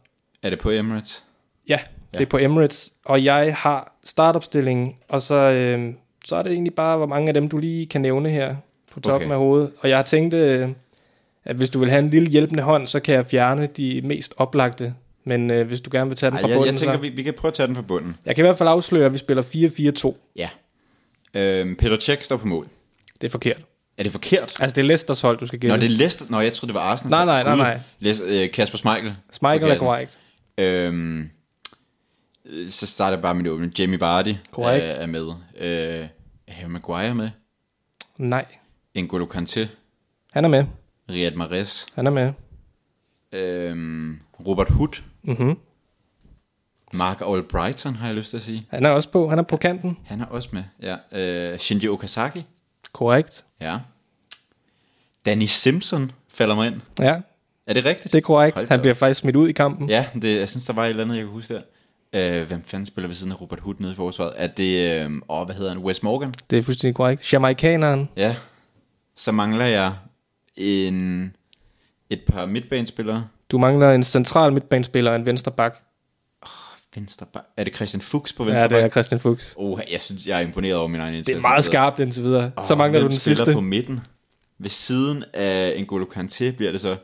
Er 0.43 0.51
det 0.51 0.59
på 0.59 0.71
Emirates? 0.71 1.25
Ja, 1.69 1.79
ja, 2.15 2.19
det 2.19 2.25
er 2.25 2.31
på 2.31 2.39
Emirates. 2.39 2.93
Og 3.05 3.25
jeg 3.25 3.57
har 3.57 3.97
startopstillingen, 4.05 4.93
og 5.09 5.23
så, 5.23 5.35
øh, 5.35 5.95
så 6.25 6.37
er 6.37 6.43
det 6.43 6.53
egentlig 6.53 6.75
bare, 6.75 6.97
hvor 6.97 7.07
mange 7.07 7.29
af 7.29 7.35
dem, 7.35 7.49
du 7.49 7.59
lige 7.59 7.87
kan 7.87 8.01
nævne 8.01 8.31
her 8.31 8.57
på 8.93 9.01
toppen 9.01 9.27
Okay. 9.27 9.33
af 9.33 9.39
hovedet. 9.39 9.71
Og 9.81 9.89
jeg 9.89 9.99
har 9.99 10.03
tænkt, 10.03 10.35
øh, 10.35 10.69
at 11.45 11.57
hvis 11.57 11.71
du 11.71 11.79
vil 11.79 11.91
have 11.91 11.99
en 11.99 12.11
lille 12.11 12.29
hjælpende 12.31 12.63
hånd, 12.63 12.87
så 12.87 13.01
kan 13.01 13.15
jeg 13.15 13.27
fjerne 13.27 13.67
de 13.67 14.01
mest 14.05 14.35
oplagte. 14.37 14.95
Men 15.27 15.51
øh, 15.51 15.67
hvis 15.67 15.81
du 15.81 15.91
gerne 15.93 16.11
vil 16.11 16.17
tage 16.17 16.31
den 16.31 16.37
Ej, 16.37 16.41
fra 16.41 16.49
jeg, 16.49 16.57
bunden, 16.57 16.75
jeg 16.75 16.81
tænker, 16.81 16.95
så... 16.95 17.01
vi, 17.01 17.09
vi 17.09 17.23
kan 17.23 17.35
prøve 17.35 17.51
at 17.51 17.55
tage 17.55 17.67
den 17.67 17.75
fra 17.75 17.83
bunden. 17.83 18.17
Jeg 18.25 18.35
kan 18.35 18.45
i 18.45 18.47
hvert 18.47 18.59
fald 18.59 18.69
afsløre, 18.69 19.07
at 19.07 19.13
vi 19.13 19.19
spiller 19.19 19.43
4-4-2. 20.17 20.33
Ja. 20.37 20.49
Øhm, 21.35 21.77
Peter 21.77 22.01
Cech 22.01 22.23
står 22.25 22.37
på 22.37 22.47
mål. 22.47 22.69
Det 23.21 23.27
er 23.27 23.31
forkert. 23.31 23.61
Er 23.99 24.03
det 24.03 24.13
forkert? 24.13 24.55
Altså, 24.61 24.75
det 24.75 24.79
er 24.83 24.87
Leicesters 24.87 25.21
hold, 25.21 25.39
du 25.39 25.47
skal 25.47 25.59
Nå, 25.63 25.69
gætte. 25.69 25.87
det 25.87 25.95
er 25.95 25.99
Leicester. 25.99 26.25
Nå, 26.29 26.41
jeg 26.41 26.53
troede, 26.53 26.69
det 26.69 26.75
var 26.75 26.81
Arsenal. 26.81 27.11
Nej, 27.11 27.25
nej, 27.25 27.43
nej, 27.43 27.57
nej. 27.57 27.81
Les, 27.99 28.23
øh, 28.25 28.51
Kasper 28.53 28.79
Schmeichel. 28.79 29.15
Schmeichel 29.33 29.71
er 29.71 29.79
korrekt. 29.79 30.19
Øhm, 30.59 31.31
øh, 32.47 32.71
så 32.71 32.87
starter 32.87 33.17
jeg 33.17 33.23
bare 33.23 33.35
med 33.35 33.45
det 33.45 33.53
åbne. 33.53 33.73
Jamie 33.79 34.01
Vardy 34.01 34.35
Korrekt. 34.51 34.85
Er, 34.85 34.89
er 34.91 35.07
med. 35.07 35.29
Øh, 35.61 36.07
er 36.49 36.69
Maguire 36.69 37.15
med? 37.15 37.31
Nej, 38.19 38.45
N'Golo 38.99 39.35
Kanté. 39.35 39.67
han 40.33 40.45
er 40.45 40.49
med. 40.49 40.65
Riyad 41.11 41.33
Mahrez. 41.33 41.85
Han 41.95 42.07
er 42.07 42.11
med. 42.11 42.33
Øhm, 43.33 44.21
Robert 44.47 44.69
Hood. 44.69 45.03
Mm-hmm. 45.23 45.59
Mark 46.93 47.21
Albrighton, 47.27 47.97
har 47.97 48.07
jeg 48.07 48.17
lyst 48.17 48.31
til 48.31 48.37
at 48.37 48.43
sige. 48.43 48.67
Han 48.71 48.85
er 48.87 48.91
også 48.91 49.09
på. 49.11 49.29
Han 49.29 49.39
er 49.39 49.43
på 49.43 49.57
kanten. 49.57 49.97
Han 50.05 50.21
er 50.21 50.25
også 50.27 50.49
med. 50.53 50.63
Ja. 50.83 50.97
Øh, 51.53 51.59
Shinji 51.59 51.89
Okazaki. 51.89 52.45
Korrekt. 52.93 53.45
Ja. 53.61 53.79
Danny 55.27 55.45
Simpson 55.47 56.13
falder 56.29 56.55
mig 56.55 56.67
ind. 56.67 56.81
Ja, 56.99 57.21
Er 57.67 57.75
det 57.75 57.85
rigtigt? 57.85 58.13
det 58.13 58.19
er 58.19 58.23
korrekt. 58.23 58.55
Hold 58.57 58.69
Han 58.69 58.79
op. 58.79 58.83
bliver 58.83 58.95
faktisk 58.95 59.21
smidt 59.21 59.37
ud 59.37 59.49
i 59.49 59.53
kampen. 59.53 59.89
Ja, 59.89 60.07
det, 60.23 60.39
jeg 60.39 60.49
synes, 60.49 60.67
der 60.67 60.73
var 60.73 60.85
et 60.85 60.91
eller 60.91 61.05
andet, 61.05 61.17
jeg 61.17 61.25
kunne 61.25 61.33
huske 61.35 61.55
der. 61.55 61.63
Øh, 62.41 62.47
hvem 62.47 62.63
fanden 62.63 62.87
spiller 62.87 63.09
ved 63.09 63.15
siden 63.17 63.33
af 63.33 63.41
Robert 63.41 63.61
Hood 63.61 63.75
nede 63.79 63.93
i 63.93 63.95
forsvaret? 63.95 64.33
Er 64.37 64.47
det, 64.47 65.05
øh, 65.05 65.11
åh, 65.29 65.45
hvad 65.47 65.55
hedder 65.55 65.71
han, 65.73 65.79
Wes 65.83 66.03
Morgan? 66.03 66.35
Det 66.51 66.59
er 66.59 66.63
fuldstændig 66.63 66.95
korrekt. 66.95 67.33
Jamaikaneren. 67.33 68.09
Ja. 68.17 68.37
Så 69.17 69.33
mangler 69.33 69.65
jeg 69.67 69.93
en, 70.57 71.37
et 72.11 72.21
par 72.27 72.47
midtbanespillere. 72.47 73.27
Du 73.51 73.59
mangler 73.59 73.91
en 73.91 74.03
central 74.03 74.53
midtbanespiller 74.53 75.11
og 75.11 75.17
en 75.17 75.27
venstre 75.27 75.53
bak. 75.53 75.79
Venstre 76.95 77.27
bak. 77.33 77.43
Er 77.57 77.65
det 77.65 77.77
Christian 77.77 78.01
Fuchs 78.01 78.33
på 78.33 78.45
venstre 78.45 78.61
Ja, 78.61 78.69
det 78.69 78.79
er? 78.79 78.89
Christian 78.89 79.21
Fuchs. 79.21 79.55
Oh, 79.57 79.81
jeg 79.93 80.01
synes, 80.01 80.27
jeg 80.27 80.37
er 80.37 80.47
imponeret 80.47 80.77
over 80.77 80.89
min 80.89 81.01
egen 81.01 81.15
indsats. 81.15 81.27
Det 81.27 81.37
er 81.37 81.41
meget 81.41 81.65
skarpt 81.65 81.99
indtil 81.99 82.23
videre. 82.23 82.51
Så 82.67 82.75
mangler 82.75 83.01
du 83.01 83.07
den 83.07 83.19
sidste. 83.19 83.53
på 83.53 83.61
midten? 83.61 84.01
Ved 84.59 84.71
siden 84.71 85.25
af 85.33 85.73
N'Golo 85.73 86.19
Kanté 86.19 86.51
bliver 86.57 86.73
det 86.73 86.81
så... 86.81 86.97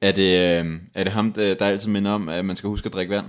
Er 0.00 0.12
det, 0.12 0.60
øh, 0.64 0.80
er 0.94 1.04
det 1.04 1.12
ham, 1.12 1.32
der, 1.32 1.56
altid 1.60 1.90
minder 1.90 2.10
om, 2.10 2.28
at 2.28 2.44
man 2.44 2.56
skal 2.56 2.68
huske 2.68 2.86
at 2.86 2.92
drikke 2.92 3.14
vand? 3.14 3.26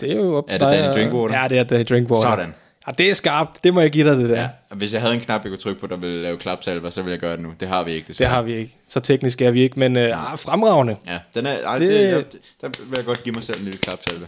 Det 0.00 0.10
er 0.10 0.16
jo 0.16 0.36
op 0.36 0.44
Er 0.44 0.50
til 0.50 0.60
det 0.60 0.68
dig. 0.68 0.78
Danny 0.78 0.94
Drinkwater? 0.94 1.40
Ja, 1.42 1.48
det 1.48 1.58
er 1.58 1.64
Danny 1.64 1.84
Drinkwater. 1.84 2.22
Sådan. 2.22 2.54
Ja, 2.86 2.92
det 2.98 3.10
er 3.10 3.14
skarpt. 3.14 3.64
Det 3.64 3.74
må 3.74 3.80
jeg 3.80 3.90
give 3.90 4.10
dig, 4.10 4.16
det 4.18 4.28
der. 4.28 4.40
Ja. 4.40 4.48
Hvis 4.74 4.92
jeg 4.92 5.00
havde 5.00 5.14
en 5.14 5.20
knap, 5.20 5.42
jeg 5.44 5.50
kunne 5.50 5.58
trykke 5.58 5.80
på, 5.80 5.86
der 5.86 5.96
ville 5.96 6.22
lave 6.22 6.38
klapsalver, 6.38 6.90
så 6.90 7.02
ville 7.02 7.12
jeg 7.12 7.20
gøre 7.20 7.32
det 7.32 7.40
nu. 7.40 7.54
Det 7.60 7.68
har 7.68 7.84
vi 7.84 7.90
ikke, 7.90 8.00
Det 8.02 8.08
desværre. 8.08 8.30
har 8.30 8.42
vi 8.42 8.54
ikke. 8.54 8.76
Så 8.86 9.00
teknisk 9.00 9.42
er 9.42 9.50
vi 9.50 9.60
ikke, 9.62 9.78
men 9.78 9.96
øh, 9.96 10.32
ah, 10.32 10.38
fremragende. 10.38 10.96
Ja, 11.06 11.18
den 11.34 11.46
er, 11.46 11.56
ej, 11.66 11.78
Det- 11.78 11.88
det... 11.88 11.98
Det, 11.98 12.08
jeg, 12.10 12.24
der 12.60 12.68
vil 12.88 12.96
jeg 12.96 13.04
godt 13.04 13.22
give 13.22 13.34
mig 13.34 13.44
selv 13.44 13.58
en 13.58 13.64
lille 13.64 13.78
klapsalve. 13.78 14.26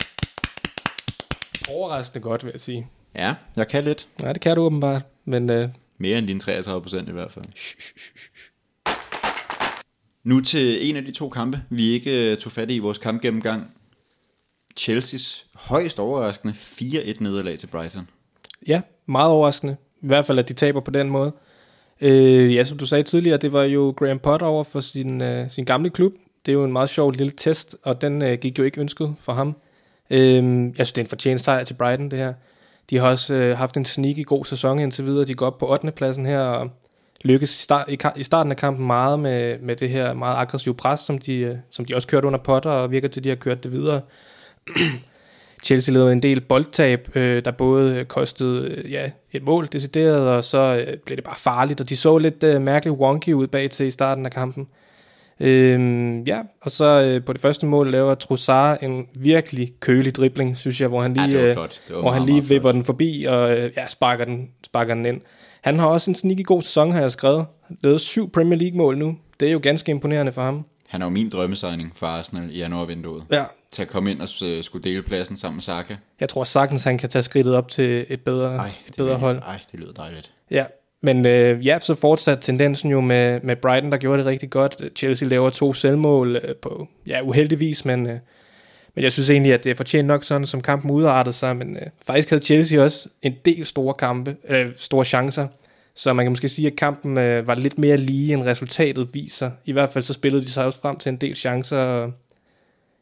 Overraskende 1.69 2.23
godt, 2.23 2.45
vil 2.45 2.51
jeg 2.55 2.61
sige. 2.61 2.87
Ja, 3.15 3.35
jeg 3.57 3.69
kan 3.69 3.85
lidt. 3.85 4.09
Ja, 4.23 4.33
det 4.33 4.41
kan 4.41 4.57
du 4.57 4.63
åbenbart. 4.63 5.03
Men 5.25 5.51
øh, 5.51 5.69
Mere 5.99 6.19
end 6.19 6.27
dine 6.27 6.41
33 6.41 6.83
procent 6.83 7.09
i 7.09 7.13
hvert 7.13 7.33
fald. 7.33 7.45
Nu 10.25 10.41
til 10.41 10.89
en 10.91 10.97
af 10.97 11.05
de 11.05 11.13
to 11.13 11.29
kampe, 11.29 11.63
vi 11.71 11.87
ikke 11.91 12.31
øh, 12.33 12.37
tog 12.39 12.53
fat 12.53 12.71
i 12.71 12.75
i 12.75 12.79
vores 12.79 12.99
kampgennemgang. 12.99 13.67
Chelseas 14.77 15.47
højst 15.55 15.99
overraskende 15.99 16.55
4-1 16.61 17.17
nederlag 17.21 17.59
til 17.59 17.67
Brighton 17.67 18.09
ja, 18.69 18.81
meget 19.07 19.31
overraskende. 19.31 19.77
I 20.03 20.07
hvert 20.07 20.27
fald, 20.27 20.39
at 20.39 20.49
de 20.49 20.55
taber 20.55 20.81
på 20.81 20.91
den 20.91 21.11
måde. 21.11 21.33
Øh, 22.01 22.55
ja, 22.55 22.65
som 22.65 22.79
du 22.79 22.87
sagde 22.87 23.03
tidligere, 23.03 23.37
det 23.37 23.53
var 23.53 23.63
jo 23.63 23.95
Graham 23.97 24.19
Potter 24.19 24.47
over 24.47 24.65
for 24.65 24.81
sin, 24.81 25.23
øh, 25.23 25.51
sin 25.51 25.65
gamle 25.65 25.91
klub. 25.91 26.13
Det 26.47 26.53
er 26.53 26.57
jo 26.57 26.65
en 26.65 26.73
meget 26.73 26.89
sjov 26.89 27.11
lille 27.11 27.33
test, 27.37 27.77
og 27.83 28.01
den 28.01 28.23
øh, 28.23 28.39
gik 28.39 28.59
jo 28.59 28.65
ikke 28.65 28.81
ønsket 28.81 29.15
for 29.21 29.33
ham. 29.33 29.57
Øh, 30.11 30.19
jeg 30.65 30.73
synes, 30.75 30.93
det 30.93 30.99
er 30.99 31.05
en 31.05 31.09
fortjent 31.09 31.41
sejr 31.41 31.65
til 31.65 31.75
Brighton, 31.75 32.11
det 32.11 32.19
her. 32.19 32.33
De 32.91 32.97
har 32.97 33.11
også 33.11 33.35
øh, 33.35 33.59
haft 33.59 33.77
en 33.77 33.85
sneaky 33.85 34.25
god 34.25 34.45
sæson 34.45 34.79
indtil 34.79 35.05
videre. 35.05 35.25
De 35.25 35.35
går 35.35 35.47
op 35.47 35.59
på 35.59 35.71
8. 35.73 35.91
pladsen 35.91 36.27
her, 36.27 36.41
og 36.41 36.71
lykkes 37.25 37.61
i, 37.61 37.63
start, 37.63 37.89
i, 37.89 37.99
i 38.17 38.23
starten 38.23 38.53
af 38.53 38.57
kampen 38.59 38.87
meget 38.87 39.21
med, 39.21 39.59
med 39.59 39.77
det 39.77 39.91
her 39.91 40.15
meget 40.15 40.37
aggressive 40.37 40.75
pres, 40.75 41.01
som 41.01 41.19
de, 41.19 41.39
øh, 41.39 41.57
som 41.71 41.85
de 41.85 41.95
også 41.95 42.09
kørte 42.09 42.27
under 42.27 42.39
Potter, 42.39 42.71
og 42.71 42.91
virker 42.91 43.09
til, 43.09 43.21
at 43.21 43.25
de 43.25 43.29
har 43.29 43.37
kørt 43.37 43.65
det 43.65 43.73
videre. 43.73 44.01
Chelsea 45.65 45.95
lavede 45.95 46.13
en 46.13 46.23
del 46.23 46.41
boldtab, 46.41 47.09
øh, 47.17 47.45
der 47.45 47.51
både 47.51 47.97
øh, 47.97 48.05
kostede 48.05 48.69
øh, 48.69 48.93
ja, 48.93 49.11
et 49.33 49.43
mål 49.43 49.69
decideret, 49.73 50.29
og 50.29 50.45
så 50.45 50.85
øh, 50.89 50.97
blev 51.07 51.17
det 51.17 51.25
bare 51.25 51.37
farligt, 51.39 51.81
og 51.81 51.89
de 51.89 51.97
så 51.97 52.19
lidt 52.19 52.43
øh, 52.45 52.63
mærkeligt 52.63 52.97
wonky 52.99 53.33
ud 53.33 53.47
bag 53.47 53.71
til 53.71 53.87
i 53.87 53.91
starten 53.91 54.27
af 54.27 54.33
kampen. 54.33 54.67
Øhm, 55.41 56.23
ja, 56.23 56.41
og 56.63 56.71
så 56.71 57.03
øh, 57.03 57.25
på 57.25 57.33
det 57.33 57.41
første 57.41 57.67
mål 57.67 57.91
laver 57.91 58.15
Trossard 58.15 58.79
en 58.83 59.07
virkelig 59.15 59.73
kølig 59.81 60.15
dribling, 60.15 60.57
synes 60.57 60.81
jeg, 60.81 60.89
hvor 60.89 61.03
han 61.03 61.15
lige, 61.15 61.29
Ja, 61.31 61.51
øh, 61.51 62.01
hvor 62.01 62.11
han 62.11 62.27
lige 62.27 62.41
vipper 62.45 62.61
flot. 62.61 62.75
den 62.75 62.85
forbi 62.85 63.25
og 63.29 63.59
øh, 63.59 63.71
ja, 63.77 63.87
sparker, 63.87 64.25
den, 64.25 64.49
sparker 64.65 64.95
den 64.95 65.07
ind. 65.07 65.21
Han 65.63 65.79
har 65.79 65.87
også 65.87 66.11
en 66.11 66.15
sneaky 66.15 66.45
god 66.45 66.63
sæson, 66.63 66.93
har 66.93 67.01
jeg 67.01 67.11
skrevet. 67.11 67.47
Han 67.67 67.79
lavede 67.83 67.99
syv 67.99 68.31
Premier 68.31 68.59
League-mål 68.59 68.99
nu. 68.99 69.17
Det 69.41 69.49
er 69.49 69.53
jo 69.53 69.61
ganske 69.63 69.91
imponerende 69.91 70.33
for 70.33 70.43
ham. 70.43 70.65
Han 70.89 71.03
er 71.03 71.07
jo 71.07 71.11
min 71.11 71.29
drømmesegning 71.31 71.93
for 71.95 72.07
Arsenal 72.07 72.51
i 72.55 72.59
januarvinduet. 72.59 73.25
Ja, 73.33 73.45
Til 73.75 73.83
at 73.83 73.89
komme 73.89 74.11
ind 74.11 74.21
og 74.21 74.29
øh, 74.45 74.65
skulle 74.65 74.85
dele 74.85 75.03
pladsen 75.03 75.37
sammen 75.37 75.57
med 75.57 75.63
Saka. 75.63 75.95
jeg 76.21 76.29
tror 76.29 76.45
sagtens, 76.45 76.85
han 76.85 76.99
kan 76.99 77.09
tage 77.09 77.23
skridtet 77.23 77.55
op 77.55 77.69
til 77.69 78.07
et 78.09 78.21
bedre, 78.21 78.57
Ej, 78.57 78.71
et 78.89 78.95
bedre 78.97 79.17
hold. 79.17 79.39
Ej, 79.39 79.61
det 79.73 79.81
lyder 79.81 79.93
dejligt. 79.93 80.33
Ja, 80.51 80.65
men 81.03 81.27
øh, 81.27 81.67
ja, 81.67 81.79
så 81.81 81.95
fortsat 81.95 82.39
tendensen 82.41 82.91
jo 82.91 83.01
med, 83.01 83.41
med 83.43 83.57
Brighton, 83.57 83.93
der 83.93 83.99
gjorde 83.99 84.19
det 84.19 84.27
rigtig 84.27 84.51
godt. 84.51 84.83
Chelsea 84.97 85.29
laver 85.29 85.51
to 85.51 85.75
selvmål 85.75 86.37
øh, 86.37 86.55
på, 86.63 86.89
ja, 87.07 87.21
uheldigvis, 87.23 87.85
men, 87.85 88.07
øh, 88.07 88.19
men 88.95 89.05
jeg 89.05 89.13
synes 89.13 89.31
egentlig, 89.31 89.55
at 89.55 89.65
det 89.65 89.71
er 89.71 89.75
fortjent 89.75 90.09
nok 90.09 90.25
sådan, 90.25 90.47
som 90.47 90.61
kampen 90.61 90.91
udartede 90.91 91.33
sig, 91.33 91.57
men 91.57 91.77
øh, 91.77 91.83
faktisk 92.07 92.31
havde 92.31 92.43
Chelsea 92.43 92.81
også 92.83 93.09
en 93.23 93.35
del 93.45 93.67
store 93.67 93.95
kampe, 93.95 94.37
øh, 94.49 94.71
store 94.77 95.05
chancer, 95.05 95.47
så 95.95 96.13
man 96.13 96.25
kan 96.25 96.33
måske 96.33 96.49
sige, 96.49 96.67
at 96.67 96.77
kampen 96.77 97.19
øh, 97.19 97.47
var 97.47 97.55
lidt 97.55 97.79
mere 97.79 97.97
lige, 97.97 98.35
end 98.35 98.43
resultatet 98.43 99.09
viser. 99.13 99.51
I 99.65 99.73
hvert 99.73 99.93
fald 99.93 100.05
så 100.05 100.13
spillede 100.13 100.43
de 100.43 100.51
sig 100.51 100.65
også 100.65 100.81
frem 100.81 100.97
til 100.97 101.11
en 101.11 101.17
del 101.17 101.35
chancer, 101.35 101.77
og 101.77 102.13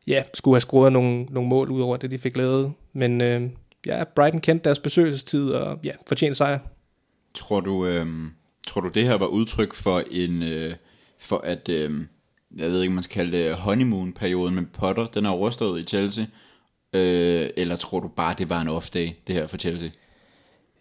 ja, 0.07 0.23
skulle 0.35 0.55
have 0.55 0.61
scoret 0.61 0.93
nogle, 0.93 1.25
nogle 1.25 1.49
mål 1.49 1.71
ud 1.71 1.81
over 1.81 1.97
det, 1.97 2.11
de 2.11 2.19
fik 2.19 2.37
lavet. 2.37 2.73
Men 2.93 3.23
øh, 3.23 3.43
ja, 3.87 4.05
Brighton 4.05 4.41
kendte 4.41 4.65
deres 4.65 4.79
besøgelsestid, 4.79 5.51
og 5.51 5.79
ja, 5.85 5.93
fortjent 6.09 6.37
sejr. 6.37 6.59
Tror 7.35 7.61
du, 7.61 7.87
øh, 7.87 8.07
tror 8.67 8.81
du 8.81 8.89
det 8.89 9.05
her 9.05 9.15
var 9.15 9.27
udtryk 9.27 9.75
for 9.75 10.03
en, 10.11 10.43
øh, 10.43 10.75
for 11.19 11.39
at, 11.45 11.69
øh, 11.69 11.91
jeg 12.57 12.71
ved 12.71 12.81
ikke, 12.81 12.91
om 12.91 12.95
man 12.95 13.05
skal 13.05 13.15
kalde 13.15 13.39
det 13.39 13.55
honeymoon-perioden 13.55 14.55
med 14.55 14.65
Potter, 14.73 15.07
den 15.07 15.27
er 15.27 15.31
overstået 15.31 15.81
i 15.81 15.85
Chelsea? 15.85 16.25
Øh, 16.95 17.51
eller 17.57 17.77
tror 17.77 18.01
du 18.01 18.09
bare, 18.09 18.35
det 18.39 18.51
var 18.51 18.61
en 18.61 18.69
off-day, 18.69 19.23
det 19.27 19.35
her 19.35 19.47
for 19.47 19.57
Chelsea? 19.57 19.89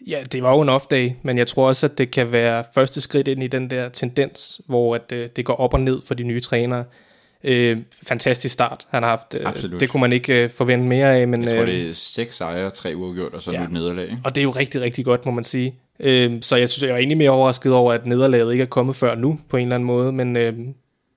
Ja, 0.08 0.24
det 0.32 0.44
var 0.44 0.52
jo 0.52 0.62
en 0.62 0.70
off-day, 0.70 1.12
men 1.22 1.38
jeg 1.38 1.48
tror 1.48 1.68
også, 1.68 1.86
at 1.86 1.98
det 1.98 2.12
kan 2.12 2.32
være 2.32 2.64
første 2.74 3.02
skridt 3.02 3.28
ind 3.28 3.44
i 3.44 3.48
den 3.48 3.70
der 3.70 3.90
tendens, 3.90 4.62
hvor 4.68 4.96
at, 4.96 5.12
øh, 5.12 5.30
det 5.36 5.46
går 5.46 5.56
op 5.56 5.74
og 5.74 5.80
ned 5.80 6.02
for 6.06 6.14
de 6.14 6.24
nye 6.24 6.40
trænere. 6.40 6.84
Øh, 7.44 7.80
fantastisk 8.04 8.54
start, 8.54 8.88
han 8.90 9.04
har 9.04 9.10
haft. 9.10 9.34
Øh, 9.34 9.42
Absolut. 9.50 9.80
det 9.80 9.90
kunne 9.90 10.02
man 10.02 10.12
ikke 10.14 10.44
øh, 10.44 10.50
forvente 10.50 10.86
mere 10.86 11.16
af. 11.16 11.28
Men, 11.28 11.44
Jeg 11.44 11.56
tror, 11.56 11.62
øh, 11.62 11.68
det 11.68 11.90
er 11.90 11.94
seks 11.94 12.36
sejre, 12.38 12.70
tre 12.70 12.94
uafgjort, 12.96 13.34
og 13.34 13.44
så 13.44 13.52
Ja. 13.52 13.64
et 13.64 13.72
nederlag. 13.72 14.04
Ikke? 14.04 14.18
Og 14.26 14.36
det 14.36 14.42
er 14.42 14.44
jo 14.44 14.52
rigtig, 14.52 14.82
rigtig 14.82 15.06
godt, 15.06 15.26
må 15.26 15.32
man 15.32 15.44
sige. 15.44 15.76
Øh, 16.00 16.38
så 16.42 16.56
jeg 16.56 16.70
synes, 16.70 16.84
jeg 16.88 16.94
er 16.94 16.98
egentlig 16.98 17.18
mere 17.18 17.30
overrasket 17.30 17.74
over, 17.74 17.94
at 17.94 18.06
nederlaget 18.06 18.52
ikke 18.52 18.62
er 18.62 18.66
kommet 18.68 18.96
før 18.96 19.16
nu, 19.16 19.40
på 19.50 19.58
en 19.58 19.64
eller 19.64 19.76
anden 19.76 19.88
måde. 19.88 20.12
Men 20.12 20.36
øh, 20.38 20.54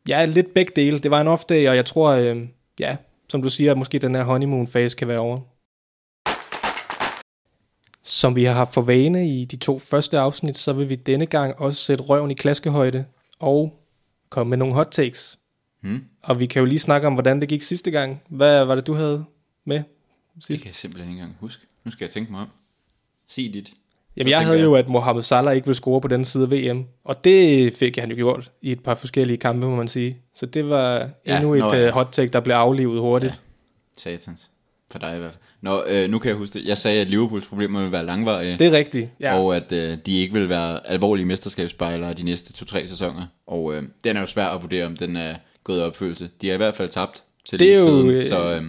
ja, 0.09 0.25
lidt 0.25 0.55
begge 0.55 0.73
dele. 0.77 0.99
Det 0.99 1.11
var 1.11 1.21
en 1.21 1.29
off-day, 1.29 1.69
og 1.69 1.77
jeg 1.77 1.85
tror, 1.85 2.11
øh, 2.11 2.37
ja, 2.81 2.97
som 3.29 3.43
du 3.43 3.49
siger, 3.49 3.71
at 3.71 3.79
måske 3.79 3.99
den 3.99 4.15
her 4.15 4.25
honeymoon-fase 4.25 4.97
kan 4.97 5.09
være 5.09 5.19
over. 5.19 5.41
Som 8.03 8.37
vi 8.37 8.45
har 8.45 8.53
haft 8.53 8.75
for 8.75 8.83
vane 8.83 9.29
i 9.29 9.45
de 9.45 9.57
to 9.57 9.79
første 9.79 10.19
afsnit, 10.19 10.59
så 10.59 10.73
vil 10.73 10.89
vi 10.91 10.95
denne 10.95 11.27
gang 11.27 11.59
også 11.59 11.83
sætte 11.83 12.05
røven 12.05 12.31
i 12.31 12.35
klaskehøjde 12.35 13.05
og 13.41 13.81
komme 14.31 14.51
med 14.51 14.59
nogle 14.59 14.75
hot 14.75 14.89
takes. 14.91 15.39
Hmm? 15.85 16.05
Og 16.23 16.41
vi 16.41 16.47
kan 16.47 16.61
jo 16.61 16.67
lige 16.67 16.79
snakke 16.79 17.07
om, 17.07 17.13
hvordan 17.13 17.41
det 17.41 17.49
gik 17.49 17.63
sidste 17.63 17.91
gang. 17.91 18.21
Hvad 18.29 18.65
var 18.65 18.75
det, 18.75 18.87
du 18.87 18.95
havde 18.95 19.25
med 19.65 19.77
Det 20.35 20.45
sidst? 20.45 20.63
kan 20.63 20.69
jeg 20.71 20.77
simpelthen 20.77 21.11
ikke 21.11 21.21
engang 21.23 21.37
huske. 21.41 21.63
Nu 21.85 21.91
skal 21.91 22.05
jeg 22.05 22.11
tænke 22.11 22.33
mig 22.33 22.41
om. 22.41 22.49
Sig 23.29 23.51
dit. 23.55 23.73
Jamen, 24.17 24.31
jeg 24.31 24.41
havde 24.41 24.59
jeg- 24.59 24.65
jo, 24.65 24.75
at 24.75 24.89
Mohamed 24.89 25.23
Salah 25.23 25.55
ikke 25.55 25.67
ville 25.67 25.77
score 25.77 26.01
på 26.01 26.09
den 26.09 26.25
side 26.25 26.43
af 26.45 26.51
VM. 26.51 26.85
Og 27.05 27.25
det 27.25 27.73
fik 27.75 27.97
han 27.99 28.11
jo 28.11 28.17
gjort 28.17 28.51
i 28.63 28.73
et 28.73 28.81
par 28.83 28.95
forskellige 28.95 29.37
kampe, 29.37 29.67
må 29.67 29.77
man 29.77 29.89
sige. 29.89 30.19
Så 30.35 30.47
det 30.47 30.69
var 30.69 31.11
Ja, 31.27 31.37
endnu 31.37 31.55
nå 31.57 31.67
et 31.69 31.73
ja. 31.77 31.87
øh, 31.87 31.93
hot 31.93 32.09
take, 32.13 32.33
der 32.33 32.41
blev 32.41 32.55
aflivet 32.55 33.01
hurtigt. 33.01 33.33
Ja. 33.33 33.37
Satans. 34.17 34.51
For 34.91 34.99
dig 34.99 35.17
i 35.17 35.19
hvert 35.19 35.33
fald. 35.33 35.43
Nå, 35.61 35.85
øh, 35.89 36.11
nu 36.11 36.19
kan 36.19 36.29
jeg 36.29 36.37
huske 36.37 36.59
det. 36.59 36.69
Jeg 36.69 36.79
sagde, 36.79 37.01
at 37.01 37.07
Liverpools 37.09 37.47
problemer 37.47 37.83
vil 37.83 37.93
være 37.93 38.07
langvarige. 38.07 38.59
Det 38.59 38.67
er 38.67 38.73
rigtigt. 38.73 39.09
Ja. 39.21 39.39
Og 39.39 39.57
at 39.57 39.73
øh, 39.73 39.99
de 40.07 40.19
ikke 40.19 40.33
vil 40.33 40.49
være 40.49 40.87
alvorlige 40.87 41.27
mesterskabsspejlere 41.27 42.15
de 42.15 42.23
næste 42.23 42.53
to-tre 42.53 42.89
sæsoner. 42.89 43.27
Og 43.47 43.75
øh, 43.75 43.83
den 44.05 44.17
er 44.17 44.21
jo 44.21 44.27
svær 44.27 44.47
at 44.47 44.63
vurdere, 44.63 44.87
om 44.87 44.97
den 44.97 45.17
er 45.17 45.35
gået 45.65 45.79
i 45.79 45.83
opfyldelse. 45.83 46.31
De 46.41 46.47
har 46.47 46.55
i 46.55 46.57
hvert 46.57 46.75
fald 46.75 46.89
tabt 46.89 47.23
til 47.45 47.59
Det 47.59 47.75
er 47.75 47.79
jo, 47.79 47.85
siden, 47.85 48.11
øh, 48.11 48.25
så, 48.25 48.51
øh, 48.51 48.63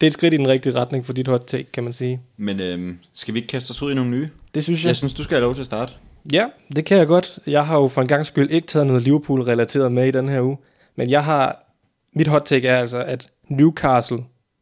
Det 0.00 0.06
er 0.06 0.06
et 0.06 0.12
skridt 0.12 0.34
i 0.34 0.36
den 0.36 0.48
rigtige 0.48 0.74
retning 0.74 1.06
for 1.06 1.12
dit 1.12 1.28
hot 1.28 1.44
take, 1.46 1.72
kan 1.72 1.84
man 1.84 1.92
sige. 1.92 2.20
Men 2.36 2.60
øh, 2.60 2.94
skal 3.14 3.34
vi 3.34 3.38
ikke 3.38 3.48
kaste 3.48 3.70
os 3.70 3.82
ud 3.82 3.92
i 3.92 3.94
nogle 3.94 4.10
nye? 4.10 4.28
Det 4.54 4.64
synes 4.64 4.84
jeg. 4.84 4.88
Jeg 4.88 4.96
synes, 4.96 5.14
du 5.14 5.24
skal 5.24 5.34
have 5.34 5.42
lov 5.42 5.54
til 5.54 5.60
at 5.60 5.66
starte. 5.66 5.92
Ja, 6.32 6.46
det 6.76 6.84
kan 6.84 6.98
jeg 6.98 7.06
godt. 7.06 7.38
Jeg 7.46 7.66
har 7.66 7.78
jo 7.78 7.88
for 7.88 8.00
en 8.00 8.08
gang 8.08 8.26
skyld 8.26 8.50
ikke 8.50 8.66
taget 8.66 8.86
noget 8.86 9.02
Liverpool-relateret 9.02 9.92
med 9.92 10.08
i 10.08 10.10
den 10.10 10.28
her 10.28 10.42
uge. 10.42 10.56
Men 10.96 11.10
jeg 11.10 11.24
har... 11.24 11.64
Mit 12.12 12.26
hot 12.26 12.42
take 12.44 12.68
er 12.68 12.78
altså, 12.78 12.98
at 12.98 13.30
Newcastle 13.48 14.16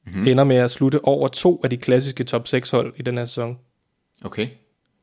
mm-hmm. 0.06 0.26
ender 0.26 0.44
med 0.44 0.56
at 0.56 0.70
slutte 0.70 1.04
over 1.04 1.28
to 1.28 1.60
af 1.64 1.70
de 1.70 1.76
klassiske 1.76 2.24
top 2.24 2.48
6 2.48 2.70
hold 2.70 2.94
i 2.96 3.02
den 3.02 3.18
her 3.18 3.24
sæson. 3.24 3.58
Okay. 4.24 4.48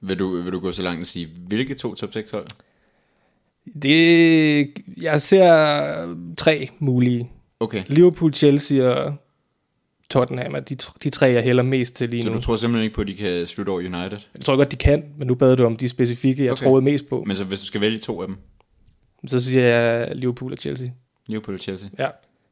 Vil 0.01 0.19
du, 0.19 0.41
vil 0.41 0.51
du 0.51 0.59
gå 0.59 0.71
så 0.71 0.81
langt 0.81 1.01
og 1.01 1.07
sige, 1.07 1.29
hvilke 1.47 1.75
to 1.75 1.95
top 1.95 2.13
6 2.13 2.31
hold? 2.31 2.47
Det, 3.81 4.67
jeg 5.01 5.21
ser 5.21 6.15
tre 6.37 6.69
mulige. 6.79 7.31
Okay. 7.59 7.83
Liverpool, 7.87 8.33
Chelsea 8.33 8.83
og 8.89 9.13
Tottenham 10.09 10.55
er 10.55 10.59
de, 10.59 10.75
de 11.03 11.09
tre, 11.09 11.25
jeg 11.25 11.43
hælder 11.43 11.63
mest 11.63 11.95
til 11.95 12.09
lige 12.09 12.23
Så 12.23 12.29
nu. 12.29 12.35
du 12.35 12.41
tror 12.41 12.55
simpelthen 12.55 12.83
ikke 12.83 12.95
på, 12.95 13.01
at 13.01 13.07
de 13.07 13.15
kan 13.15 13.47
slutte 13.47 13.69
over 13.69 13.79
United? 13.79 14.19
Jeg 14.35 14.41
tror 14.41 14.55
godt, 14.55 14.71
de 14.71 14.75
kan, 14.75 15.03
men 15.17 15.27
nu 15.27 15.35
bad 15.35 15.55
du 15.57 15.65
om 15.65 15.75
de 15.75 15.89
specifikke, 15.89 16.43
jeg 16.43 16.51
okay. 16.51 16.63
Troede 16.63 16.81
mest 16.81 17.09
på. 17.09 17.23
Men 17.27 17.37
så 17.37 17.43
hvis 17.43 17.59
du 17.59 17.65
skal 17.65 17.81
vælge 17.81 17.99
to 17.99 18.21
af 18.21 18.27
dem, 18.27 18.37
Så 19.27 19.39
siger 19.39 19.63
jeg 19.63 20.15
Liverpool 20.15 20.51
og 20.51 20.57
Chelsea. 20.57 20.87
Liverpool 21.27 21.55
og 21.55 21.61
Chelsea. 21.61 21.89
Ja. 21.99 22.07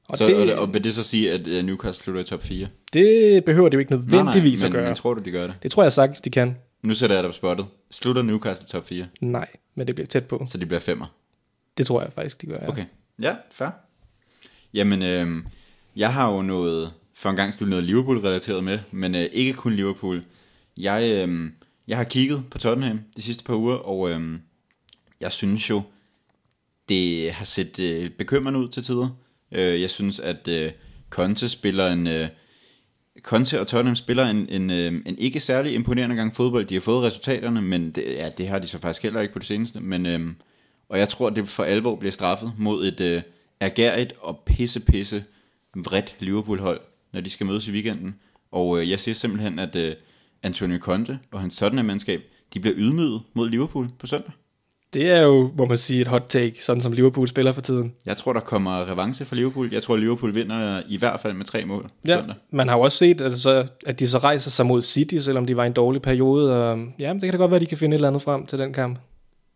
Og, 0.10 0.18
så, 0.18 0.28
det, 0.28 0.54
og, 0.56 0.62
og 0.62 0.74
vil 0.74 0.84
det 0.84 0.94
så 0.94 1.04
sige, 1.04 1.32
at 1.32 1.66
Newcastle 1.66 2.04
slutter 2.04 2.22
i 2.22 2.26
top 2.26 2.44
4? 2.44 2.68
det 2.94 3.44
behøver 3.46 3.70
det 3.70 3.74
jo 3.74 3.80
ikke 3.80 3.92
nødvendigvis 3.92 4.62
nej, 4.62 4.68
at 4.68 4.72
men, 4.72 4.80
gøre. 4.80 4.86
men 4.86 4.96
tror 4.96 5.14
du, 5.14 5.24
de 5.24 5.32
gør 5.32 5.48
det? 5.48 5.56
Det 5.64 5.72
tror 5.72 5.84
jeg 5.84 5.94
sagtens, 5.94 6.22
de 6.22 6.30
kan. 6.30 6.56
Nu 6.82 6.94
sætter 6.94 7.16
jeg 7.16 7.24
dig 7.24 7.30
på 7.32 7.36
spottet. 7.36 7.66
Slutter 7.92 8.22
Newcastle 8.22 8.68
top 8.68 8.88
4, 8.88 9.08
Nej, 9.22 9.48
men 9.76 9.88
det 9.88 9.96
bliver 9.96 10.08
tæt 10.08 10.28
på. 10.28 10.46
så 10.48 10.58
de 10.58 10.66
bliver 10.66 10.80
femmer. 10.80 11.06
Det 11.78 11.88
tror 11.88 12.02
jeg 12.02 12.14
faktisk, 12.14 12.42
de 12.42 12.48
gør. 12.48 12.58
Ja. 12.62 12.70
Okay. 12.70 12.86
Ja, 13.22 13.36
fair. 13.52 13.70
Jamen, 14.74 15.02
øh, 15.04 15.44
jeg 15.96 16.14
har 16.14 16.32
jo 16.34 16.42
noget, 16.42 16.94
for 17.14 17.30
en 17.30 17.36
gang 17.36 17.54
skyld 17.54 17.70
noget 17.70 17.84
Liverpool-relateret 17.84 18.64
med, 18.64 18.80
men 18.92 19.16
øh, 19.16 19.22
ikke 19.32 19.54
kun 19.54 19.74
Liverpool. 19.74 20.24
Jeg, 20.78 21.28
øh, 21.30 21.52
jeg 21.88 21.98
har 21.98 22.04
kigget 22.04 22.44
på 22.52 22.58
Tottenham 22.58 23.02
de 23.18 23.22
sidste 23.22 23.44
par 23.44 23.56
uger, 23.56 23.76
og 23.76 24.10
øh, 24.10 24.40
jeg 25.22 25.32
synes 25.32 25.70
jo, 25.70 25.82
det 26.90 27.32
har 27.34 27.46
set 27.46 27.80
øh, 27.80 28.10
bekymrende 28.10 28.60
ud 28.60 28.70
til 28.70 28.84
tider. 28.84 29.10
Øh, 29.52 29.82
jeg 29.82 29.90
synes, 29.90 30.20
at 30.20 30.48
øh, 30.48 30.72
Conte 31.10 31.50
spiller 31.50 31.88
en... 31.88 32.08
Øh, 32.08 32.30
Conte 33.24 33.60
og 33.60 33.68
Tottenham 33.68 33.96
spiller 33.96 34.26
en, 34.26 34.50
en, 34.50 34.70
øh, 34.70 34.94
en 35.06 35.18
ikke 35.18 35.40
særlig 35.40 35.74
imponerende 35.74 36.16
gang 36.16 36.36
fodbold. 36.36 36.66
De 36.66 36.74
har 36.74 36.82
fået 36.82 37.04
resultaterne, 37.04 37.62
men 37.62 37.92
det, 37.92 38.04
ja, 38.08 38.30
det 38.30 38.48
har 38.48 38.60
de 38.60 38.68
så 38.68 38.80
faktisk 38.80 39.04
heller 39.04 39.22
ikke 39.22 39.34
på 39.34 39.40
det 39.40 39.48
seneste. 39.48 39.80
Men, 39.80 40.06
øhm, 40.06 40.36
og 40.90 41.00
jeg 41.00 41.10
tror, 41.10 41.30
det 41.30 41.50
for 41.50 41.64
alvor 41.64 41.96
bliver 41.96 42.12
straffet 42.12 42.54
mod 42.58 42.88
et 42.88 43.02
øh, 43.02 43.22
ergærigt 43.60 44.14
og 44.20 44.40
pisse 44.46 44.80
pisse 44.80 45.24
vredt 45.76 46.16
Liverpool-hold, 46.20 46.80
når 47.14 47.22
de 47.22 47.30
skal 47.30 47.46
mødes 47.46 47.68
i 47.68 47.72
weekenden. 47.72 48.16
Og 48.52 48.82
øh, 48.82 48.90
jeg 48.90 49.00
siger 49.00 49.16
simpelthen, 49.16 49.60
at, 49.60 49.76
øh, 49.76 49.96
Antonio 50.44 50.78
Conte 50.80 51.20
og 51.32 51.42
hans 51.42 51.58
Tottenham-mandskab, 51.58 52.22
de 52.54 52.60
bliver 52.60 52.76
ydmyget 52.78 53.22
mod 53.34 53.50
Liverpool 53.50 53.90
på 54.00 54.08
søndag. 54.08 54.32
Det 54.94 55.12
er 55.12 55.22
jo, 55.22 55.52
må 55.58 55.66
man 55.66 55.78
sige, 55.78 56.02
et 56.02 56.08
hot 56.08 56.24
take, 56.30 56.64
sådan 56.64 56.82
som 56.82 56.92
Liverpool 56.92 57.28
spiller 57.28 57.54
for 57.54 57.62
tiden. 57.62 57.94
Jeg 58.06 58.18
tror, 58.18 58.34
der 58.34 58.40
kommer 58.40 58.92
revanche 58.92 59.26
for 59.26 59.36
Liverpool. 59.36 59.70
Jeg 59.74 59.84
tror, 59.84 59.96
Liverpool 59.96 60.36
vinder 60.36 60.82
i 60.90 60.98
hvert 60.98 61.20
fald 61.22 61.34
med 61.34 61.46
tre 61.46 61.66
mål 61.66 61.90
Ja, 62.08 62.18
søndag. 62.18 62.36
man 62.52 62.68
har 62.68 62.76
jo 62.76 62.82
også 62.82 62.98
set, 62.98 63.22
at, 63.22 63.34
så, 63.38 63.68
at 63.88 64.00
de 64.00 64.08
så 64.08 64.18
rejser 64.18 64.50
sig 64.50 64.66
mod 64.66 64.82
City, 64.82 65.16
selvom 65.16 65.46
de 65.46 65.58
var 65.58 65.64
i 65.64 65.68
en 65.68 65.74
dårlig 65.74 66.02
periode. 66.02 66.64
Og, 66.64 66.80
ja, 67.00 67.14
det 67.14 67.22
kan 67.22 67.32
da 67.32 67.38
godt 67.38 67.52
være, 67.52 67.56
at 67.56 67.62
de 67.62 67.66
kan 67.66 67.78
finde 67.78 67.96
et 67.96 67.98
eller 67.98 68.08
andet 68.08 68.22
frem 68.22 68.46
til 68.46 68.60
den 68.60 68.74
kamp. 68.74 69.00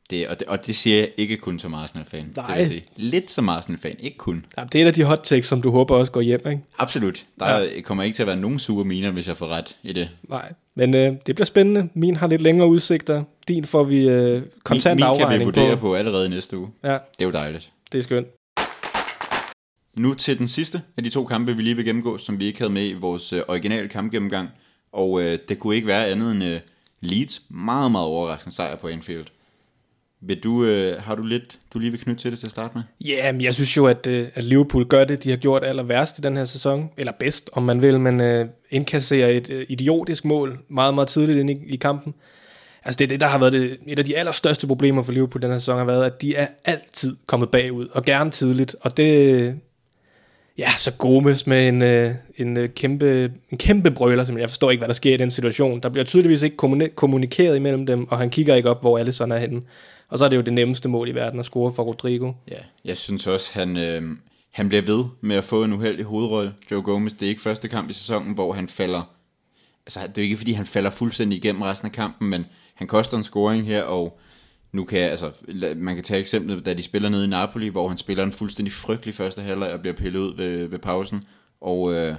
Det, 0.10 0.28
og, 0.28 0.40
det, 0.40 0.48
og 0.48 0.66
det 0.66 0.76
siger 0.76 0.98
jeg 0.98 1.10
ikke 1.18 1.38
kun 1.38 1.60
som 1.60 1.74
Arsenal-fan. 1.74 2.20
Det 2.28 2.36
vil 2.36 2.44
Nej. 2.48 2.66
sige. 2.66 2.84
Lidt 2.96 3.32
som 3.32 3.50
Arsenal-fan, 3.50 3.96
ikke 4.00 4.18
kun. 4.18 4.46
Ja, 4.58 4.64
det 4.72 4.82
er 4.82 4.88
af 4.88 4.94
de 4.94 5.04
hot 5.04 5.20
takes, 5.24 5.48
som 5.48 5.62
du 5.62 5.72
håber 5.72 5.96
også 5.96 6.12
går 6.12 6.22
hjem, 6.22 6.42
ikke? 6.48 6.62
Absolut. 6.78 7.26
Der 7.40 7.60
ja. 7.60 7.82
kommer 7.82 8.04
ikke 8.04 8.16
til 8.16 8.24
at 8.24 8.28
være 8.28 8.36
nogen 8.36 8.60
sure 8.60 8.86
miner, 8.86 9.12
hvis 9.12 9.28
jeg 9.28 9.38
får 9.38 9.48
ret 9.48 9.78
i 9.84 9.94
det. 9.94 10.10
Nej. 10.30 10.54
Men 10.76 10.94
øh, 10.94 11.14
det 11.26 11.36
bliver 11.36 11.46
spændende. 11.46 11.90
Min 11.94 12.16
har 12.16 12.28
lidt 12.28 12.42
længere 12.42 12.68
udsigter. 12.68 13.24
Din 13.48 13.66
får 13.66 13.84
vi 13.84 14.10
øh, 14.10 14.42
kontant 14.64 15.00
min, 15.02 15.08
min 15.10 15.18
kan 15.28 15.40
vi 15.40 15.44
vurdere 15.44 15.76
på. 15.78 15.82
på 15.82 15.96
allerede 15.96 16.30
næste 16.30 16.58
uge. 16.58 16.70
Ja, 16.84 16.92
Det 16.94 17.00
er 17.20 17.26
jo 17.26 17.32
dejligt. 17.32 17.72
det 17.92 17.98
er 17.98 18.04
skønt. 18.04 18.28
Nu 19.98 20.14
til 20.14 20.38
den 20.40 20.48
sidste 20.48 20.82
af 20.98 21.04
de 21.04 21.10
to 21.10 21.26
kampe, 21.26 21.56
vi 21.56 21.62
lige 21.62 21.76
vil 21.76 21.86
gennemgå, 21.86 22.18
som 22.18 22.40
vi 22.40 22.46
ikke 22.46 22.60
havde 22.60 22.74
med 22.74 22.86
i 22.90 22.94
vores 22.94 23.34
øh, 23.34 23.42
originale 23.48 23.88
kampgennemgang. 23.90 24.50
Og 24.92 25.22
øh, 25.22 25.40
det 25.50 25.60
kunne 25.60 25.76
ikke 25.76 25.88
være 25.88 26.08
andet 26.08 26.32
end 26.32 26.44
øh, 26.44 26.60
Leeds 27.02 27.42
meget, 27.50 27.92
meget 27.92 28.08
overraskende 28.08 28.56
sejr 28.56 28.76
på 28.76 28.88
Anfield. 28.88 29.26
Vil 30.22 30.44
du, 30.44 30.66
øh, 30.66 31.02
har 31.02 31.16
du 31.16 31.24
lidt, 31.24 31.60
du 31.74 31.80
lige 31.80 31.92
vil 31.92 32.00
knytte 32.00 32.22
til 32.22 32.32
det 32.32 32.40
til 32.40 32.46
at 32.46 32.52
starte 32.52 32.72
med? 32.76 32.84
Ja, 33.06 33.32
men 33.32 33.42
jeg 33.42 33.54
synes 33.54 33.78
jo, 33.78 33.86
at, 33.86 34.08
øh, 34.08 34.28
at 34.36 34.44
Liverpool 34.44 34.86
gør 34.86 35.04
det, 35.04 35.24
de 35.24 35.30
har 35.30 35.38
gjort 35.38 35.64
aller 35.64 35.84
værst 35.84 36.18
i 36.18 36.22
den 36.22 36.38
her 36.38 36.46
sæson. 36.46 36.90
Eller 36.98 37.12
bedst, 37.20 37.50
om 37.54 37.64
man 37.64 37.82
vil, 37.82 38.00
men 38.00 38.22
øh, 38.22 38.48
indkasserer 38.70 39.28
et 39.28 39.50
øh, 39.50 39.66
idiotisk 39.70 40.26
mål 40.26 40.60
meget, 40.70 40.94
meget 40.94 41.08
tidligt 41.08 41.40
ind 41.40 41.50
i, 41.50 41.58
i 41.66 41.76
kampen. 41.76 42.14
Altså 42.86 42.98
det 42.98 43.06
er 43.06 43.10
det, 43.10 43.20
der 43.20 43.28
har 43.28 43.40
været 43.40 43.54
det, 43.54 43.78
et 43.88 44.00
af 44.00 44.06
de 44.06 44.18
allerstørste 44.18 44.68
problemer 44.68 45.04
for 45.04 45.12
Liverpool 45.12 45.42
den 45.42 45.52
her 45.52 45.58
sæson, 45.58 45.78
har 45.78 45.86
været, 45.86 46.06
at 46.06 46.22
de 46.22 46.36
er 46.36 46.48
altid 46.66 47.16
kommet 47.26 47.52
bagud, 47.52 47.88
og 47.92 48.06
gerne 48.06 48.32
tidligt. 48.32 48.76
Og 48.82 48.98
det, 48.98 49.34
øh, 49.34 49.54
ja, 50.58 50.72
så 50.72 50.92
Gomes 50.98 51.48
med 51.48 51.68
en, 51.68 51.82
øh, 51.82 52.12
en, 52.38 52.58
øh, 52.58 52.70
kæmpe, 52.70 53.32
en 53.52 53.58
kæmpe 53.58 53.92
brøler, 53.92 54.24
som 54.24 54.38
jeg 54.38 54.50
forstår 54.50 54.72
ikke, 54.72 54.82
hvad 54.82 54.88
der 54.88 54.94
sker 54.94 55.14
i 55.14 55.18
den 55.18 55.32
situation. 55.32 55.80
Der 55.80 55.90
bliver 55.90 56.06
tydeligvis 56.06 56.42
ikke 56.42 56.58
kommunikeret 56.96 57.56
imellem 57.56 57.86
dem, 57.86 58.08
og 58.10 58.18
han 58.18 58.30
kigger 58.30 58.56
ikke 58.56 58.70
op, 58.70 58.82
hvor 58.82 58.98
alle 58.98 59.12
sådan 59.12 59.32
er 59.32 59.38
henne. 59.38 59.62
Og 60.10 60.18
så 60.18 60.26
er 60.26 60.30
det 60.30 60.36
jo 60.38 60.42
det 60.42 60.54
nemmeste 60.54 60.90
mål 60.90 61.10
i 61.10 61.12
verden 61.12 61.40
at 61.40 61.46
score 61.46 61.74
for 61.74 61.84
Rodrigo. 61.84 62.34
Ja, 62.48 62.60
jeg 62.86 62.98
synes 62.98 63.28
også, 63.28 63.54
han, 63.54 63.78
øh, 63.78 64.04
han 64.52 64.68
bliver 64.68 64.82
ved 64.82 65.06
med 65.22 65.36
at 65.36 65.44
få 65.44 65.64
en 65.64 65.74
uheldig 65.74 66.06
hovedrolle. 66.06 66.54
Joe 66.72 66.82
Gomez, 66.82 67.14
det 67.14 67.26
er 67.26 67.30
ikke 67.30 67.42
første 67.42 67.68
kamp 67.68 67.90
i 67.90 67.94
sæsonen, 67.94 68.34
hvor 68.34 68.54
han 68.54 68.70
falder... 68.70 69.02
Altså, 69.86 70.00
det 70.00 70.18
er 70.18 70.22
jo 70.22 70.24
ikke, 70.24 70.38
fordi 70.38 70.52
han 70.52 70.66
falder 70.66 70.90
fuldstændig 70.90 71.38
igennem 71.38 71.62
resten 71.62 71.86
af 71.86 71.92
kampen, 71.92 72.30
men 72.30 72.46
han 72.76 72.88
koster 72.88 73.18
en 73.18 73.24
scoring 73.24 73.68
her, 73.68 73.84
og 73.84 74.20
nu 74.72 74.84
kan 74.84 75.00
jeg, 75.00 75.12
altså, 75.12 75.32
man 75.76 75.96
kan 75.96 76.04
tage 76.04 76.20
eksemplet, 76.20 76.66
da 76.66 76.74
de 76.74 76.84
spiller 76.84 77.10
nede 77.10 77.26
i 77.26 77.28
Napoli, 77.28 77.68
hvor 77.68 77.88
han 77.88 77.98
spiller 77.98 78.24
en 78.24 78.32
fuldstændig 78.32 78.74
frygtelig 78.74 79.16
første 79.16 79.42
halvleg 79.42 79.74
og 79.74 79.80
bliver 79.80 79.96
pillet 79.96 80.20
ud 80.20 80.36
ved, 80.36 80.68
ved 80.68 80.80
pausen. 80.80 81.24
Og 81.62 81.94
øh, 81.94 82.16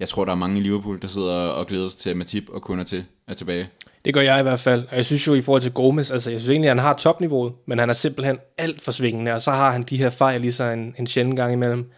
jeg 0.00 0.08
tror, 0.08 0.24
der 0.24 0.32
er 0.32 0.36
mange 0.36 0.60
i 0.60 0.62
Liverpool, 0.62 1.02
der 1.02 1.08
sidder 1.08 1.32
og 1.32 1.66
glæder 1.66 1.88
sig 1.88 1.98
til, 1.98 2.10
at 2.10 2.16
Matip 2.16 2.48
og 2.48 2.62
kunder 2.62 2.84
til 2.84 3.04
er 3.26 3.34
tilbage. 3.34 3.68
Det 4.04 4.14
gør 4.14 4.20
jeg 4.20 4.40
i 4.40 4.42
hvert 4.42 4.60
fald. 4.60 4.84
Og 4.90 4.96
jeg 4.96 5.04
synes 5.04 5.26
jo 5.26 5.34
i 5.34 5.42
forhold 5.42 5.62
til 5.62 5.72
Gomes, 5.72 6.10
altså 6.10 6.30
jeg 6.30 6.40
synes 6.40 6.50
egentlig, 6.50 6.70
at 6.70 6.76
han 6.76 6.84
har 6.84 6.92
topniveauet, 6.94 7.52
men 7.66 7.78
han 7.78 7.88
er 7.90 7.94
simpelthen 7.94 8.38
alt 8.58 8.80
for 8.82 8.92
svingende, 8.92 9.32
og 9.32 9.42
så 9.42 9.50
har 9.50 9.72
han 9.72 9.82
de 9.82 9.96
her 9.96 10.10
fejl 10.10 10.40
lige 10.40 10.52
så 10.52 10.64
en, 10.64 10.94
en 10.98 11.06
sjældent 11.06 11.36
gang 11.36 11.52
imellem. 11.52 11.90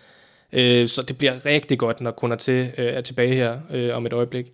Øh, 0.52 0.88
så 0.88 1.02
det 1.02 1.18
bliver 1.18 1.46
rigtig 1.46 1.78
godt, 1.78 2.00
når 2.00 2.10
kunder 2.10 2.36
til 2.36 2.70
øh, 2.78 2.86
er 2.86 3.00
tilbage 3.00 3.34
her 3.34 3.58
øh, 3.70 3.96
om 3.96 4.06
et 4.06 4.12
øjeblik. 4.12 4.46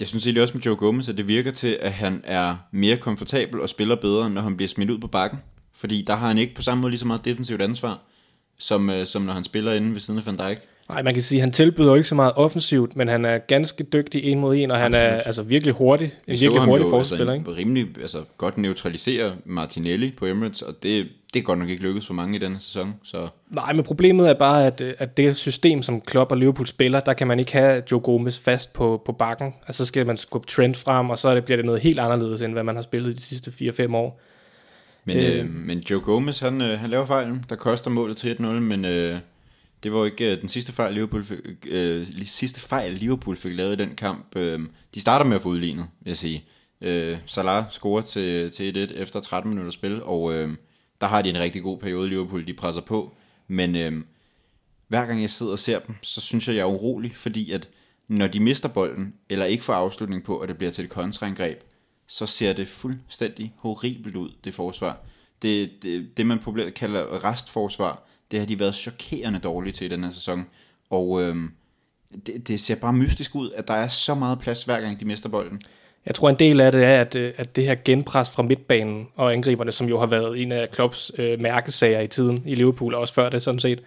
Jeg 0.00 0.08
synes 0.08 0.26
egentlig 0.26 0.42
også 0.42 0.54
med 0.54 0.62
Joe 0.62 0.76
Gomez, 0.76 1.08
at 1.08 1.16
det 1.16 1.28
virker 1.28 1.50
til, 1.50 1.78
at 1.80 1.92
han 1.92 2.22
er 2.24 2.56
mere 2.72 2.96
komfortabel 2.96 3.60
og 3.60 3.68
spiller 3.68 3.96
bedre, 3.96 4.30
når 4.30 4.42
han 4.42 4.56
bliver 4.56 4.68
smidt 4.68 4.90
ud 4.90 4.98
på 4.98 5.06
bakken. 5.06 5.38
Fordi 5.74 6.04
der 6.06 6.14
har 6.14 6.28
han 6.28 6.38
ikke 6.38 6.54
på 6.54 6.62
samme 6.62 6.80
måde 6.80 6.90
lige 6.90 6.98
så 6.98 7.06
meget 7.06 7.24
defensivt 7.24 7.62
ansvar, 7.62 8.00
som, 8.58 8.90
øh, 8.90 9.06
som 9.06 9.22
når 9.22 9.32
han 9.32 9.44
spiller 9.44 9.72
inde 9.72 9.92
ved 9.92 10.00
siden 10.00 10.18
af 10.18 10.26
Van 10.26 10.36
Dijk. 10.36 10.60
Nej, 10.92 11.02
man 11.02 11.14
kan 11.14 11.22
sige, 11.22 11.38
at 11.38 11.40
han 11.40 11.52
tilbyder 11.52 11.94
ikke 11.94 12.08
så 12.08 12.14
meget 12.14 12.32
offensivt, 12.36 12.96
men 12.96 13.08
han 13.08 13.24
er 13.24 13.38
ganske 13.38 13.84
dygtig 13.84 14.24
en 14.24 14.38
mod 14.40 14.56
en, 14.56 14.70
og 14.70 14.78
han 14.78 14.94
er 14.94 15.06
Absolut. 15.06 15.26
altså 15.26 15.42
virkelig 15.42 15.74
hurtig. 15.74 16.04
En 16.06 16.12
Vi 16.26 16.38
virkelig 16.38 16.62
hurtig 16.62 16.84
jo, 16.84 16.90
forspiller, 16.90 17.32
altså, 17.32 17.50
ikke? 17.50 17.60
rimelig 17.60 17.86
altså, 18.00 18.22
godt 18.36 18.58
neutralisere 18.58 19.34
Martinelli 19.44 20.12
på 20.18 20.26
Emirates, 20.26 20.62
og 20.62 20.74
det, 20.82 21.08
det 21.34 21.40
er 21.40 21.44
godt 21.44 21.58
nok 21.58 21.68
ikke 21.68 21.82
lykkedes 21.82 22.06
for 22.06 22.14
mange 22.14 22.36
i 22.36 22.38
denne 22.38 22.60
sæson. 22.60 22.94
Så 23.02 23.28
Nej, 23.50 23.72
men 23.72 23.84
problemet 23.84 24.28
er 24.28 24.34
bare, 24.34 24.66
at, 24.66 24.80
at 24.80 25.16
det 25.16 25.36
system, 25.36 25.82
som 25.82 26.00
Klopp 26.00 26.30
og 26.30 26.36
Liverpool 26.36 26.66
spiller, 26.66 27.00
der 27.00 27.12
kan 27.12 27.26
man 27.26 27.38
ikke 27.38 27.52
have 27.52 27.82
Joe 27.92 28.00
Gomez 28.00 28.38
fast 28.38 28.72
på, 28.72 29.02
på 29.04 29.12
bakken. 29.12 29.54
Altså 29.66 29.84
så 29.84 29.88
skal 29.88 30.06
man 30.06 30.16
skubbe 30.16 30.46
Trent 30.46 30.76
frem, 30.76 31.10
og 31.10 31.18
så 31.18 31.28
er 31.28 31.34
det, 31.34 31.44
bliver 31.44 31.56
det 31.56 31.66
noget 31.66 31.80
helt 31.80 31.98
anderledes, 31.98 32.42
end 32.42 32.52
hvad 32.52 32.64
man 32.64 32.74
har 32.74 32.82
spillet 32.82 33.16
de 33.16 33.22
sidste 33.22 33.50
4-5 33.50 33.96
år. 33.96 34.20
Men, 35.04 35.16
øh, 35.16 35.38
øh, 35.38 35.50
men 35.50 35.78
Joe 35.78 36.00
Gomez, 36.00 36.38
han, 36.38 36.60
øh, 36.60 36.80
han 36.80 36.90
laver 36.90 37.04
fejlen, 37.04 37.44
der 37.48 37.56
koster 37.56 37.90
målet 37.90 38.16
til 38.16 38.36
1-0, 38.40 38.42
men 38.46 38.84
øh, 38.84 39.18
det 39.82 39.92
var 39.92 39.98
jo 39.98 40.04
ikke 40.04 40.32
øh, 40.32 40.40
den 40.40 40.48
sidste 40.48 40.72
fejl, 40.72 40.94
Liverpool 40.94 41.24
fik, 41.24 41.38
øh, 41.68 42.06
sidste 42.24 42.60
fejl, 42.60 42.92
Liverpool 42.92 43.36
fik 43.36 43.54
lavet 43.54 43.80
i 43.80 43.84
den 43.84 43.94
kamp. 43.96 44.36
Øh, 44.36 44.60
de 44.94 45.00
starter 45.00 45.24
med 45.24 45.36
at 45.36 45.42
få 45.42 45.48
udlignet, 45.48 45.86
vil 46.00 46.10
jeg 46.10 46.16
sige. 46.16 46.44
Øh, 46.80 47.18
Salah 47.26 47.64
scorer 47.70 48.02
til, 48.02 48.50
til 48.50 48.90
1-1 48.92 49.00
efter 49.00 49.20
13 49.20 49.50
minutter 49.50 49.70
spil, 49.72 50.02
og 50.02 50.34
øh, 50.34 50.50
der 51.00 51.06
har 51.06 51.22
de 51.22 51.30
en 51.30 51.38
rigtig 51.38 51.62
god 51.62 51.78
periode, 51.78 52.08
Liverpool, 52.08 52.46
de 52.46 52.54
presser 52.54 52.82
på. 52.82 53.14
Men 53.48 53.76
øh, 53.76 53.92
hver 54.88 55.06
gang 55.06 55.20
jeg 55.20 55.30
sidder 55.30 55.52
og 55.52 55.58
ser 55.58 55.78
dem, 55.78 55.94
så 56.02 56.20
synes 56.20 56.48
jeg, 56.48 56.56
jeg 56.56 56.62
er 56.62 56.66
urolig, 56.66 57.16
fordi 57.16 57.52
at 57.52 57.68
når 58.08 58.26
de 58.26 58.40
mister 58.40 58.68
bolden, 58.68 59.14
eller 59.28 59.44
ikke 59.44 59.64
får 59.64 59.72
afslutning 59.72 60.24
på, 60.24 60.40
og 60.40 60.48
det 60.48 60.58
bliver 60.58 60.70
til 60.70 60.84
et 60.84 60.90
kontraangreb, 60.90 61.58
så 62.06 62.26
ser 62.26 62.52
det 62.52 62.68
fuldstændig 62.68 63.54
horribelt 63.56 64.16
ud, 64.16 64.30
det 64.44 64.54
forsvar. 64.54 65.00
Det, 65.42 65.70
det, 65.82 66.16
det 66.16 66.26
man 66.26 66.38
populært 66.38 66.74
kalder 66.74 67.24
restforsvar, 67.24 68.02
det 68.32 68.40
har 68.40 68.46
de 68.46 68.60
været 68.60 68.74
chokerende 68.74 69.38
dårlige 69.38 69.72
til 69.72 69.84
i 69.84 69.88
den 69.88 70.04
her 70.04 70.10
sæson. 70.10 70.46
Og 70.90 71.22
øh, 71.22 71.36
det, 72.26 72.48
det 72.48 72.60
ser 72.60 72.74
bare 72.74 72.92
mystisk 72.92 73.34
ud, 73.34 73.50
at 73.50 73.68
der 73.68 73.74
er 73.74 73.88
så 73.88 74.14
meget 74.14 74.38
plads, 74.38 74.64
hver 74.64 74.80
gang 74.80 75.00
de 75.00 75.04
mister 75.04 75.28
bolden. 75.28 75.60
Jeg 76.06 76.14
tror, 76.14 76.30
en 76.30 76.38
del 76.38 76.60
af 76.60 76.72
det 76.72 76.84
er, 76.84 77.00
at, 77.00 77.14
øh, 77.14 77.32
at 77.36 77.56
det 77.56 77.64
her 77.64 77.74
genpres 77.84 78.30
fra 78.30 78.42
midtbanen 78.42 79.08
og 79.16 79.32
angriberne, 79.32 79.72
som 79.72 79.88
jo 79.88 79.98
har 79.98 80.06
været 80.06 80.42
en 80.42 80.52
af 80.52 80.70
Klopps 80.70 81.12
øh, 81.18 81.40
mærkesager 81.40 82.00
i 82.00 82.06
tiden 82.06 82.42
i 82.46 82.54
Liverpool, 82.54 82.94
og 82.94 83.00
også 83.00 83.14
før 83.14 83.28
det 83.28 83.42
sådan 83.42 83.60
set, 83.60 83.82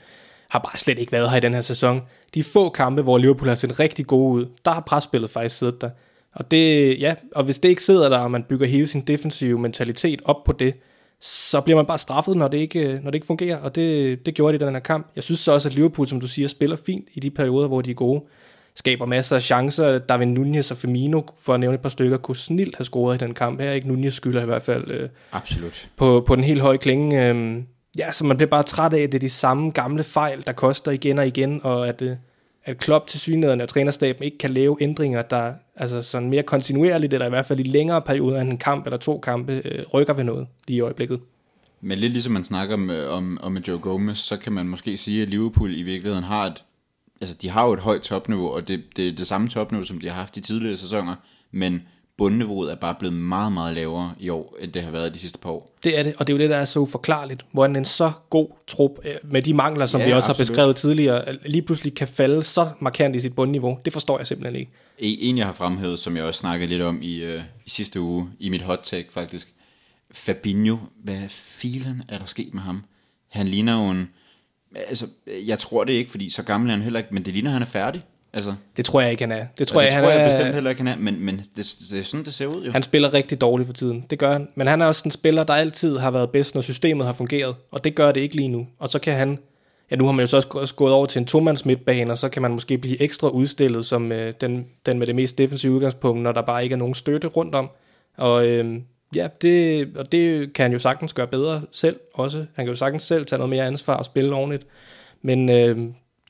har 0.50 0.60
bare 0.60 0.78
slet 0.78 1.00
ikke 1.00 1.12
været 1.12 1.30
her 1.30 1.38
i 1.38 1.40
den 1.40 1.54
her 1.54 1.62
sæson. 1.62 2.02
De 2.34 2.44
få 2.44 2.70
kampe, 2.70 3.02
hvor 3.02 3.18
Liverpool 3.18 3.48
har 3.48 3.56
set 3.56 3.80
rigtig 3.80 4.08
gode 4.08 4.34
ud, 4.34 4.46
der 4.66 4.72
har 4.72 4.82
presspillet 4.82 5.30
faktisk 5.30 5.58
siddet 5.58 5.82
der. 5.82 5.90
Og, 6.34 6.52
det, 6.52 7.00
ja, 7.02 7.16
og 7.36 7.44
hvis 7.44 7.60
det 7.60 7.70
ikke 7.70 7.84
sidder 7.84 8.10
der, 8.10 8.18
og 8.18 8.32
man 8.32 8.44
bygger 8.44 8.68
hele 8.68 8.88
sin 8.88 9.02
defensive 9.02 9.60
mentalitet 9.60 10.22
op 10.26 10.44
på 10.44 10.52
det, 10.52 10.74
så 11.22 11.62
bliver 11.62 11.76
man 11.76 11.86
bare 11.86 11.98
straffet, 11.98 12.38
når 12.38 12.48
det 12.48 12.58
ikke, 12.58 13.00
når 13.04 13.12
det 13.12 13.16
ikke 13.16 13.28
fungerer, 13.28 13.58
og 13.58 13.76
det, 13.76 14.26
det 14.26 14.34
gjorde 14.34 14.58
de 14.58 14.64
i 14.64 14.66
den 14.66 14.76
her 14.76 14.82
kamp. 14.82 15.12
Jeg 15.16 15.24
synes 15.24 15.40
så 15.40 15.54
også, 15.54 15.70
at 15.70 15.76
Liverpool, 15.76 16.08
som 16.08 16.20
du 16.20 16.28
siger, 16.28 16.48
spiller 16.48 16.78
fint 16.86 17.08
i 17.14 17.20
de 17.20 17.30
perioder, 17.32 17.68
hvor 17.68 17.82
de 17.82 17.92
er 17.92 17.96
gode. 17.96 18.24
Skaber 18.76 19.06
masser 19.06 19.36
af 19.36 19.42
chancer. 19.42 19.98
David 19.98 20.26
Nunez 20.26 20.72
og 20.72 20.78
Firmino, 20.78 21.22
for 21.40 21.54
at 21.54 21.60
nævne 21.60 21.76
et 21.76 21.82
par 21.82 21.90
stykker, 21.90 22.18
kunne 22.18 22.36
snilt 22.36 22.76
have 22.78 22.86
scoret 22.86 23.22
i 23.22 23.26
den 23.26 23.34
kamp 23.34 23.62
her. 23.62 23.72
Ikke 23.72 23.88
Nunez 23.88 24.14
skylder 24.14 24.42
i 24.42 24.46
hvert 24.46 24.62
fald 24.62 24.92
øh, 24.92 25.10
Absolut. 25.32 25.90
på, 25.96 26.24
på 26.28 26.36
den 26.36 26.44
helt 26.44 26.62
høje 26.62 26.78
klinge. 26.78 27.30
Øh, 27.30 27.64
ja, 27.98 28.12
så 28.12 28.26
man 28.26 28.38
bliver 28.38 28.50
bare 28.50 28.64
træt 28.64 28.94
af, 28.94 29.00
at 29.00 29.12
det 29.12 29.18
er 29.18 29.20
de 29.20 29.30
samme 29.30 29.72
gamle 29.72 30.04
fejl, 30.04 30.46
der 30.46 30.52
koster 30.52 30.92
igen 30.92 31.20
og 31.20 31.28
igen, 31.28 31.62
og 31.64 31.88
at, 31.88 32.02
øh, 32.02 32.16
at 32.66 32.78
Klopp 32.78 33.08
til 33.08 33.20
synligheden 33.20 33.62
af 33.62 33.68
trænerstaben 33.68 34.24
ikke 34.24 34.38
kan 34.38 34.52
lave 34.52 34.78
ændringer, 34.82 35.22
der 35.22 35.54
altså 35.76 36.02
sådan 36.02 36.30
mere 36.30 36.44
kontinuerligt, 36.44 37.14
eller 37.14 37.26
i 37.26 37.30
hvert 37.30 37.46
fald 37.46 37.60
i 37.60 37.64
længere 37.64 38.02
perioder 38.02 38.42
end 38.42 38.50
en 38.50 38.58
kamp 38.58 38.86
eller 38.86 38.98
to 38.98 39.20
kampe, 39.20 39.62
øh, 39.66 39.86
rykker 39.94 40.14
ved 40.14 40.24
noget 40.24 40.48
lige 40.68 40.78
i 40.78 40.82
øjeblikket. 40.82 41.20
Men 41.82 41.98
lidt 41.98 42.12
ligesom 42.12 42.32
man 42.32 42.44
snakker 42.44 42.74
om, 42.76 42.90
om, 43.10 43.38
om 43.42 43.52
med 43.52 43.62
Joe 43.62 43.80
Gomez, 43.80 44.18
så 44.18 44.38
kan 44.38 44.54
man 44.54 44.68
måske 44.68 44.98
sige, 44.98 45.22
at 45.22 45.30
Liverpool 45.30 45.76
i 45.76 45.82
virkeligheden 45.82 46.24
har 46.24 46.46
et, 46.46 46.64
altså 47.22 47.36
de 47.42 47.50
har 47.50 47.66
jo 47.66 47.74
et 47.74 47.80
højt 47.80 48.02
topniveau, 48.02 48.50
og 48.50 48.68
det, 48.68 48.84
det 48.96 49.08
er 49.08 49.16
det 49.16 49.28
samme 49.28 49.50
topniveau, 49.50 49.86
som 49.86 50.00
de 50.00 50.08
har 50.08 50.16
haft 50.16 50.38
i 50.38 50.42
tidligere 50.42 50.78
sæsoner, 50.78 51.16
men 51.52 51.82
bundniveauet 52.18 52.72
er 52.72 52.76
bare 52.76 52.96
blevet 53.00 53.16
meget, 53.16 53.52
meget 53.52 53.76
lavere 53.76 54.14
i 54.20 54.30
år, 54.30 54.58
end 54.60 54.72
det 54.74 54.84
har 54.84 54.92
været 54.92 55.14
de 55.14 55.20
sidste 55.20 55.40
par 55.40 55.50
år. 55.50 55.76
Det 55.84 56.00
er 56.00 56.04
det, 56.04 56.14
og 56.18 56.28
det 56.28 56.34
er 56.34 56.38
jo 56.38 56.42
det, 56.42 56.50
der 56.50 56.58
er 56.58 56.66
så 56.66 56.80
uforklarligt. 56.80 57.46
Hvordan 57.52 57.76
en 57.76 57.86
så 57.86 58.12
god 58.30 58.48
trup, 58.68 58.92
øh, 59.06 59.12
med 59.24 59.42
de 59.42 59.54
mangler, 59.54 59.86
som 59.86 60.02
Ja, 60.02 60.08
vi 60.08 60.14
også 60.14 60.32
absolut. 60.32 60.48
har 60.48 60.54
beskrevet 60.54 60.76
tidligere, 60.76 61.38
lige 61.46 61.62
pludselig 61.62 61.94
kan 61.96 62.08
falde 62.08 62.44
så 62.44 62.70
markant 62.80 63.16
i 63.16 63.20
sit 63.20 63.36
bundniveau. 63.36 63.80
Det 63.86 63.94
forstår 63.94 64.18
jeg 64.18 64.28
simpelthen 64.28 64.56
ikke. 64.60 64.72
En, 65.00 65.18
en 65.20 65.38
jeg 65.38 65.46
har 65.46 65.54
fremhævet, 65.54 66.00
som 66.00 66.18
jeg 66.18 66.24
også 66.24 66.40
snakkede 66.40 66.70
lidt 66.70 66.82
om 66.82 67.00
i, 67.02 67.16
øh, 67.16 67.42
i 67.66 67.70
sidste 67.70 68.02
uge, 68.02 68.30
i 68.40 68.50
mit 68.50 68.62
hot 68.62 68.80
take 68.84 69.08
faktisk, 69.12 69.54
Fabinho, 70.12 70.78
hvad 71.04 71.22
filen 71.30 72.04
er 72.10 72.18
der 72.18 72.26
sket 72.26 72.54
med 72.54 72.62
ham? 72.62 72.84
Han 73.30 73.48
ligner 73.48 73.84
jo 73.86 73.92
en, 73.92 74.10
altså, 74.76 75.08
jeg 75.48 75.60
tror 75.60 75.84
det 75.84 75.94
ikke, 75.94 76.12
fordi 76.12 76.30
så 76.30 76.44
gammel 76.44 76.70
er 76.70 76.74
han 76.74 76.82
heller 76.84 77.00
ikke, 77.00 77.14
men 77.14 77.26
det 77.26 77.34
ligner, 77.34 77.52
han 77.52 77.62
er 77.62 77.66
færdig. 77.66 78.04
Altså, 78.36 78.54
Det 78.78 78.86
tror 78.86 79.02
jeg 79.02 79.12
ikke, 79.12 79.24
han 79.24 79.32
er. 79.32 79.46
Det 79.58 79.68
tror 79.68 79.74
tror 79.74 79.82
jeg, 79.82 79.92
jeg, 79.92 79.98
det 79.98 80.04
tror 80.04 80.12
han 80.12 80.20
jeg 80.20 80.28
er, 80.28 80.32
bestemt 80.38 80.54
heller 80.54 80.70
ikke, 80.70 80.84
han 80.84 80.88
er, 80.88 80.96
men, 80.96 81.26
men 81.26 81.38
det, 81.38 81.76
det 81.92 82.00
er 82.00 82.04
sådan, 82.04 82.26
det 82.26 82.34
ser 82.34 82.46
ud 82.46 82.66
jo. 82.66 82.72
Han 82.72 82.84
spiller 82.84 83.14
rigtig 83.14 83.42
dårligt 83.42 83.68
for 83.68 83.74
tiden. 83.74 84.06
Det 84.10 84.20
gør 84.20 84.34
han. 84.34 84.48
Men 84.56 84.68
han 84.68 84.82
er 84.82 84.86
også 84.86 85.02
en 85.06 85.12
spiller, 85.12 85.44
der 85.44 85.54
altid 85.54 85.98
har 85.98 86.12
været 86.12 86.30
bedst, 86.30 86.56
når 86.56 86.62
systemet 86.62 87.06
har 87.06 87.14
fungeret. 87.14 87.56
Og 87.72 87.84
det 87.84 87.96
gør 87.96 88.12
det 88.12 88.22
ikke 88.22 88.36
lige 88.36 88.48
nu. 88.48 88.68
Og 88.80 88.90
så 88.90 89.00
kan 89.00 89.16
han 89.16 89.40
ja, 89.92 89.96
nu 89.96 90.06
har 90.06 90.12
man 90.12 90.24
jo 90.24 90.28
så 90.28 90.38
også, 90.38 90.50
også 90.52 90.76
gået 90.76 90.94
over 90.94 91.06
til 91.06 91.20
en 91.20 91.26
tomands 91.26 91.66
midtbane, 91.66 92.12
og 92.12 92.18
så 92.18 92.30
kan 92.30 92.42
man 92.42 92.52
måske 92.52 92.78
blive 92.78 93.02
ekstra 93.02 93.30
udstillet 93.30 93.86
som 93.86 94.12
øh, 94.12 94.34
den, 94.42 94.66
den 94.86 95.00
med 95.00 95.08
det 95.08 95.16
mest 95.16 95.38
defensive 95.38 95.74
udgangspunkt, 95.74 96.22
når 96.22 96.32
der 96.32 96.42
bare 96.42 96.64
ikke 96.64 96.74
er 96.74 96.78
nogen 96.78 96.94
støtte 96.94 97.28
rundt 97.28 97.56
om. 97.56 97.70
Og 98.18 98.48
øh, 98.48 98.82
ja, 99.16 99.28
det, 99.42 99.88
og 99.98 100.12
det 100.12 100.54
kan 100.54 100.64
han 100.64 100.72
jo 100.74 100.80
sagtens 100.80 101.14
gøre 101.14 101.28
bedre 101.28 101.62
selv 101.72 102.00
også. 102.14 102.38
Han 102.38 102.66
kan 102.66 102.68
jo 102.68 102.76
sagtens 102.76 103.04
selv 103.04 103.26
tage 103.26 103.38
noget 103.38 103.50
mere 103.50 103.66
ansvar 103.66 103.96
og 103.96 104.06
spille 104.06 104.36
ordentligt. 104.36 104.68
Men 105.22 105.50
øh, 105.50 105.78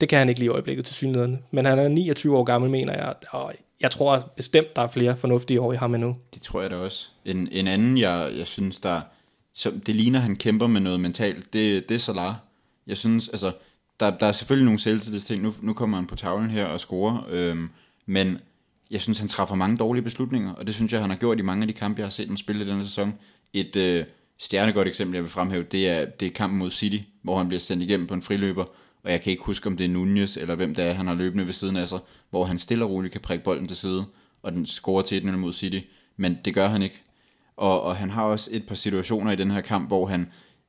det 0.05 0.09
kan 0.09 0.19
han 0.19 0.29
ikke 0.29 0.39
lige 0.39 0.45
i 0.45 0.49
øjeblikket 0.49 0.85
til 0.85 0.95
synligheden. 0.95 1.43
Men 1.51 1.65
han 1.65 1.79
er 1.79 1.87
29 1.87 2.37
år 2.37 2.43
gammel, 2.43 2.69
mener 2.69 2.93
jeg, 2.93 3.13
og 3.31 3.53
jeg 3.81 3.91
tror 3.91 4.33
bestemt, 4.37 4.75
der 4.75 4.81
er 4.81 4.87
flere 4.87 5.17
fornuftige 5.17 5.61
år 5.61 5.73
i 5.73 5.75
ham 5.75 5.95
endnu. 5.95 6.15
Det 6.33 6.41
tror 6.41 6.61
jeg 6.61 6.71
da 6.71 6.75
også. 6.75 7.07
En, 7.25 7.49
en 7.51 7.67
anden, 7.67 7.97
jeg, 7.97 8.31
jeg 8.37 8.47
synes, 8.47 8.77
der, 8.77 9.01
som, 9.53 9.79
det 9.79 9.95
ligner, 9.95 10.19
han 10.19 10.35
kæmper 10.35 10.67
med 10.67 10.81
noget 10.81 10.99
mentalt, 10.99 11.53
det, 11.53 11.89
det 11.89 11.95
er 11.95 11.99
Salah. 11.99 12.33
Jeg 12.87 12.97
synes, 12.97 13.29
altså, 13.29 13.51
der, 13.99 14.17
der 14.17 14.25
er 14.25 14.31
selvfølgelig 14.31 14.65
nogle 14.65 14.79
selvtillidsting. 14.79 15.43
Nu, 15.43 15.53
nu 15.61 15.73
kommer 15.73 15.97
han 15.97 16.07
på 16.07 16.15
tavlen 16.15 16.49
her 16.49 16.65
og 16.65 16.79
scorer, 16.79 17.25
øhm, 17.29 17.69
men 18.05 18.37
jeg 18.91 19.01
synes, 19.01 19.19
han 19.19 19.27
træffer 19.27 19.55
mange 19.55 19.77
dårlige 19.77 20.03
beslutninger, 20.03 20.53
og 20.53 20.67
det 20.67 20.75
synes 20.75 20.93
jeg, 20.93 21.01
han 21.01 21.09
har 21.09 21.17
gjort 21.17 21.39
i 21.39 21.41
mange 21.41 21.63
af 21.63 21.67
de 21.67 21.73
kampe, 21.73 21.99
jeg 21.99 22.05
har 22.05 22.11
set 22.11 22.27
ham 22.27 22.37
spille 22.37 22.65
i 22.65 22.67
denne 22.67 22.85
sæson. 22.85 23.13
Et 23.53 23.75
øh, 23.75 24.05
stjernegodt 24.37 24.87
eksempel, 24.87 25.15
jeg 25.15 25.23
vil 25.23 25.31
fremhæve, 25.31 25.63
det 25.63 25.89
er, 25.89 26.05
det 26.05 26.25
er 26.25 26.31
kampen 26.31 26.59
mod 26.59 26.71
City, 26.71 26.97
hvor 27.21 27.37
han 27.37 27.47
bliver 27.47 27.59
sendt 27.59 27.83
igennem 27.83 28.07
på 28.07 28.13
en 28.13 28.21
friløber, 28.21 28.65
og 29.05 29.11
jeg 29.11 29.21
kan 29.21 29.31
ikke 29.31 29.43
huske, 29.43 29.67
om 29.67 29.77
det 29.77 29.85
er 29.85 29.89
Nunez, 29.89 30.37
eller 30.37 30.55
hvem 30.55 30.75
det 30.75 30.85
er, 30.85 30.93
han 30.93 31.07
har 31.07 31.15
løbende 31.15 31.45
ved 31.45 31.53
siden 31.53 31.77
af 31.77 31.89
sig, 31.89 31.99
hvor 32.29 32.45
han 32.45 32.59
stille 32.59 32.85
og 32.85 32.91
roligt 32.91 33.11
kan 33.11 33.21
prikke 33.21 33.43
bolden 33.43 33.67
til 33.67 33.77
side, 33.77 34.05
og 34.43 34.51
den 34.51 34.65
scorer 34.65 35.01
til 35.01 35.27
1 35.27 35.39
mod 35.39 35.53
City, 35.53 35.79
men 36.17 36.37
det 36.45 36.53
gør 36.53 36.67
han 36.67 36.81
ikke. 36.81 37.01
Og, 37.57 37.81
og 37.81 37.95
han 37.95 38.09
har 38.09 38.23
også 38.23 38.49
et 38.53 38.67
par 38.67 38.75
situationer 38.75 39.31
i 39.31 39.35
den 39.35 39.51
her 39.51 39.61
kamp, 39.61 39.87
hvor 39.87 40.05
han 40.05 40.27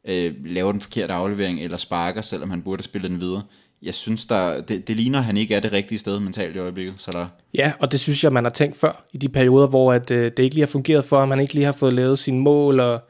øh, 0.08 0.34
laver 0.44 0.72
den 0.72 0.80
forkerte 0.80 1.12
aflevering, 1.12 1.60
eller 1.60 1.76
sparker, 1.76 2.22
selvom 2.22 2.50
han 2.50 2.62
burde 2.62 2.80
have 2.80 2.84
spillet 2.84 3.10
den 3.10 3.20
videre. 3.20 3.42
Jeg 3.82 3.94
synes, 3.94 4.26
der, 4.26 4.60
det, 4.60 4.88
det 4.88 4.96
ligner, 4.96 5.18
at 5.18 5.24
han 5.24 5.36
ikke 5.36 5.54
er 5.54 5.60
det 5.60 5.72
rigtige 5.72 5.98
sted 5.98 6.20
mentalt 6.20 6.56
i 6.56 6.58
øjeblikket. 6.58 6.94
Så 6.98 7.12
der... 7.12 7.26
Ja, 7.54 7.72
og 7.80 7.92
det 7.92 8.00
synes 8.00 8.24
jeg, 8.24 8.32
man 8.32 8.44
har 8.44 8.50
tænkt 8.50 8.76
før, 8.76 9.04
i 9.12 9.18
de 9.18 9.28
perioder, 9.28 9.66
hvor 9.66 9.92
at, 9.92 10.10
øh, 10.10 10.24
det 10.24 10.38
ikke 10.38 10.54
lige 10.54 10.64
har 10.64 10.70
fungeret 10.70 11.04
for 11.04 11.18
ham, 11.18 11.30
han 11.30 11.40
ikke 11.40 11.54
lige 11.54 11.64
har 11.64 11.72
fået 11.72 11.92
lavet 11.92 12.18
sine 12.18 12.38
mål, 12.38 12.80
og 12.80 13.00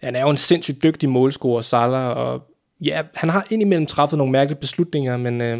han 0.00 0.16
er 0.16 0.20
jo 0.20 0.30
en 0.30 0.36
sindssygt 0.36 0.82
dygtig 0.82 1.08
målscorer, 1.08 1.60
Salah, 1.60 2.16
og 2.16 2.49
ja, 2.80 3.02
han 3.14 3.28
har 3.28 3.46
indimellem 3.50 3.86
træffet 3.86 4.18
nogle 4.18 4.32
mærkelige 4.32 4.60
beslutninger, 4.60 5.16
men, 5.16 5.42
øh, 5.42 5.58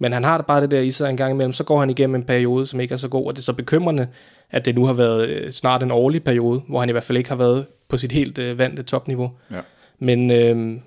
men 0.00 0.12
han 0.12 0.24
har 0.24 0.42
bare 0.42 0.60
det 0.60 0.70
der 0.70 0.80
i 0.80 0.90
sig 0.90 1.10
en 1.10 1.16
gang 1.16 1.34
imellem, 1.34 1.52
så 1.52 1.64
går 1.64 1.80
han 1.80 1.90
igennem 1.90 2.14
en 2.14 2.24
periode, 2.24 2.66
som 2.66 2.80
ikke 2.80 2.92
er 2.92 2.96
så 2.96 3.08
god, 3.08 3.26
og 3.26 3.36
det 3.36 3.38
er 3.38 3.44
så 3.44 3.52
bekymrende, 3.52 4.08
at 4.50 4.64
det 4.64 4.74
nu 4.74 4.84
har 4.84 4.92
været 4.92 5.28
øh, 5.28 5.50
snart 5.50 5.82
en 5.82 5.90
årlig 5.90 6.24
periode, 6.24 6.62
hvor 6.68 6.80
han 6.80 6.88
i 6.88 6.92
hvert 6.92 7.04
fald 7.04 7.18
ikke 7.18 7.30
har 7.30 7.36
været 7.36 7.66
på 7.88 7.96
sit 7.96 8.12
helt 8.12 8.38
øh, 8.38 8.58
vante 8.58 8.82
topniveau. 8.82 9.30
Ja. 9.50 9.60
Men 9.98 10.30
øh, 10.30 10.80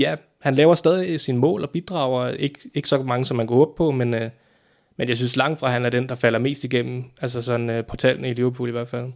ja, 0.00 0.14
han 0.40 0.54
laver 0.54 0.74
stadig 0.74 1.20
sine 1.20 1.38
mål 1.38 1.62
og 1.62 1.70
bidrager, 1.70 2.28
ikke, 2.28 2.70
ikke 2.74 2.88
så 2.88 3.02
mange, 3.02 3.24
som 3.24 3.36
man 3.36 3.46
går 3.46 3.54
håbe 3.54 3.72
på, 3.76 3.90
men, 3.90 4.14
øh, 4.14 4.30
men 4.98 5.08
jeg 5.08 5.16
synes 5.16 5.36
langt 5.36 5.60
fra, 5.60 5.66
at 5.66 5.72
han 5.72 5.84
er 5.84 5.90
den, 5.90 6.08
der 6.08 6.14
falder 6.14 6.38
mest 6.38 6.64
igennem, 6.64 7.04
altså 7.20 7.42
sådan 7.42 7.70
øh, 7.70 7.84
på 7.84 7.96
tallene 7.96 8.30
i 8.30 8.34
Liverpool 8.34 8.68
i 8.68 8.72
hvert 8.72 8.88
fald. 8.88 9.06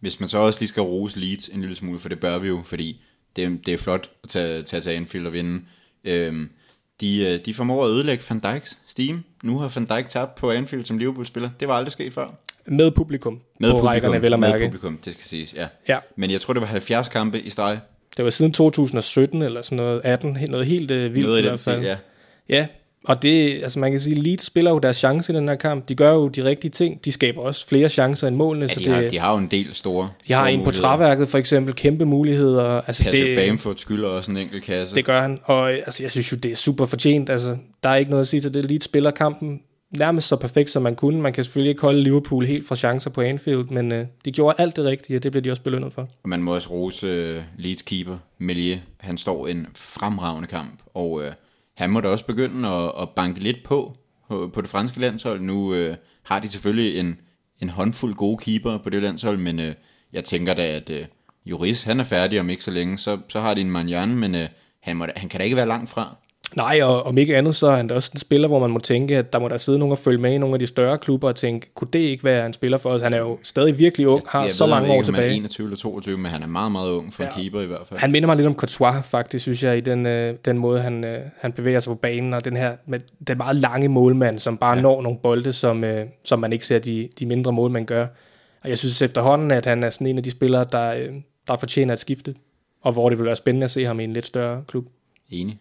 Hvis 0.00 0.20
man 0.20 0.28
så 0.28 0.38
også 0.38 0.60
lige 0.60 0.68
skal 0.68 0.82
rose 0.82 1.20
Leeds 1.20 1.48
en 1.48 1.60
lille 1.60 1.76
smule, 1.76 1.98
for 1.98 2.08
det 2.08 2.20
bør 2.20 2.38
vi 2.38 2.48
jo, 2.48 2.60
fordi 2.64 3.02
det, 3.36 3.44
er, 3.44 3.48
det 3.66 3.74
er 3.74 3.78
flot 3.78 4.10
at 4.24 4.28
tage, 4.28 4.62
tage 4.62 4.80
til 4.80 4.90
Anfield 4.90 5.26
og 5.26 5.32
vinde. 5.32 5.62
Øhm, 6.04 6.50
de, 7.00 7.20
øh, 7.24 7.38
de 7.44 7.54
formår 7.54 7.84
at 7.84 7.90
ødelægge 7.90 8.24
Van 8.30 8.38
Dijks 8.38 8.78
steam. 8.88 9.24
Nu 9.42 9.58
har 9.58 9.72
Van 9.74 9.84
Dijk 9.84 10.08
tabt 10.08 10.34
på 10.34 10.50
Anfield 10.50 10.84
som 10.84 10.98
Liverpool-spiller. 10.98 11.50
Det 11.60 11.68
var 11.68 11.74
aldrig 11.74 11.92
sket 11.92 12.12
før. 12.12 12.34
Med 12.66 12.90
publikum. 12.90 13.40
Med 13.60 13.70
på 13.70 13.76
publikum, 13.76 13.88
rækkerne, 13.88 14.22
vel 14.22 14.32
at 14.32 14.40
mærke. 14.40 14.58
med 14.58 14.66
publikum, 14.68 14.98
det 15.04 15.12
skal 15.12 15.24
siges, 15.24 15.54
ja. 15.54 15.66
Ja. 15.88 15.98
Men 16.16 16.30
jeg 16.30 16.40
tror, 16.40 16.54
det 16.54 16.60
var 16.60 16.66
70 16.66 17.08
kampe 17.08 17.40
i 17.40 17.50
streg. 17.50 17.78
Det 18.16 18.24
var 18.24 18.30
siden 18.30 18.52
2017 18.52 19.42
eller 19.42 19.62
sådan 19.62 19.76
noget, 19.76 20.00
18, 20.04 20.38
noget 20.48 20.66
helt 20.66 20.90
øh, 20.90 21.14
vildt 21.14 21.26
Noget 21.26 21.38
i 21.38 21.44
i 21.44 21.48
hvert 21.48 21.60
fald. 21.60 21.76
stil, 21.76 21.86
ja. 21.88 21.96
Ja, 22.48 22.66
og 23.04 23.22
det, 23.22 23.62
altså 23.62 23.78
man 23.78 23.90
kan 23.90 24.00
sige, 24.00 24.14
Leeds 24.14 24.44
spiller 24.44 24.70
jo 24.70 24.78
deres 24.78 24.96
chance 24.96 25.32
i 25.32 25.36
den 25.36 25.48
her 25.48 25.54
kamp. 25.54 25.88
De 25.88 25.94
gør 25.94 26.12
jo 26.12 26.28
de 26.28 26.44
rigtige 26.44 26.70
ting. 26.70 27.04
De 27.04 27.12
skaber 27.12 27.40
også 27.40 27.66
flere 27.66 27.88
chancer 27.88 28.28
end 28.28 28.36
målene. 28.36 28.64
ja 28.64 28.74
så 28.74 28.80
de, 28.80 28.84
det, 28.84 28.94
har, 28.94 29.02
de 29.02 29.18
har 29.18 29.32
jo 29.32 29.38
en 29.38 29.46
del 29.50 29.74
store 29.74 30.10
de 30.28 30.32
har 30.32 30.40
store 30.40 30.52
en 30.52 30.64
på 30.64 30.70
træværket 30.70 31.28
for 31.28 31.38
eksempel, 31.38 31.74
kæmpe 31.74 32.04
muligheder. 32.04 32.80
Altså 32.80 33.04
Patrick 33.04 33.26
det, 33.26 33.36
Bamford 33.36 33.76
skylder 33.76 34.08
også 34.08 34.30
en 34.30 34.36
enkelt 34.36 34.64
kasse. 34.64 34.94
det 34.94 35.04
gør 35.04 35.22
han, 35.22 35.38
og 35.44 35.72
øh, 35.72 35.78
altså, 35.78 36.02
jeg 36.02 36.10
synes 36.10 36.32
jo, 36.32 36.36
det 36.36 36.52
er 36.52 36.56
super 36.56 36.86
fortjent. 36.86 37.30
Altså, 37.30 37.56
der 37.82 37.88
er 37.88 37.96
ikke 37.96 38.10
noget 38.10 38.20
at 38.20 38.28
sige 38.28 38.40
til 38.40 38.54
det. 38.54 38.64
Leeds 38.64 38.84
spiller 38.84 39.10
kampen 39.10 39.60
nærmest 39.98 40.28
så 40.28 40.36
perfekt, 40.36 40.70
som 40.70 40.82
man 40.82 40.94
kunne. 40.94 41.22
Man 41.22 41.32
kan 41.32 41.44
selvfølgelig 41.44 41.70
ikke 41.70 41.82
holde 41.82 42.02
Liverpool 42.02 42.46
helt 42.46 42.68
fra 42.68 42.76
chancer 42.76 43.10
på 43.10 43.20
Anfield, 43.20 43.64
men 43.68 43.92
øh, 43.92 44.06
de 44.24 44.32
gjorde 44.32 44.56
alt 44.58 44.76
det 44.76 44.84
rigtige, 44.84 45.16
og 45.18 45.22
det 45.22 45.32
bliver 45.32 45.42
de 45.42 45.50
også 45.50 45.62
belønnet 45.62 45.92
for. 45.92 46.08
Og 46.22 46.28
man 46.28 46.42
må 46.42 46.54
også 46.54 46.70
rose 46.70 47.36
uh, 47.36 47.42
Leeds 47.58 47.82
keeper, 47.82 48.16
Melier. 48.38 48.78
Han 49.00 49.18
står 49.18 49.46
en 49.46 49.66
fremragende 49.74 50.48
kamp, 50.48 50.80
og 50.94 51.10
uh, 51.10 51.24
han 51.74 51.90
må 51.90 52.00
da 52.00 52.08
også 52.08 52.26
begynde 52.26 52.68
at, 52.68 52.92
at 53.02 53.08
banke 53.16 53.40
lidt 53.40 53.64
på 53.64 53.96
på, 54.28 54.60
det 54.60 54.70
franske 54.70 55.00
landshold. 55.00 55.40
Nu 55.40 55.74
øh, 55.74 55.96
har 56.22 56.40
de 56.40 56.48
selvfølgelig 56.48 56.98
en, 57.00 57.20
en 57.62 57.68
håndfuld 57.68 58.14
gode 58.14 58.38
keeper 58.38 58.78
på 58.78 58.90
det 58.90 59.02
landshold, 59.02 59.38
men 59.38 59.60
øh, 59.60 59.74
jeg 60.12 60.24
tænker 60.24 60.54
da, 60.54 60.66
at 60.66 60.90
øh, 60.90 61.06
Juris, 61.46 61.82
han 61.82 62.00
er 62.00 62.04
færdig 62.04 62.40
om 62.40 62.50
ikke 62.50 62.64
så 62.64 62.70
længe, 62.70 62.98
så, 62.98 63.18
så 63.28 63.40
har 63.40 63.54
de 63.54 63.60
en 63.60 63.70
Manjan, 63.70 64.16
men 64.16 64.34
øh, 64.34 64.48
han, 64.80 64.96
må 64.96 65.06
da, 65.06 65.12
han 65.16 65.28
kan 65.28 65.38
da 65.38 65.44
ikke 65.44 65.56
være 65.56 65.68
langt 65.68 65.90
fra. 65.90 66.16
Nej, 66.56 66.80
og 66.82 67.02
om 67.02 67.18
ikke 67.18 67.36
andet, 67.36 67.56
så 67.56 67.66
er 67.66 67.76
han 67.76 67.88
da 67.88 67.94
også 67.94 68.10
en 68.14 68.20
spiller, 68.20 68.48
hvor 68.48 68.58
man 68.58 68.70
må 68.70 68.78
tænke, 68.78 69.16
at 69.16 69.32
der 69.32 69.38
må 69.38 69.48
der 69.48 69.58
sidde 69.58 69.78
nogen 69.78 69.92
og 69.92 69.98
følge 69.98 70.18
med 70.18 70.32
i 70.32 70.38
nogle 70.38 70.54
af 70.54 70.58
de 70.58 70.66
større 70.66 70.98
klubber 70.98 71.28
og 71.28 71.36
tænke, 71.36 71.74
kunne 71.74 71.88
det 71.92 71.98
ikke 71.98 72.24
være 72.24 72.46
en 72.46 72.52
spiller 72.52 72.78
for 72.78 72.90
os? 72.90 73.02
Han 73.02 73.12
er 73.12 73.18
jo 73.18 73.38
stadig 73.42 73.78
virkelig 73.78 74.08
ung, 74.08 74.22
har 74.28 74.42
jeg 74.42 74.52
så 74.52 74.64
ved 74.64 74.70
mange 74.70 74.86
ikke, 74.86 74.92
år 74.92 74.98
om 74.98 75.04
han 75.04 75.14
er 75.14 75.18
tilbage. 75.18 75.36
21 75.36 75.64
eller 75.64 75.76
22, 75.76 76.18
men 76.18 76.30
han 76.30 76.42
er 76.42 76.46
meget, 76.46 76.72
meget 76.72 76.90
ung 76.90 77.14
for 77.14 77.22
ja. 77.22 77.28
en 77.28 77.34
keeper 77.34 77.60
i 77.60 77.66
hvert 77.66 77.86
fald. 77.88 78.00
Han 78.00 78.12
minder 78.12 78.26
mig 78.26 78.36
lidt 78.36 78.46
om 78.46 78.54
Courtois, 78.54 79.06
faktisk, 79.06 79.42
synes 79.42 79.62
jeg, 79.62 79.76
i 79.76 79.80
den, 79.80 80.06
øh, 80.06 80.34
den 80.44 80.58
måde, 80.58 80.80
han, 80.80 81.04
øh, 81.04 81.20
han 81.38 81.52
bevæger 81.52 81.80
sig 81.80 81.90
på 81.90 81.94
banen, 81.94 82.34
og 82.34 82.44
den 82.44 82.56
her 82.56 82.76
med 82.86 83.00
den 83.26 83.38
meget 83.38 83.56
lange 83.56 83.88
målmand, 83.88 84.38
som 84.38 84.56
bare 84.56 84.76
ja. 84.76 84.82
når 84.82 85.02
nogle 85.02 85.18
bolde, 85.22 85.52
som, 85.52 85.84
øh, 85.84 86.06
som 86.24 86.38
man 86.38 86.52
ikke 86.52 86.66
ser 86.66 86.78
de, 86.78 87.08
de 87.18 87.26
mindre 87.26 87.52
målmænd 87.52 87.86
gør. 87.86 88.06
Og 88.62 88.68
jeg 88.68 88.78
synes 88.78 89.02
efterhånden, 89.02 89.50
at 89.50 89.66
han 89.66 89.82
er 89.82 89.90
sådan 89.90 90.06
en 90.06 90.16
af 90.16 90.22
de 90.22 90.30
spillere, 90.30 90.66
der, 90.72 90.94
øh, 90.94 91.08
der 91.46 91.56
fortjener 91.56 91.92
at 91.92 92.00
skifte, 92.00 92.34
og 92.82 92.92
hvor 92.92 93.08
det 93.08 93.18
vil 93.18 93.26
være 93.26 93.36
spændende 93.36 93.64
at 93.64 93.70
se 93.70 93.84
ham 93.84 94.00
i 94.00 94.04
en 94.04 94.12
lidt 94.12 94.26
større 94.26 94.62
klub. 94.68 94.86
Enig. 95.30 95.58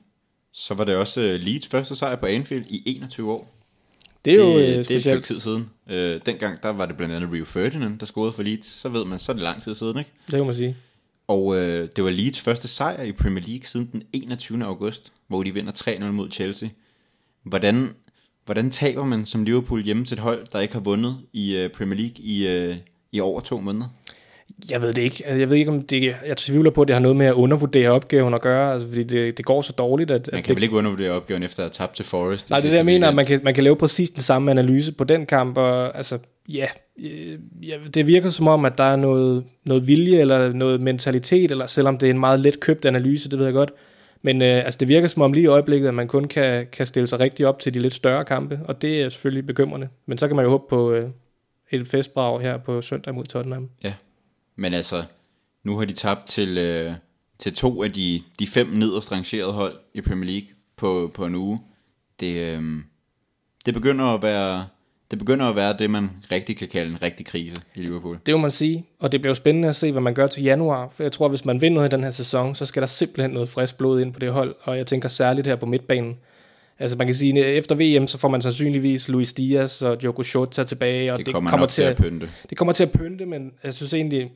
Så 0.53 0.73
var 0.73 0.83
det 0.83 0.95
også 0.95 1.21
uh, 1.21 1.27
Leeds 1.27 1.67
første 1.67 1.95
sejr 1.95 2.15
på 2.15 2.25
Anfield 2.25 2.65
i 2.69 2.83
21 2.85 3.31
år. 3.31 3.53
Det 4.25 4.33
er 4.33 4.37
jo 4.37 4.49
det, 4.49 4.55
øh, 4.55 4.61
det 4.61 4.75
er 4.75 4.79
et 4.79 4.85
stykke 4.85 5.01
specielt. 5.01 5.25
tid 5.25 5.39
siden. 5.39 5.69
Øh, 5.89 6.21
dengang 6.25 6.63
der 6.63 6.69
var 6.69 6.85
det 6.85 6.97
blandt 6.97 7.15
andet 7.15 7.31
Rio 7.31 7.45
Ferdinand, 7.45 7.99
der 7.99 8.05
scorede 8.05 8.31
for 8.31 8.43
Leeds. 8.43 8.65
Så 8.65 8.89
ved 8.89 9.05
man, 9.05 9.19
så 9.19 9.31
er 9.31 9.33
det 9.33 9.43
lang 9.43 9.63
tid 9.63 9.75
siden, 9.75 9.97
ikke? 9.97 10.11
Det 10.25 10.33
kan 10.33 10.45
man 10.45 10.55
sige. 10.55 10.77
Og 11.27 11.55
øh, 11.55 11.89
det 11.95 12.03
var 12.03 12.09
Leeds 12.09 12.39
første 12.39 12.67
sejr 12.67 13.03
i 13.03 13.11
Premier 13.11 13.43
League 13.47 13.65
siden 13.65 13.89
den 13.91 14.03
21. 14.13 14.65
august, 14.65 15.11
hvor 15.27 15.43
de 15.43 15.53
vinder 15.53 15.71
3-0 15.71 16.03
mod 16.03 16.31
Chelsea. 16.31 16.69
Hvordan, 17.43 17.89
hvordan 18.45 18.71
taber 18.71 19.05
man 19.05 19.25
som 19.25 19.43
Liverpool 19.43 19.83
hjemme 19.83 20.05
til 20.05 20.15
et 20.15 20.21
hold, 20.21 20.47
der 20.51 20.59
ikke 20.59 20.73
har 20.73 20.81
vundet 20.81 21.17
i 21.33 21.55
øh, 21.55 21.69
Premier 21.69 21.99
League 21.99 22.15
i, 22.19 22.47
øh, 22.47 22.77
i 23.11 23.19
over 23.19 23.41
to 23.41 23.61
måneder? 23.61 23.87
Jeg 24.71 24.81
ved 24.81 24.93
det 24.93 25.01
ikke. 25.01 25.25
Altså, 25.25 25.39
Jeg 25.39 25.49
ved 25.49 25.57
ikke, 25.57 25.71
om 25.71 25.81
det, 25.81 26.15
jeg 26.25 26.37
tvivler 26.37 26.71
på, 26.71 26.81
at 26.81 26.87
det 26.87 26.93
har 26.93 27.01
noget 27.01 27.17
med 27.17 27.25
at 27.25 27.33
undervurdere 27.33 27.89
opgaven 27.89 28.33
at 28.33 28.41
gøre, 28.41 28.73
altså, 28.73 28.87
fordi 28.87 29.03
det, 29.03 29.37
det 29.37 29.45
går 29.45 29.61
så 29.61 29.71
dårligt, 29.71 30.11
at, 30.11 30.29
Man 30.31 30.43
kan 30.43 30.49
det, 30.49 30.55
vel 30.55 30.63
ikke 30.63 30.75
undervurdere 30.75 31.11
opgaven 31.11 31.43
efter 31.43 31.59
at 31.59 31.63
have 31.63 31.71
tabt 31.85 31.95
til 31.95 32.05
Forest. 32.05 32.49
Nej, 32.49 32.59
det 32.59 32.65
er 32.65 32.69
det, 32.69 32.77
jeg 32.77 32.85
mener, 32.85 33.07
at 33.07 33.15
man 33.15 33.25
kan, 33.25 33.39
man 33.43 33.53
kan 33.53 33.63
lave 33.63 33.75
præcis 33.75 34.09
den 34.09 34.21
samme 34.21 34.51
analyse 34.51 34.91
på 34.91 35.03
den 35.03 35.25
kamp, 35.25 35.57
og 35.57 35.97
altså, 35.97 36.17
ja, 36.49 36.67
øh, 36.99 37.37
ja, 37.61 37.75
det 37.93 38.07
virker 38.07 38.29
som 38.29 38.47
om, 38.47 38.65
at 38.65 38.77
der 38.77 38.83
er 38.83 38.95
noget, 38.95 39.43
noget 39.65 39.87
vilje, 39.87 40.19
eller 40.19 40.53
noget 40.53 40.81
mentalitet, 40.81 41.51
eller 41.51 41.65
selvom 41.65 41.97
det 41.97 42.05
er 42.05 42.11
en 42.11 42.19
meget 42.19 42.39
let 42.39 42.59
købt 42.59 42.85
analyse, 42.85 43.29
det 43.29 43.39
ved 43.39 43.45
jeg 43.45 43.53
godt, 43.53 43.71
men 44.21 44.41
øh, 44.41 44.65
altså, 44.65 44.77
det 44.77 44.87
virker 44.87 45.07
som 45.07 45.21
om 45.21 45.33
lige 45.33 45.43
i 45.43 45.47
øjeblikket, 45.47 45.87
at 45.87 45.93
man 45.93 46.07
kun 46.07 46.27
kan, 46.27 46.67
kan 46.71 46.85
stille 46.85 47.07
sig 47.07 47.19
rigtig 47.19 47.47
op 47.47 47.59
til 47.59 47.73
de 47.73 47.79
lidt 47.79 47.93
større 47.93 48.25
kampe, 48.25 48.59
og 48.65 48.81
det 48.81 49.01
er 49.01 49.09
selvfølgelig 49.09 49.45
bekymrende, 49.45 49.87
men 50.05 50.17
så 50.17 50.27
kan 50.27 50.35
man 50.35 50.45
jo 50.45 50.51
håbe 50.51 50.63
på 50.69 50.91
øh, 50.91 51.09
et 51.71 51.87
festbrag 51.87 52.41
her 52.41 52.57
på 52.57 52.81
søndag 52.81 53.15
mod 53.15 53.23
Tottenham. 53.23 53.69
Ja, 53.83 53.93
men 54.55 54.73
altså, 54.73 55.03
nu 55.63 55.77
har 55.77 55.85
de 55.85 55.93
tabt 55.93 56.27
til, 56.27 56.57
øh, 56.57 56.93
til 57.39 57.53
to 57.53 57.83
af 57.83 57.91
de, 57.91 58.21
de 58.39 58.47
fem 58.47 58.67
nederst 58.67 59.11
rangerede 59.11 59.51
hold 59.51 59.73
i 59.93 60.01
Premier 60.01 60.31
League 60.31 60.47
på, 60.77 61.11
på 61.13 61.25
en 61.25 61.35
uge. 61.35 61.59
Det, 62.19 62.57
øh, 62.57 62.63
det, 63.65 63.73
begynder 63.73 64.05
at 64.05 64.23
være, 64.23 64.65
det 65.11 65.19
begynder 65.19 65.45
at 65.45 65.55
være 65.55 65.75
det, 65.79 65.89
man 65.89 66.09
rigtig 66.31 66.57
kan 66.57 66.67
kalde 66.67 66.91
en 66.91 67.01
rigtig 67.01 67.25
krise 67.25 67.61
i 67.75 67.79
Liverpool. 67.81 68.19
Det 68.25 68.33
må 68.33 68.41
man 68.41 68.51
sige, 68.51 68.85
og 68.99 69.11
det 69.11 69.21
bliver 69.21 69.31
jo 69.31 69.35
spændende 69.35 69.69
at 69.69 69.75
se, 69.75 69.91
hvad 69.91 70.01
man 70.01 70.13
gør 70.13 70.27
til 70.27 70.43
januar. 70.43 70.89
For 70.95 71.03
jeg 71.03 71.11
tror, 71.11 71.27
hvis 71.29 71.45
man 71.45 71.61
vinder 71.61 71.75
noget 71.75 71.93
i 71.93 71.95
den 71.95 72.03
her 72.03 72.11
sæson, 72.11 72.55
så 72.55 72.65
skal 72.65 72.81
der 72.81 72.87
simpelthen 72.87 73.31
noget 73.31 73.49
frisk 73.49 73.77
blod 73.77 74.01
ind 74.01 74.13
på 74.13 74.19
det 74.19 74.31
hold, 74.31 74.55
og 74.61 74.77
jeg 74.77 74.87
tænker 74.87 75.09
særligt 75.09 75.47
her 75.47 75.55
på 75.55 75.65
midtbanen. 75.65 76.15
Altså 76.79 76.97
man 76.97 77.07
kan 77.07 77.15
sige, 77.15 77.45
at 77.45 77.57
efter 77.57 77.75
VM, 77.75 78.07
så 78.07 78.17
får 78.17 78.27
man 78.27 78.41
sandsynligvis 78.41 79.09
Luis 79.09 79.33
Diaz 79.33 79.81
og 79.81 80.01
Diogo 80.01 80.23
Jota 80.35 80.63
tilbage, 80.63 81.11
og 81.11 81.17
Det, 81.17 81.25
det 81.25 81.33
kommer, 81.33 81.49
kommer 81.49 81.67
til 81.67 81.81
at 81.83 81.97
pynte. 81.97 82.29
det 82.49 82.57
kommer 82.57 82.73
til 82.73 82.83
at 82.83 82.91
pynte, 82.91 83.25
men 83.25 83.51
jeg 83.63 83.73
synes 83.73 83.93
egentlig, 83.93 84.31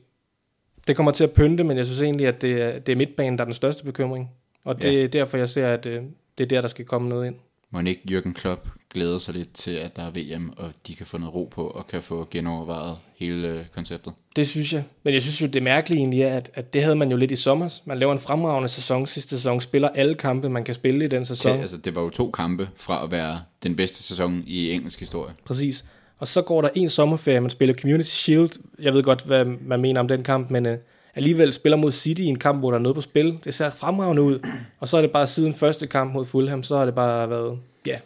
det 0.88 0.96
kommer 0.96 1.12
til 1.12 1.24
at 1.24 1.30
pynte, 1.32 1.64
men 1.64 1.76
jeg 1.76 1.86
synes 1.86 2.02
egentlig, 2.02 2.26
at 2.26 2.42
det 2.42 2.62
er, 2.62 2.78
det 2.78 2.92
er 2.92 2.96
midtbanen, 2.96 3.38
der 3.38 3.42
er 3.44 3.46
den 3.46 3.54
største 3.54 3.84
bekymring. 3.84 4.30
Og 4.64 4.82
det 4.82 4.92
Ja. 4.92 5.02
er 5.04 5.08
derfor, 5.08 5.36
jeg 5.36 5.48
ser, 5.48 5.68
at 5.68 5.86
øh, 5.86 6.02
det 6.38 6.44
er 6.44 6.48
der, 6.48 6.60
der 6.60 6.68
skal 6.68 6.84
komme 6.84 7.08
noget 7.08 7.26
ind. 7.26 7.34
Må 7.70 7.80
ikke 7.80 8.02
Jürgen 8.10 8.32
Klopp 8.32 8.68
glæder 8.94 9.18
sig 9.18 9.34
lidt 9.34 9.52
til, 9.54 9.70
at 9.70 9.96
der 9.96 10.02
er 10.02 10.10
VM, 10.10 10.52
og 10.56 10.70
de 10.86 10.94
kan 10.94 11.06
få 11.06 11.18
noget 11.18 11.34
ro 11.34 11.48
på, 11.54 11.66
og 11.66 11.86
kan 11.86 12.02
få 12.02 12.28
genovervejet 12.30 12.96
hele 13.16 13.48
øh, 13.48 13.64
konceptet. 13.74 14.12
Det 14.36 14.48
synes 14.48 14.72
jeg. 14.72 14.84
Men 15.02 15.14
jeg 15.14 15.22
synes 15.22 15.42
jo, 15.42 15.46
det 15.46 15.62
mærkelige 15.62 15.98
egentlig 15.98 16.22
er, 16.22 16.36
at, 16.36 16.50
at 16.54 16.72
det 16.72 16.82
havde 16.82 16.96
man 16.96 17.10
jo 17.10 17.16
lidt 17.16 17.30
i 17.30 17.36
sommer. 17.36 17.68
Man 17.84 17.98
laver 17.98 18.12
en 18.12 18.18
fremragende 18.18 18.68
sæson 18.68 19.06
sidste 19.06 19.30
sæson, 19.36 19.60
spiller 19.60 19.88
alle 19.88 20.14
kampe, 20.14 20.48
man 20.48 20.64
kan 20.64 20.74
spille 20.74 21.04
i 21.04 21.08
den 21.08 21.24
sæson. 21.24 21.52
Okay, 21.52 21.60
altså, 21.60 21.76
det 21.76 21.94
var 21.94 22.02
jo 22.02 22.10
to 22.10 22.30
kampe 22.30 22.68
fra 22.76 23.04
at 23.04 23.10
være 23.10 23.40
den 23.62 23.76
bedste 23.76 24.02
sæson 24.02 24.44
i 24.46 24.70
engelsk 24.72 25.00
historie. 25.00 25.34
Præcis. 25.44 25.84
Og 26.18 26.28
så 26.28 26.42
går 26.42 26.62
der 26.62 26.68
en 26.74 26.90
sommerferie, 26.90 27.40
man 27.40 27.50
spiller 27.50 27.74
Community 27.74 28.08
Shield. 28.08 28.50
Jeg 28.78 28.94
ved 28.94 29.02
godt, 29.02 29.22
hvad 29.22 29.44
man 29.44 29.80
mener 29.80 30.00
om 30.00 30.08
den 30.08 30.22
kamp, 30.22 30.50
men 30.50 30.66
uh, 30.66 30.72
alligevel 31.14 31.52
spiller 31.52 31.76
mod 31.76 31.92
City 31.92 32.20
i 32.20 32.24
en 32.24 32.38
kamp, 32.38 32.58
hvor 32.58 32.70
der 32.70 32.78
er 32.78 32.82
noget 32.82 32.94
på 32.94 33.00
spil. 33.00 33.38
Det 33.44 33.54
ser 33.54 33.70
fremragende 33.70 34.22
ud. 34.22 34.46
Og 34.80 34.88
så 34.88 34.96
er 34.96 35.00
det 35.00 35.10
bare 35.10 35.26
siden 35.26 35.54
første 35.54 35.86
kamp 35.86 36.12
mod 36.12 36.24
Fulham, 36.24 36.62
så 36.62 36.76
har 36.76 36.84
det 36.84 36.94
bare 36.94 37.30
været, 37.30 37.58
ja, 37.86 37.98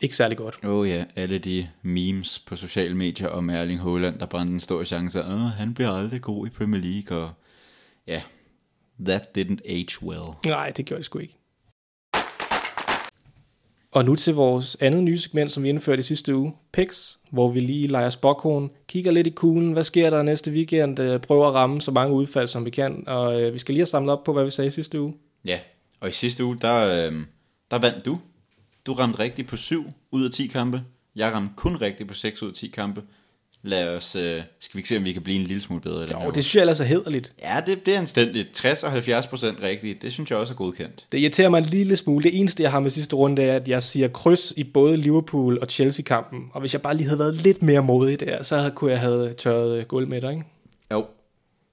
ikke 0.00 0.16
særlig 0.16 0.38
godt. 0.38 0.58
Oh 0.64 0.88
ja, 0.88 1.04
alle 1.16 1.38
de 1.38 1.68
memes 1.82 2.38
på 2.38 2.56
sociale 2.56 2.94
medier 2.94 3.28
om 3.28 3.50
Erling 3.50 3.80
Haaland, 3.80 4.18
der 4.18 4.26
brændte 4.26 4.54
en 4.54 4.60
stor 4.60 4.84
chance. 4.84 5.24
Åh, 5.24 5.40
han 5.40 5.74
bliver 5.74 5.90
aldrig 5.90 6.20
god 6.20 6.46
i 6.46 6.50
Premier 6.50 6.80
League, 6.80 7.18
og 7.18 7.30
ja, 8.06 8.22
that 9.06 9.38
didn't 9.38 9.70
age 9.70 10.02
well. 10.02 10.36
Nej, 10.46 10.70
det 10.70 10.84
gjorde 10.84 10.98
det 10.98 11.04
sgu 11.04 11.18
ikke. 11.18 11.39
Og 13.92 14.04
nu 14.04 14.14
til 14.14 14.34
vores 14.34 14.76
andet 14.80 15.04
nye 15.04 15.18
segment, 15.18 15.52
som 15.52 15.62
vi 15.62 15.68
indførte 15.68 16.00
i 16.00 16.02
sidste 16.02 16.36
uge, 16.36 16.52
Picks, 16.72 17.18
hvor 17.30 17.50
vi 17.50 17.60
lige 17.60 17.86
leger 17.86 18.10
spokhorn, 18.10 18.70
kigger 18.88 19.10
lidt 19.10 19.26
i 19.26 19.30
kuglen, 19.30 19.72
hvad 19.72 19.84
sker 19.84 20.10
der 20.10 20.22
næste 20.22 20.50
weekend, 20.50 21.00
øh, 21.00 21.20
prøver 21.20 21.48
at 21.48 21.54
ramme 21.54 21.80
så 21.80 21.90
mange 21.90 22.14
udfald, 22.14 22.48
som 22.48 22.64
vi 22.64 22.70
kan, 22.70 23.04
og 23.06 23.42
øh, 23.42 23.52
vi 23.52 23.58
skal 23.58 23.72
lige 23.72 23.80
have 23.80 23.86
samlet 23.86 24.12
op 24.12 24.24
på, 24.24 24.32
hvad 24.32 24.44
vi 24.44 24.50
sagde 24.50 24.68
i 24.68 24.70
sidste 24.70 25.00
uge. 25.00 25.14
Ja, 25.44 25.58
og 26.00 26.08
i 26.08 26.12
sidste 26.12 26.44
uge, 26.44 26.58
der, 26.60 27.06
øh, 27.06 27.12
der 27.70 27.78
vandt 27.78 28.04
du. 28.04 28.18
Du 28.86 28.92
ramte 28.92 29.18
rigtigt 29.18 29.48
på 29.48 29.56
7 29.56 29.84
ud 30.10 30.24
af 30.24 30.30
10 30.30 30.46
kampe. 30.46 30.82
Jeg 31.16 31.32
ramte 31.32 31.52
kun 31.56 31.76
rigtigt 31.76 32.08
på 32.08 32.14
6 32.14 32.42
ud 32.42 32.48
af 32.48 32.54
10 32.54 32.68
kampe. 32.68 33.02
Lad 33.62 33.96
os, 33.96 34.16
øh, 34.16 34.42
skal 34.60 34.76
vi 34.76 34.78
ikke 34.78 34.88
se, 34.88 34.96
om 34.96 35.04
vi 35.04 35.12
kan 35.12 35.22
blive 35.22 35.40
en 35.40 35.46
lille 35.46 35.62
smule 35.62 35.82
bedre? 35.82 36.24
Jo, 36.24 36.30
det 36.30 36.44
synes 36.44 36.54
jeg 36.54 36.60
ellers 36.60 36.80
er 36.80 36.84
hederligt. 36.84 37.32
Ja, 37.42 37.62
det, 37.66 37.86
det 37.86 37.94
er 37.94 37.98
anstændigt. 37.98 38.52
60 38.52 38.82
og 38.82 38.90
70 38.90 39.26
procent 39.26 39.58
rigtigt, 39.62 40.02
det 40.02 40.12
synes 40.12 40.30
jeg 40.30 40.38
også 40.38 40.54
er 40.54 40.56
godkendt. 40.56 41.06
Det 41.12 41.18
irriterer 41.18 41.48
mig 41.48 41.58
en 41.58 41.64
lille 41.64 41.96
smule. 41.96 42.24
Det 42.24 42.40
eneste, 42.40 42.62
jeg 42.62 42.70
har 42.70 42.80
med 42.80 42.90
sidste 42.90 43.16
runde, 43.16 43.42
er, 43.42 43.56
at 43.56 43.68
jeg 43.68 43.82
siger 43.82 44.08
kryds 44.08 44.52
i 44.56 44.64
både 44.64 44.96
Liverpool 44.96 45.58
og 45.58 45.66
Chelsea-kampen. 45.70 46.50
Og 46.52 46.60
hvis 46.60 46.72
jeg 46.72 46.82
bare 46.82 46.96
lige 46.96 47.06
havde 47.06 47.18
været 47.18 47.34
lidt 47.34 47.62
mere 47.62 47.82
modig 47.82 48.20
der, 48.20 48.42
så 48.42 48.70
kunne 48.74 48.90
jeg 48.90 49.00
have 49.00 49.32
tørret 49.32 49.88
gulv 49.88 50.08
med 50.08 50.20
dig, 50.20 50.30
ikke? 50.30 50.44
Jo, 50.92 51.06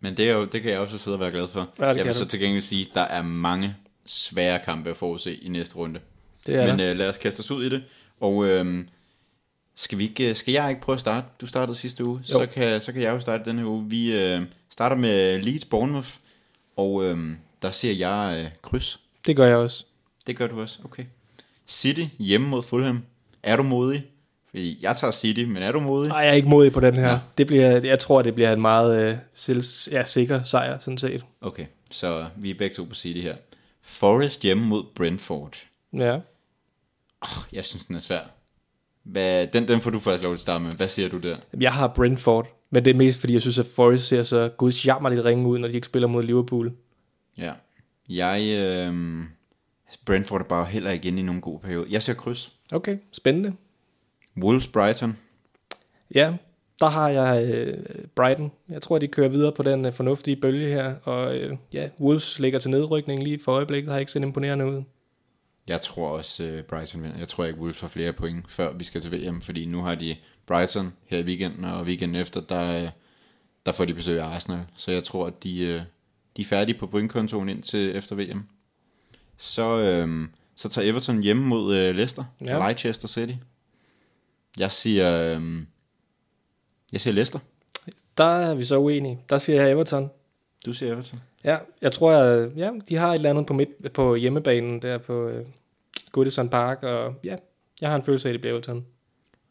men 0.01 0.17
det, 0.17 0.29
er 0.29 0.33
jo, 0.33 0.45
det 0.45 0.61
kan 0.61 0.71
jeg 0.71 0.79
også 0.79 0.97
sidde 0.97 1.15
og 1.15 1.19
være 1.19 1.31
glad 1.31 1.47
for. 1.47 1.69
Ja, 1.79 1.85
jeg 1.85 2.05
vil 2.05 2.13
så 2.13 2.25
til 2.25 2.39
gengæld 2.39 2.61
sige, 2.61 2.87
at 2.89 2.93
der 2.93 3.01
er 3.01 3.21
mange 3.21 3.75
svære 4.05 4.59
kampe 4.65 4.89
at 4.89 4.97
forudse 4.97 5.35
i 5.35 5.49
næste 5.49 5.75
runde. 5.75 5.99
Det 6.47 6.55
er 6.55 6.67
Men 6.67 6.79
øh, 6.79 6.97
lad 6.97 7.09
os 7.09 7.17
kaste 7.17 7.39
os 7.39 7.51
ud 7.51 7.63
i 7.63 7.69
det. 7.69 7.83
Og 8.19 8.45
øh, 8.45 8.85
skal, 9.79 9.97
vi 9.97 10.03
ikke, 10.03 10.35
skal 10.35 10.51
jeg 10.51 10.69
ikke 10.69 10.81
prøve 10.81 10.93
at 10.93 10.99
starte? 10.99 11.27
Du 11.41 11.47
startede 11.47 11.77
sidste 11.77 12.05
uge, 12.05 12.19
så 12.23 12.45
kan, 12.45 12.81
så 12.81 12.91
kan 12.91 13.01
jeg 13.01 13.13
jo 13.13 13.19
starte 13.19 13.45
denne 13.45 13.67
uge. 13.67 13.89
Vi 13.89 14.15
øh, 14.17 14.41
starter 14.69 14.95
med 14.95 15.39
Leeds 15.39 15.65
Bournemouth, 15.65 16.09
og 16.75 17.05
øh, 17.05 17.17
der 17.61 17.71
ser 17.71 17.91
jeg 17.91 18.43
øh, 18.43 18.51
kryds. 18.61 18.99
Det 19.27 19.35
gør 19.35 19.45
jeg 19.45 19.57
også. 19.57 19.85
Det 20.27 20.37
gør 20.37 20.47
du 20.47 20.61
også, 20.61 20.79
okay. 20.83 21.05
City 21.67 22.05
hjemme 22.19 22.47
mod 22.47 22.63
Fulham. 22.63 23.03
Er 23.43 23.55
du 23.55 23.63
modig? 23.63 24.05
Fordi 24.49 24.79
jeg 24.81 24.97
tager 24.97 25.11
City, 25.11 25.41
men 25.41 25.63
er 25.63 25.71
du 25.71 25.79
modig? 25.79 26.09
Nej, 26.09 26.19
jeg 26.19 26.29
er 26.29 26.33
ikke 26.33 26.49
modig 26.49 26.73
på 26.73 26.79
den 26.79 26.95
her. 26.95 27.09
Ja. 27.09 27.19
Det 27.37 27.47
bliver, 27.47 27.81
jeg 27.83 27.99
tror, 27.99 28.21
det 28.21 28.35
bliver 28.35 28.53
en 28.53 28.61
meget 28.61 29.01
øh, 29.01 29.17
selv, 29.33 29.63
ja, 29.91 30.03
sikker 30.03 30.43
sejr, 30.43 30.79
sådan 30.79 30.97
set. 30.97 31.25
Okay, 31.41 31.65
så 31.91 32.27
vi 32.35 32.49
er 32.49 32.55
begge 32.55 32.75
to 32.75 32.83
på 32.83 32.95
City 32.95 33.19
her. 33.19 33.35
Forest 33.81 34.41
hjemme 34.41 34.65
mod 34.65 34.83
Brentford. 34.95 35.55
Ja. 35.93 36.15
Oh, 37.21 37.43
jeg 37.53 37.65
synes, 37.65 37.85
den 37.85 37.95
er 37.95 37.99
svær. 37.99 38.36
Hvad, 39.11 39.47
den, 39.47 39.67
den 39.67 39.81
får 39.81 39.91
du 39.91 39.99
først 39.99 40.23
lov 40.23 40.31
til 40.31 40.35
at 40.35 40.39
starte 40.39 40.63
med. 40.63 40.71
Hvad 40.71 40.87
siger 40.87 41.09
du 41.09 41.17
der? 41.17 41.37
Jeg 41.59 41.73
har 41.73 41.87
Brentford, 41.87 42.47
men 42.69 42.85
det 42.85 42.91
er 42.91 42.97
mest 42.97 43.19
fordi, 43.19 43.33
jeg 43.33 43.41
synes, 43.41 43.59
at 43.59 43.65
Forest 43.75 44.07
ser 44.07 44.23
så 44.23 44.49
gudsjammerligt 44.57 45.25
ringe 45.25 45.47
ud, 45.47 45.59
når 45.59 45.67
de 45.67 45.73
ikke 45.73 45.87
spiller 45.87 46.07
mod 46.07 46.23
Liverpool. 46.23 46.71
Ja. 47.37 47.53
Jeg... 48.09 48.41
Øh, 48.41 48.93
Brentford 50.05 50.41
er 50.41 50.45
bare 50.45 50.65
heller 50.65 50.91
ikke 50.91 51.07
inde 51.07 51.19
i 51.19 51.23
nogen 51.23 51.41
god 51.41 51.59
periode. 51.59 51.87
Jeg 51.89 52.03
ser 52.03 52.13
kryds. 52.13 52.53
Okay, 52.71 52.97
spændende. 53.11 53.53
Wolves 54.41 54.67
Brighton. 54.67 55.17
Ja, 56.15 56.33
der 56.79 56.89
har 56.89 57.09
jeg 57.09 57.53
øh, 57.53 57.77
Brighton. 58.15 58.51
Jeg 58.69 58.81
tror, 58.81 58.97
de 58.97 59.07
kører 59.07 59.29
videre 59.29 59.51
på 59.51 59.63
den 59.63 59.85
øh, 59.85 59.93
fornuftige 59.93 60.35
bølge 60.35 60.67
her. 60.67 60.95
Og 61.03 61.37
øh, 61.37 61.57
ja, 61.73 61.89
Wolves 61.99 62.39
ligger 62.39 62.59
til 62.59 62.71
nedrykning 62.71 63.23
lige 63.23 63.39
for 63.39 63.51
øjeblikket. 63.51 63.91
Har 63.91 63.99
ikke 63.99 64.11
set 64.11 64.21
imponerende 64.21 64.65
ud. 64.65 64.83
Jeg 65.67 65.81
tror 65.81 66.09
også, 66.09 66.43
øh, 66.43 66.63
Brighton 66.63 67.03
vinder. 67.03 67.17
Jeg 67.17 67.27
tror 67.27 67.45
ikke, 67.45 67.59
Wolves 67.59 67.77
får 67.77 67.87
flere 67.87 68.13
point, 68.13 68.51
før 68.51 68.73
vi 68.73 68.83
skal 68.83 69.01
til 69.01 69.11
VM. 69.11 69.41
Fordi 69.41 69.65
nu 69.65 69.81
har 69.81 69.95
de 69.95 70.15
Brighton 70.45 70.93
her 71.05 71.17
i 71.17 71.23
weekenden, 71.23 71.65
og 71.65 71.83
weekenden 71.83 72.21
efter, 72.21 72.41
der, 72.41 72.83
øh, 72.83 72.89
der 73.65 73.71
får 73.71 73.85
de 73.85 73.93
besøg 73.93 74.19
af 74.19 74.25
Arsenal. 74.25 74.59
Så 74.75 74.91
jeg 74.91 75.03
tror, 75.03 75.27
at 75.27 75.43
de, 75.43 75.59
øh, 75.59 75.81
de 76.37 76.41
er 76.41 76.45
færdige 76.45 76.77
på 76.77 76.87
pointkontoen 76.87 77.49
ind 77.49 77.63
til 77.63 77.95
efter 77.95 78.15
VM. 78.15 78.47
Så, 79.37 79.79
øh, 79.79 80.27
så 80.55 80.69
tager 80.69 80.91
Everton 80.91 81.21
hjemme 81.21 81.43
mod 81.43 81.75
øh, 81.75 81.95
Leicester. 81.95 82.23
Ja. 82.45 82.67
Leicester 82.67 83.07
City. 83.07 83.33
Jeg 84.59 84.71
siger... 84.71 85.21
Øh, 85.21 85.63
jeg 86.91 87.01
siger 87.01 87.13
Leicester. 87.13 87.39
Der 88.17 88.23
er 88.23 88.55
vi 88.55 88.65
så 88.65 88.77
uenige. 88.77 89.19
Der 89.29 89.37
siger 89.37 89.61
jeg 89.61 89.71
Everton. 89.71 90.09
Du 90.67 90.73
siger 90.73 90.93
Everton. 90.93 91.21
Ja, 91.43 91.57
jeg 91.81 91.91
tror, 91.91 92.11
at 92.11 92.57
ja, 92.57 92.71
de 92.89 92.95
har 92.95 93.09
et 93.09 93.15
eller 93.15 93.29
andet 93.29 93.45
på, 93.45 93.53
midt, 93.53 93.93
på 93.93 94.15
hjemmebanen 94.15 94.81
der 94.81 94.97
på 94.97 95.27
øh, 95.27 95.45
Goodison 96.11 96.49
Park, 96.49 96.83
og 96.83 97.15
ja, 97.23 97.35
jeg 97.81 97.89
har 97.89 97.95
en 97.95 98.03
følelse 98.03 98.27
af, 98.27 98.31
at 98.31 98.33
det 98.33 98.41
bliver 98.41 98.53
Everton. 98.53 98.85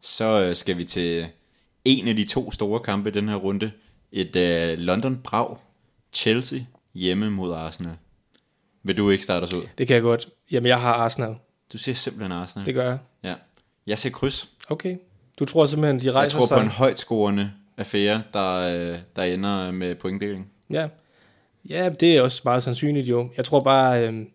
Så 0.01 0.25
øh, 0.49 0.57
skal 0.57 0.79
vi 0.79 0.85
til 0.85 1.27
en 1.85 2.09
af 2.09 2.17
de 2.17 2.25
to 2.27 2.51
store 2.51 2.81
kampe 2.81 3.09
i 3.09 3.13
den 3.13 3.29
her 3.29 3.37
runde. 3.37 3.73
Et 4.13 4.37
øh, 4.37 4.79
London 4.79 5.21
Brag 5.25 5.57
Chelsea 6.13 6.59
hjemme 6.95 7.31
mod 7.31 7.55
Arsenal. 7.55 7.97
Vil 8.83 8.97
du 8.99 9.11
ikke 9.11 9.25
starte 9.25 9.45
os 9.45 9.55
ud? 9.55 9.63
Det 9.79 9.87
kan 9.87 9.95
jeg 9.95 10.03
godt. 10.03 10.29
Jamen, 10.51 10.67
jeg 10.67 10.81
har 10.81 10.95
Arsenal. 10.95 11.35
Du 11.73 11.79
siger 11.79 11.95
simpelthen 11.95 12.33
Arsenal. 12.33 12.67
Det 12.67 12.75
gør 12.75 12.89
jeg. 12.89 12.99
Ja. 13.23 13.35
Jeg 13.87 13.99
ser 13.99 14.11
kryds. 14.11 14.51
Okay. 14.69 14.97
Du 15.39 15.45
tror 15.45 15.67
simpelthen, 15.67 16.01
de 16.01 16.07
Jeg 16.07 16.15
rejser 16.15 16.39
tror 16.39 16.47
sig? 16.47 16.57
på 16.57 16.63
en 16.63 16.69
højt 16.69 16.99
scorende 16.99 17.53
affære, 17.77 18.23
der, 18.33 18.55
øh, 18.55 18.99
der 19.17 19.23
ender 19.23 19.71
med 19.71 19.95
pointdeling. 19.95 20.51
Ja. 20.71 20.89
Ja, 21.69 21.89
det 21.89 22.17
er 22.17 22.23
også 22.23 22.43
meget 22.45 22.63
sandsynligt 22.63 23.09
jo. 23.09 23.31
Jeg 23.37 23.45
tror 23.45 23.61
bare, 23.61 24.09
øh, 24.09 24.27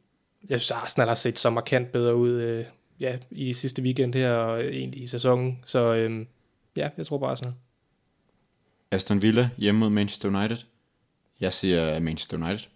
jeg 0.49 0.59
synes 0.59 0.71
Arsenal 0.71 1.07
har 1.07 1.15
set 1.15 1.39
så 1.39 1.49
markant 1.49 1.91
bedre 1.91 2.15
ud 2.15 2.29
øh, 2.29 2.65
ja, 2.99 3.17
i 3.31 3.53
sidste 3.53 3.81
weekend 3.81 4.13
her, 4.13 4.31
og 4.31 4.63
egentlig 4.63 5.03
i 5.03 5.07
sæsonen. 5.07 5.59
Så 5.65 5.93
øh, 5.93 6.25
ja, 6.77 6.89
jeg 6.97 7.05
tror 7.05 7.17
bare 7.17 7.31
Arsenal. 7.31 7.53
Aston 8.91 9.21
Villa 9.21 9.49
hjemme 9.57 9.79
mod 9.79 9.89
Manchester 9.89 10.29
United. 10.29 10.57
Jeg 11.39 11.53
siger 11.53 11.99
Manchester 11.99 12.37
United. 12.37 12.67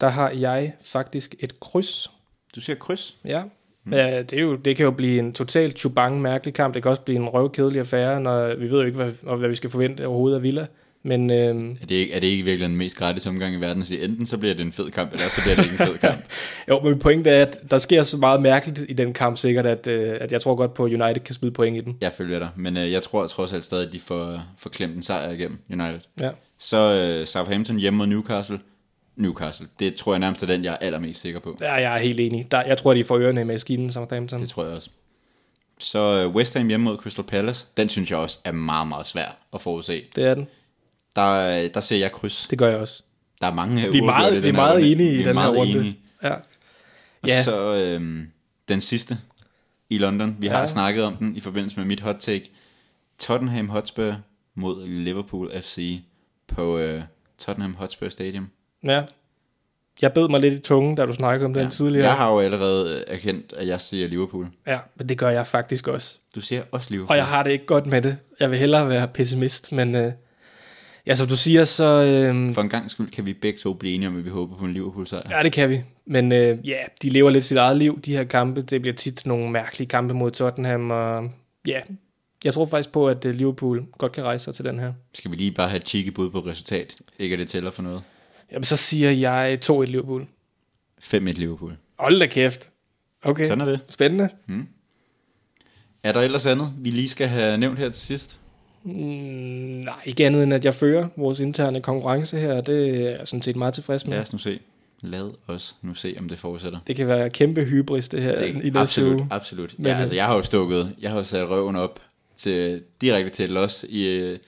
Der 0.00 0.08
har 0.08 0.30
jeg 0.30 0.72
faktisk 0.82 1.34
et 1.38 1.60
kryds. 1.60 2.10
Du 2.54 2.60
siger 2.60 2.76
kryds. 2.76 3.16
Ja. 3.24 3.42
Mm. 3.84 3.92
Ja, 3.92 4.22
det, 4.22 4.32
er 4.32 4.42
jo, 4.42 4.56
det 4.56 4.76
kan 4.76 4.84
jo 4.84 4.90
blive 4.90 5.18
en 5.18 5.32
totalt 5.32 5.78
chubang 5.78 6.20
mærkelig 6.20 6.54
kamp. 6.54 6.74
Det 6.74 6.82
kan 6.82 6.90
også 6.90 7.02
blive 7.02 7.18
en 7.18 7.28
røvkedelig 7.28 7.80
affære, 7.80 8.20
når 8.20 8.54
vi 8.54 8.70
ved 8.70 8.78
jo 8.78 8.86
ikke, 8.86 8.96
hvad, 8.96 9.36
hvad 9.36 9.48
vi 9.48 9.54
skal 9.54 9.70
forvente 9.70 10.06
overhovedet 10.06 10.36
af 10.36 10.42
Villa. 10.42 10.66
Men 11.02 11.30
øh, 11.30 11.76
Er 11.82 11.86
det, 11.86 11.94
ikke, 11.94 12.12
er 12.14 12.20
det 12.20 12.26
ikke 12.26 12.44
virkelig 12.44 12.68
den 12.68 12.76
mest 12.76 12.96
gratis 12.96 13.26
omgang 13.26 13.54
i 13.54 13.60
verden 13.60 13.82
at 13.82 13.88
sige, 13.88 14.04
enten 14.04 14.26
så 14.26 14.38
bliver 14.38 14.54
det 14.54 14.66
en 14.66 14.72
fed 14.72 14.90
kamp, 14.90 15.12
eller 15.12 15.24
så 15.28 15.40
bliver 15.42 15.56
det 15.56 15.64
ikke 15.64 15.82
en 15.82 15.86
fed 15.86 15.98
kamp. 16.08 16.20
jo, 16.68 16.80
men 16.80 16.98
pointen 16.98 17.26
er, 17.32 17.42
at 17.42 17.60
der 17.70 17.78
sker 17.78 18.02
så 18.02 18.16
meget 18.16 18.42
mærkeligt 18.42 18.90
i 18.90 18.92
den 18.92 19.12
kamp 19.12 19.36
sikkert, 19.36 19.66
at, 19.66 19.86
øh, 19.86 20.16
at 20.20 20.32
jeg 20.32 20.40
tror 20.40 20.54
godt 20.54 20.74
på, 20.74 20.84
at 20.84 20.92
United 20.92 21.20
kan 21.24 21.34
smide 21.34 21.52
point 21.52 21.76
i 21.76 21.80
den. 21.80 21.96
Jeg 22.00 22.12
følger 22.12 22.38
dig, 22.38 22.48
men 22.56 22.76
øh, 22.76 22.92
jeg 22.92 23.02
tror 23.02 23.26
trods 23.26 23.52
alt 23.52 23.64
stadig, 23.64 23.86
at 23.86 23.92
de 23.92 24.00
får, 24.00 24.42
får 24.58 24.70
klemt 24.70 24.96
en 24.96 25.02
sejr 25.02 25.30
igennem 25.30 25.58
United. 25.70 26.00
Ja. 26.20 26.30
Så 26.58 26.76
øh, 27.20 27.26
Southampton 27.26 27.76
hjemme 27.76 27.96
mod 27.96 28.06
Newcastle. 28.06 28.58
Newcastle, 29.16 29.66
det 29.78 29.94
tror 29.96 30.12
jeg 30.12 30.18
nærmest 30.20 30.42
er 30.42 30.46
den, 30.46 30.64
jeg 30.64 30.72
er 30.72 30.76
allermest 30.86 31.20
sikker 31.20 31.40
på. 31.40 31.56
Ja, 31.60 31.72
jeg 31.72 31.94
er 31.94 31.98
helt 31.98 32.20
enig. 32.20 32.46
Der, 32.50 32.62
jeg 32.66 32.78
tror, 32.78 32.94
de 32.94 33.04
får 33.04 33.18
ørerne 33.18 33.40
i 33.40 33.44
maskinen, 33.44 33.92
Southampton. 33.92 34.40
Det 34.40 34.48
tror 34.48 34.64
jeg 34.64 34.72
også. 34.76 34.90
Så 35.78 35.98
øh, 36.24 36.34
West 36.34 36.54
Ham 36.56 36.68
hjemme 36.68 36.84
mod 36.84 36.96
Crystal 36.98 37.24
Palace, 37.24 37.66
den 37.76 37.88
synes 37.88 38.10
jeg 38.10 38.18
også 38.18 38.38
er 38.44 38.52
meget, 38.52 38.88
meget 38.88 39.06
svær 39.06 39.36
at 39.54 39.60
forudse. 39.60 40.02
Det 40.16 40.24
er 40.26 40.34
den. 40.34 40.46
Der, 41.20 41.64
øh, 41.64 41.70
der 41.74 41.80
ser 41.80 41.96
jeg 41.96 42.12
kryds. 42.12 42.46
Det 42.50 42.58
gør 42.58 42.68
jeg 42.68 42.78
også. 42.78 43.02
Der 43.40 43.46
er 43.46 43.54
mange 43.54 43.90
Vi 43.92 43.98
er 43.98 44.02
meget, 44.04 44.32
vi 44.32 44.36
er 44.38 44.42
den 44.42 44.54
meget 44.54 44.92
enige 44.92 45.20
i 45.20 45.22
den 45.22 45.36
her 45.38 45.48
runde. 45.48 45.72
enige. 45.72 45.98
Ja. 46.22 46.32
Og 47.22 47.28
Ja. 47.28 47.42
så 47.42 47.74
øhm, 47.74 48.30
den 48.68 48.80
sidste 48.80 49.18
i 49.90 49.98
London. 49.98 50.36
Vi 50.38 50.46
har 50.46 50.60
Ja. 50.60 50.66
snakket 50.66 51.04
om 51.04 51.16
den 51.16 51.36
i 51.36 51.40
forbindelse 51.40 51.76
med 51.76 51.86
mit 51.86 52.00
hot 52.00 52.16
take. 52.20 52.50
Tottenham 53.18 53.68
Hotspur 53.68 54.16
mod 54.54 54.86
Liverpool 54.88 55.50
FC 55.62 56.00
på 56.48 56.78
øh, 56.78 57.02
Tottenham 57.38 57.74
Hotspur 57.74 58.08
Stadium. 58.08 58.48
ja. 58.86 59.02
Jeg 60.02 60.12
bed 60.12 60.28
mig 60.28 60.40
lidt 60.40 60.54
i 60.54 60.58
tungen, 60.58 60.94
da 60.94 61.06
du 61.06 61.12
snakkede 61.14 61.46
om 61.46 61.54
den 61.54 61.62
Ja. 61.62 61.68
tidligere. 61.68 62.06
Jeg 62.06 62.16
har 62.16 62.32
jo 62.32 62.40
allerede 62.40 62.96
øh, 62.96 63.14
erkendt, 63.14 63.52
at 63.56 63.66
jeg 63.66 63.80
siger 63.80 64.08
Liverpool. 64.08 64.46
Ja, 64.66 64.78
men 64.96 65.08
det 65.08 65.18
gør 65.18 65.28
jeg 65.28 65.46
faktisk 65.46 65.88
også. 65.88 66.16
Du 66.34 66.40
siger 66.40 66.62
også 66.72 66.90
Liverpool. 66.90 67.10
Og 67.10 67.16
jeg 67.16 67.26
har 67.26 67.42
det 67.42 67.50
ikke 67.50 67.66
godt 67.66 67.86
med 67.86 68.02
det. 68.02 68.16
Jeg 68.40 68.50
vil 68.50 68.58
hellere 68.58 68.88
være 68.88 69.08
pessimist, 69.08 69.72
men 69.72 69.94
øh, 69.94 70.12
ja, 71.06 71.14
som 71.14 71.28
du 71.28 71.36
siger, 71.36 71.64
så... 71.64 71.84
Øh, 71.84 72.54
For 72.54 72.60
en 72.62 72.68
gang 72.68 72.90
skyld 72.90 73.10
kan 73.10 73.26
vi 73.26 73.32
begge 73.32 73.58
to 73.58 73.72
blive 73.74 73.94
enige 73.94 74.08
om, 74.08 74.16
at 74.18 74.24
vi 74.24 74.30
håber 74.30 74.56
på 74.56 74.64
en 74.64 74.72
Liverpool 74.72 75.06
sejr. 75.06 75.36
ja, 75.36 75.42
det 75.42 75.52
kan 75.52 75.70
vi. 75.70 75.80
Men 76.06 76.32
øh, 76.32 76.68
ja, 76.68 76.78
de 77.02 77.08
lever 77.08 77.30
lidt 77.30 77.44
sit 77.44 77.56
eget 77.56 77.76
liv, 77.76 78.00
de 78.00 78.16
her 78.16 78.24
kampe. 78.24 78.62
Det 78.62 78.80
bliver 78.80 78.94
tit 78.96 79.26
nogle 79.26 79.50
mærkelige 79.50 79.88
kampe 79.88 80.14
mod 80.14 80.30
Tottenham, 80.30 80.90
og 80.90 81.30
ja, 81.66 81.80
jeg 82.44 82.54
tror 82.54 82.66
faktisk 82.66 82.92
på, 82.92 83.08
at 83.08 83.24
øh, 83.24 83.34
Liverpool 83.34 83.84
godt 83.98 84.12
kan 84.12 84.24
rejse 84.24 84.44
sig 84.44 84.54
til 84.54 84.64
den 84.64 84.78
her. 84.78 84.92
Skal 85.14 85.30
vi 85.30 85.36
lige 85.36 85.50
bare 85.52 85.68
have 85.68 85.82
et 86.06 86.14
bud 86.14 86.30
på 86.30 86.40
resultat? 86.40 86.94
Ikke 87.18 87.32
at 87.32 87.38
det 87.38 87.48
tæller 87.48 87.70
for 87.70 87.82
noget. 87.82 88.02
Jamen, 88.52 88.64
så 88.64 88.76
siger 88.76 89.10
jeg 89.10 89.58
2-1 89.70 89.72
Liverpool. 89.84 90.26
5-1 91.04 91.16
Liverpool. 91.18 91.76
Hold 91.98 92.20
da 92.20 92.26
kæft. 92.26 92.68
Okay, 93.22 93.46
Sådan 93.46 93.60
er 93.60 93.64
det. 93.64 93.80
spændende. 93.88 94.28
Er 96.02 96.12
der 96.12 96.20
ellers 96.20 96.46
andet, 96.46 96.72
vi 96.78 96.90
lige 96.90 97.08
skal 97.08 97.28
have 97.28 97.58
nævnt 97.58 97.78
her 97.78 97.88
til 97.88 98.00
sidst? 98.02 98.39
Mm, 98.84 98.92
nej, 98.92 99.94
ikke 100.04 100.26
andet 100.26 100.42
end, 100.42 100.54
at 100.54 100.64
jeg 100.64 100.74
fører 100.74 101.08
vores 101.16 101.40
interne 101.40 101.80
konkurrence 101.80 102.38
her, 102.38 102.60
det 102.60 102.88
er 103.06 103.10
jeg 103.10 103.20
sådan 103.24 103.42
set 103.42 103.56
meget 103.56 103.74
tilfreds 103.74 104.06
med. 104.06 104.14
Lad 104.14 104.22
os 104.22 104.32
nu 104.32 104.38
se. 104.38 104.60
Lad 105.02 105.30
os 105.46 105.76
nu 105.82 105.94
se, 105.94 106.16
om 106.20 106.28
det 106.28 106.38
fortsætter. 106.38 106.78
Det 106.86 106.96
kan 106.96 107.06
være 107.08 107.30
kæmpe 107.30 107.64
hybris, 107.64 108.08
det 108.08 108.22
her, 108.22 108.38
Det 108.38 108.48
i 108.48 108.52
næste 108.52 108.78
absolut, 108.78 109.14
uge. 109.14 109.26
absolut. 109.30 109.74
Men, 109.78 109.86
ja, 109.86 109.92
øh, 109.92 110.00
altså, 110.00 110.14
jeg 110.14 110.26
har 110.26 110.36
jo 110.36 110.42
stukket, 110.42 110.96
jeg 111.00 111.10
har 111.10 111.18
jo 111.18 111.24
sat 111.24 111.48
røven 111.50 111.76
op 111.76 112.00
til, 112.36 112.82
direkte 113.00 113.30
til 113.30 113.48
los 113.50 113.84
i, 113.88 114.06
øh, 114.08 114.38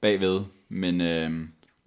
bagved, 0.00 0.40
men 0.68 1.00
øh, 1.00 1.30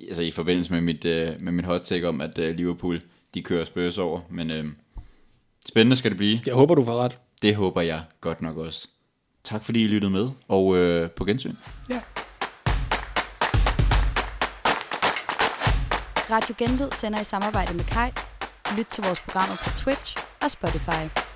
altså, 0.07 0.21
i 0.21 0.31
forbindelse 0.31 0.73
med 0.73 0.81
mit, 0.81 1.05
øh, 1.05 1.29
med 1.39 1.51
mit 1.51 1.65
hot 1.65 1.81
take 1.81 2.07
om, 2.07 2.21
at 2.21 2.39
øh, 2.39 2.55
Liverpool, 2.55 3.01
de 3.33 3.41
kører 3.41 3.65
Spurs 3.65 3.97
over, 3.97 4.19
men 4.29 4.51
øh, 4.51 4.65
spændende 5.69 5.95
skal 5.95 6.11
det 6.11 6.17
blive. 6.17 6.39
Jeg 6.45 6.53
håber, 6.53 6.75
du 6.75 6.83
får 6.83 6.97
ret. 7.03 7.17
Det 7.41 7.55
håber 7.55 7.81
jeg 7.81 8.01
godt 8.21 8.41
nok 8.41 8.57
også. 8.57 8.87
Tak 9.43 9.63
fordi 9.63 9.83
I 9.83 9.87
lyttede 9.87 10.11
med, 10.11 10.29
og 10.47 10.77
øh, 10.77 11.11
på 11.11 11.25
gensyn. 11.25 11.55
Ja. 11.89 12.01
Radio 16.29 16.55
Genlyd 16.57 16.91
sender 16.91 17.21
i 17.21 17.23
samarbejde 17.23 17.73
med 17.73 17.83
Kai. 17.83 18.11
Lyt 18.77 18.85
til 18.85 19.03
vores 19.03 19.19
programmer 19.19 19.55
på 19.63 19.69
Twitch 19.69 20.17
og 20.41 20.51
Spotify. 20.51 21.30